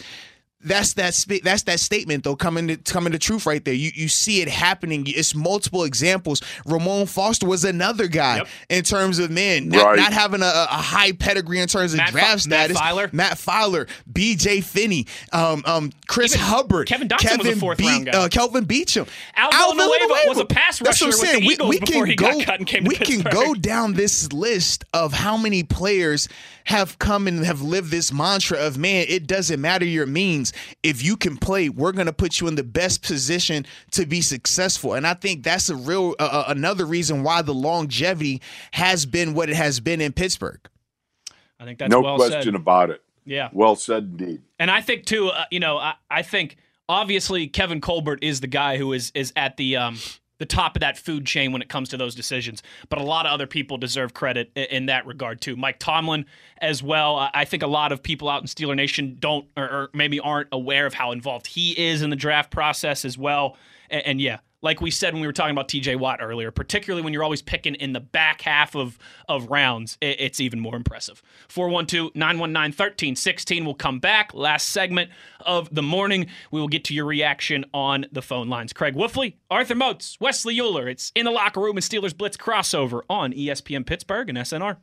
[0.64, 3.74] that's that sp- that's that statement though coming to coming to truth right there.
[3.74, 5.04] You you see it happening.
[5.06, 6.42] It's multiple examples.
[6.66, 9.98] Ramon Foster was another guy in terms of man not, Right.
[9.98, 12.80] not having a, a high pedigree in terms of Matt draft Matt status.
[12.80, 13.12] Feiler.
[13.12, 14.62] Matt Feiler, B.J.
[14.62, 18.12] Finney, um, um, Chris Even Hubbard, Kevin Dotson was a fourth round guy.
[18.12, 21.40] uh, Kelvin Beachum, Al Villanueva was a pass That's what rusher I'm with saying.
[21.42, 23.20] the We- Eagles we before can he got go- cut and came to We can
[23.20, 26.28] go down this list of how many players
[26.64, 30.52] have come and have lived this mantra of man, it doesn't matter your means.
[30.82, 34.20] If you can play, we're going to put you in the best position to be
[34.20, 34.94] successful.
[34.94, 38.40] And I think that's a real uh, another reason why the longevity
[38.72, 40.60] has been what it has been in Pittsburgh.
[41.60, 42.54] I think that's no well question said.
[42.54, 43.02] about it.
[43.24, 43.48] Yeah.
[43.52, 44.42] Well said indeed.
[44.58, 46.56] And I think too, uh, you know, I, I think
[46.88, 49.98] obviously Kevin Colbert is the guy who is is at the um
[50.38, 52.62] the top of that food chain when it comes to those decisions.
[52.88, 55.56] But a lot of other people deserve credit in, that regard too.
[55.56, 56.26] Mike Tomlin
[56.58, 57.16] as well.
[57.16, 60.86] I- think a lot of people out in Steeler Nation don't or, maybe aren't aware
[60.86, 63.56] of how involved he is in the draft process as well.
[63.90, 67.12] And yeah, like we said when we were talking about TJ Watt earlier, particularly when
[67.12, 71.22] you're always picking in the back half of, of rounds, it, it's even more impressive.
[71.48, 74.32] 412 919 1316 will come back.
[74.32, 75.10] Last segment
[75.40, 76.26] of the morning.
[76.50, 78.72] We will get to your reaction on the phone lines.
[78.72, 80.88] Craig Wolfley, Arthur Moats, Wesley Euler.
[80.88, 84.78] It's in the locker room and Steelers Blitz crossover on ESPN Pittsburgh and SNR.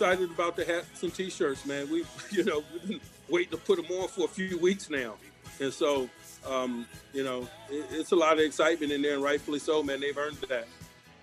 [0.00, 1.90] Excited about the hats and t-shirts, man.
[1.90, 5.14] We, you know, we've been waiting to put them on for a few weeks now,
[5.60, 6.08] and so,
[6.48, 10.00] um, you know, it, it's a lot of excitement in there, and rightfully so, man.
[10.00, 10.66] They've earned that.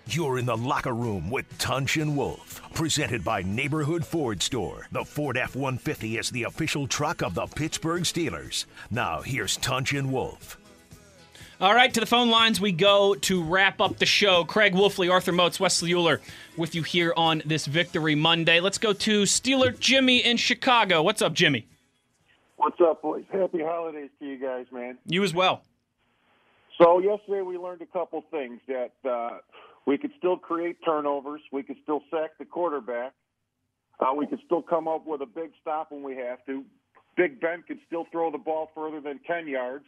[0.06, 4.86] You're in the locker room with Tunch and Wolf, presented by Neighborhood Ford Store.
[4.92, 8.64] The Ford F 150 is the official truck of the Pittsburgh Steelers.
[8.90, 10.57] Now, here's Tunch and Wolf.
[11.60, 14.44] All right, to the phone lines we go to wrap up the show.
[14.44, 16.20] Craig Wolfley, Arthur Moats, Wesley Euler
[16.56, 18.60] with you here on this Victory Monday.
[18.60, 21.02] Let's go to Steeler Jimmy in Chicago.
[21.02, 21.66] What's up, Jimmy?
[22.58, 23.24] What's up, boys?
[23.32, 24.98] Happy holidays to you guys, man.
[25.04, 25.62] You as well.
[26.80, 29.38] So yesterday we learned a couple things that uh,
[29.84, 33.14] we could still create turnovers, we could still sack the quarterback,
[33.98, 36.64] uh, we could still come up with a big stop when we have to.
[37.16, 39.86] Big Ben could still throw the ball further than ten yards.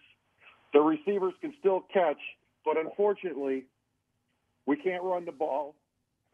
[0.72, 2.20] The receivers can still catch,
[2.64, 3.64] but unfortunately,
[4.66, 5.74] we can't run the ball,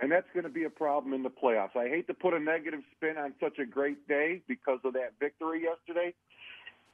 [0.00, 1.76] and that's going to be a problem in the playoffs.
[1.76, 5.12] I hate to put a negative spin on such a great day because of that
[5.18, 6.14] victory yesterday,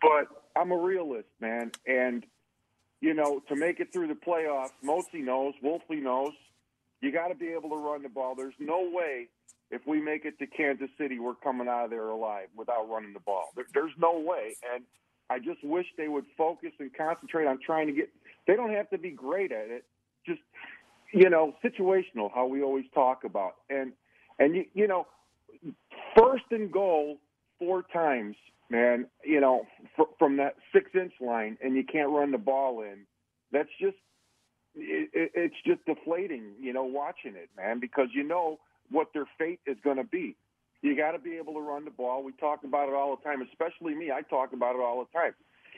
[0.01, 2.25] but I'm a realist, man, and
[3.01, 6.35] you know, to make it through the playoffs, Mosey knows, Wolfley knows,
[7.01, 8.37] you got to be able to run the ball.
[8.37, 9.27] There's no way
[9.73, 13.15] if we make it to Kansas City, we're coming out of there alive without running
[13.15, 13.49] the ball.
[13.57, 14.55] There, there's no way.
[14.73, 14.85] And
[15.31, 18.11] I just wish they would focus and concentrate on trying to get.
[18.47, 19.85] They don't have to be great at it.
[20.27, 20.41] Just
[21.13, 23.57] you know, situational, how we always talk about.
[23.71, 23.93] And
[24.39, 25.07] and you you know,
[26.17, 27.19] first and goal
[27.59, 28.37] four times,
[28.71, 29.07] man.
[29.25, 29.67] You know,
[29.97, 33.07] fr- from that six inch line, and you can't run the ball in.
[33.53, 33.97] That's just
[34.75, 38.59] it, it's just deflating, you know, watching it, man, because you know
[38.91, 40.37] what their fate is going to be.
[40.83, 42.23] You got to be able to run the ball.
[42.23, 44.11] We talk about it all the time, especially me.
[44.11, 45.33] I talk about it all the time.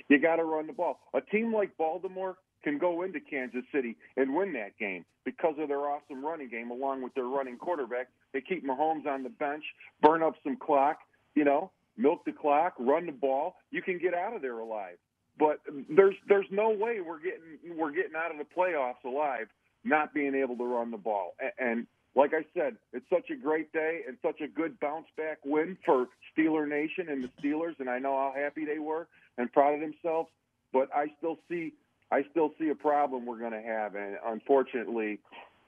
[0.08, 0.98] You got to run the ball.
[1.14, 5.68] A team like Baltimore can go into Kansas City and win that game because of
[5.68, 8.08] their awesome running game, along with their running quarterback.
[8.32, 9.64] They keep Mahomes on the bench,
[10.00, 10.98] burn up some clock,
[11.34, 13.56] you know, milk the clock, run the ball.
[13.70, 14.96] You can get out of there alive.
[15.38, 15.60] But
[15.94, 19.48] there's there's no way we're getting we're getting out of the playoffs alive
[19.84, 21.34] not being able to run the ball.
[21.58, 25.38] And like I said, it's such a great day and such a good bounce back
[25.44, 29.08] win for Steeler Nation and the Steelers, and I know how happy they were
[29.38, 30.28] and proud of themselves.
[30.72, 31.72] But I still see
[32.10, 35.18] I still see a problem we're going to have, and unfortunately,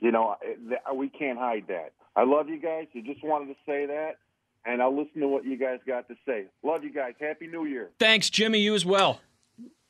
[0.01, 0.37] you know,
[0.95, 1.93] we can't hide that.
[2.15, 2.87] I love you guys.
[2.95, 4.17] I just wanted to say that,
[4.65, 6.45] and I'll listen to what you guys got to say.
[6.63, 7.15] Love you guys.
[7.21, 7.91] Happy New Year.
[7.99, 8.59] Thanks, Jimmy.
[8.61, 9.21] You as well.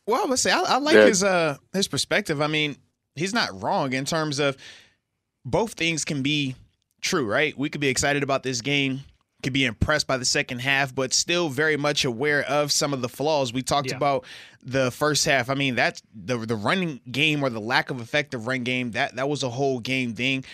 [0.07, 1.07] Well, let's say I, I like Yeah.
[1.07, 2.41] his uh his perspective.
[2.41, 2.77] I mean,
[3.17, 4.57] he's not wrong in terms of
[5.47, 6.55] both things can be
[7.01, 7.57] true, right?
[7.57, 9.01] We could be excited about this game,
[9.43, 13.01] could be impressed by the second half, but still very much aware of some of
[13.01, 13.53] the flaws.
[13.53, 13.97] We talked Yeah.
[13.97, 14.25] about
[14.65, 15.49] the first half.
[15.49, 18.91] I mean, that's the the running game or the lack of effective run game.
[18.91, 20.45] That that was a whole game thing.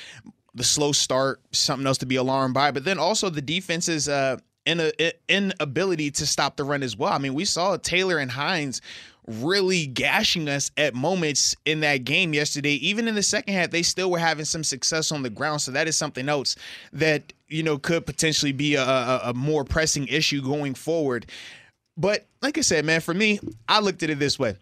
[0.55, 4.36] The slow start, something else to be alarmed by, but then also the defense's uh
[4.66, 4.93] in a,
[5.28, 7.12] inability to stop the run as well.
[7.12, 8.81] I mean, we saw Taylor and Hines
[9.26, 12.74] really gashing us at moments in that game yesterday.
[12.74, 15.60] Even in the second half, they still were having some success on the ground.
[15.60, 16.56] So that is something else
[16.92, 21.26] that you know could potentially be a, a, a more pressing issue going forward.
[21.96, 23.38] But like I said, man, for me,
[23.68, 24.56] I looked at it this way.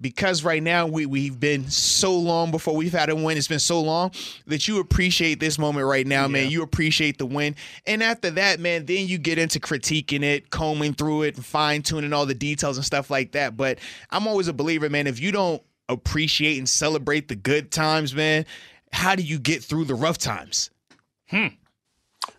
[0.00, 3.38] Because right now we, we've been so long before we've had a win.
[3.38, 4.10] It's been so long
[4.46, 6.50] that you appreciate this moment right now, man.
[6.50, 7.54] You appreciate the win.
[7.86, 11.82] And after that, man, then you get into critiquing it, combing through it, and fine
[11.82, 13.56] tuning all the details and stuff like that.
[13.56, 13.78] But
[14.10, 18.46] I'm always a believer, man, if you don't appreciate and celebrate the good times, man,
[18.92, 20.70] how do you get through the rough times?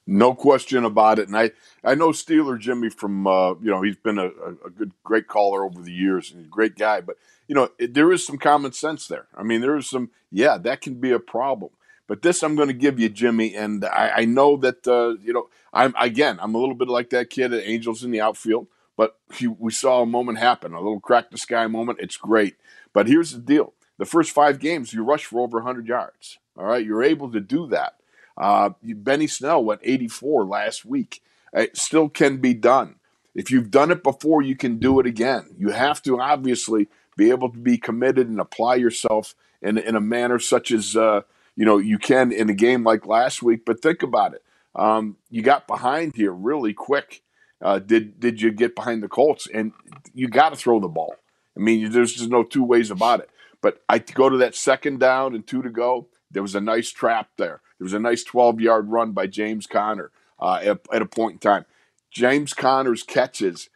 [0.08, 1.28] No question about it.
[1.28, 1.52] And I,
[1.84, 5.28] I know Steeler Jimmy from, uh, you know, he's been a, a a good, great
[5.28, 7.02] caller over the years and he's a great guy.
[7.02, 9.28] But, you know, it, there is some common sense there.
[9.36, 11.72] I mean, there is some, yeah, that can be a problem.
[12.08, 13.56] But this I'm going to give you, Jimmy.
[13.56, 17.10] And I, I know that, uh, you know, I'm, again, I'm a little bit like
[17.12, 18.68] that kid at Angels in the outfield.
[18.98, 22.00] But he, we saw a moment happen, a little crack the sky moment.
[22.02, 22.56] It's great.
[22.94, 26.38] But here's the deal the first five games, you rush for over 100 yards.
[26.58, 26.86] All right.
[26.86, 27.96] You're able to do that.
[28.38, 31.22] Uh, Benny Snell went 84 last week.
[31.54, 32.96] It still can be done.
[33.34, 35.56] If you've done it before, you can do it again.
[35.58, 36.88] You have to obviously
[37.18, 41.22] be able to be committed and apply yourself in, in a manner such as uh,
[41.56, 43.66] you know you can in a game like last week.
[43.66, 44.44] But think about it.
[44.76, 47.22] Um, you got behind here really quick.
[47.62, 49.48] Uh, did did you get behind the Colts?
[49.54, 49.72] And
[50.14, 51.16] you got to throw the ball.
[51.58, 53.30] I mean, there's just no two ways about it.
[53.62, 56.08] But I go to that second down and two to go.
[56.30, 57.62] There was a nice trap there.
[57.80, 61.34] There was a nice 12 yard run by James Conner uh, at, at a point
[61.34, 61.66] in time.
[62.12, 63.70] James Conner's catches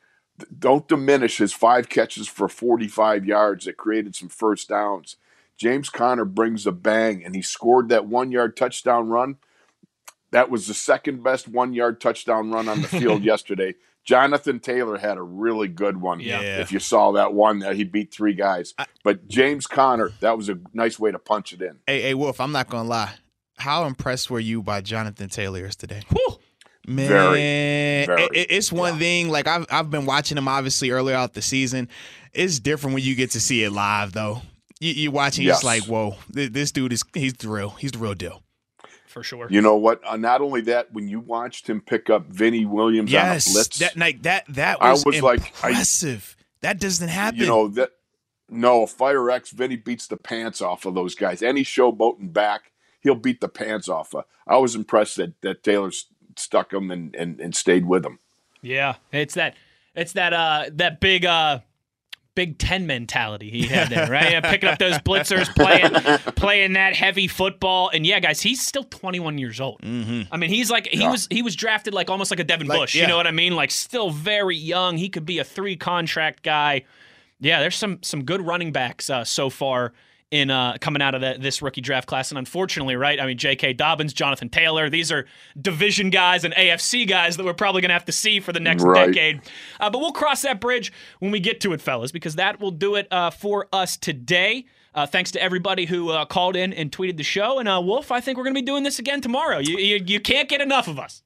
[0.58, 5.18] don't diminish his five catches for 45 yards that created some first downs.
[5.58, 9.38] James Conner brings a bang and he scored that one yard touchdown run.
[10.32, 13.76] That was the second best one yard touchdown run on the field yesterday.
[14.06, 16.20] Jonathan Taylor had a really good one.
[16.20, 16.40] Yeah.
[16.60, 18.74] If you saw that one, that he beat three guys.
[19.04, 21.80] But James Conner, that was a nice way to punch it in.
[21.86, 23.16] Hey, hey, Wolf, I'm not gonna lie.
[23.58, 26.02] How impressed were you by Jonathan Taylor yesterday?
[26.90, 28.24] Man, Very, very.
[28.34, 29.30] it- it's one thing.
[29.30, 31.88] Like I've I've been watching him obviously earlier out the season.
[32.34, 34.42] It's different when you get to see it live, though.
[34.80, 35.58] You, you watching, Yes.
[35.58, 37.70] it's like, whoa, th- this dude is he's the real.
[37.72, 38.44] He's the real deal.
[39.08, 39.48] For sure.
[39.50, 40.02] You know what?
[40.08, 43.52] Uh, not only that, when you watched him pick up Vinny Williams on a Yes,
[43.52, 46.38] blitz, that like that that I was, was like, I- impressive.
[46.62, 47.40] that doesn't happen.
[47.40, 47.92] you know that
[48.50, 51.42] no Fire X Vinny beats the pants off of those guys.
[51.44, 52.72] Any showboating back,
[53.02, 54.26] he'll beat the pants off of.
[54.48, 56.06] I was impressed that that Taylor s-
[56.40, 58.20] stuck him and, and, and stayed with him.
[58.62, 59.56] Yeah, it's that
[59.96, 61.60] it's that uh that big uh
[62.36, 64.32] Big Ten mentality he had there, right?
[64.32, 65.92] Yeah, picking up those blitzers, playing
[66.36, 69.80] playing that heavy football, and yeah, guys, he's still 21 years old.
[69.84, 71.12] I mean, he's like he Yeah.
[71.12, 72.96] was he was drafted like almost like a Devin Like, Bush.
[72.96, 73.02] yeah.
[73.02, 73.56] You know what I mean?
[73.58, 74.96] Like still very young.
[74.98, 76.84] He could be a three contract guy.
[77.42, 79.92] Yeah, there's some some good running backs uh, so far
[80.32, 83.20] in uh, coming out of the, this rookie draft class, and unfortunately, right?
[83.20, 83.74] I mean, J.K.
[83.74, 85.26] Dobbins, Jonathan Taylor, these are
[85.60, 88.60] division guys and AFC guys that we're probably going to have to see for the
[88.60, 89.08] next Right.
[89.08, 89.42] decade.
[89.80, 92.72] Uh, but we'll cross that bridge when we get to it, fellas, because that will
[92.72, 94.66] do it uh, for us today.
[94.94, 97.60] Uh, thanks to everybody who uh, called in and tweeted the show.
[97.60, 99.60] And uh, Wolf, I think we're going to be doing this again tomorrow.
[99.60, 101.22] You, you you can't get enough of us.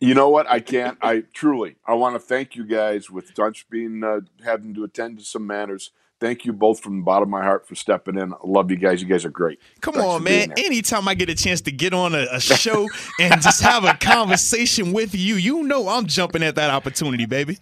[0.00, 0.48] You know what?
[0.48, 0.96] I can't.
[1.02, 1.76] I truly.
[1.86, 5.46] I want to thank you guys with Tunch being uh, having to attend to some
[5.46, 5.90] matters.
[6.20, 8.32] Thank you both from the bottom of my heart for stepping in.
[8.32, 9.00] I love you guys.
[9.00, 9.60] You guys are great.
[9.80, 10.52] Come Thanks on, man.
[10.56, 12.88] Anytime I get a chance to get on a, a show
[13.20, 17.58] and just have a conversation with you, you know I'm jumping at that opportunity, baby.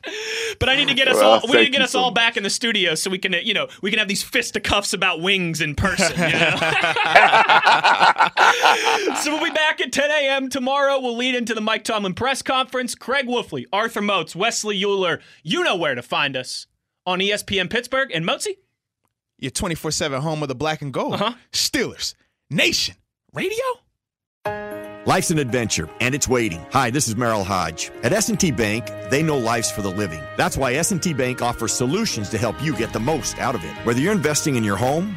[0.59, 1.41] But I need to get us Well, all.
[1.47, 2.15] We need to get us so all much.
[2.15, 5.21] back in the studio so we can, you know, we can have these fisticuffs about
[5.21, 6.19] wings in person.
[6.19, 6.57] You know?
[9.21, 10.49] so we'll be back at 10 a.m.
[10.49, 10.99] tomorrow.
[10.99, 12.95] We'll lead into the Mike Tomlin press conference.
[12.95, 15.21] Craig Wolfley, Arthur Moats, Wesley Euler.
[15.43, 16.67] You know where to find us
[17.07, 18.59] on ESPN Pittsburgh and Motesy.
[19.39, 21.15] Your 24 7 home of the black and gold.
[21.15, 21.35] Uh-huh.
[21.53, 22.15] Steelers,
[22.51, 22.97] Nation,
[23.33, 23.65] Radio.
[25.07, 26.67] Life's an adventure, and it's waiting.
[26.73, 27.93] Hi, this is Merril Hoge.
[28.03, 30.21] At S&T Bank, they know life's for the living.
[30.37, 33.71] That's why S&T Bank offers solutions to help you get the most out of it.
[33.85, 35.17] Whether you're investing in your home,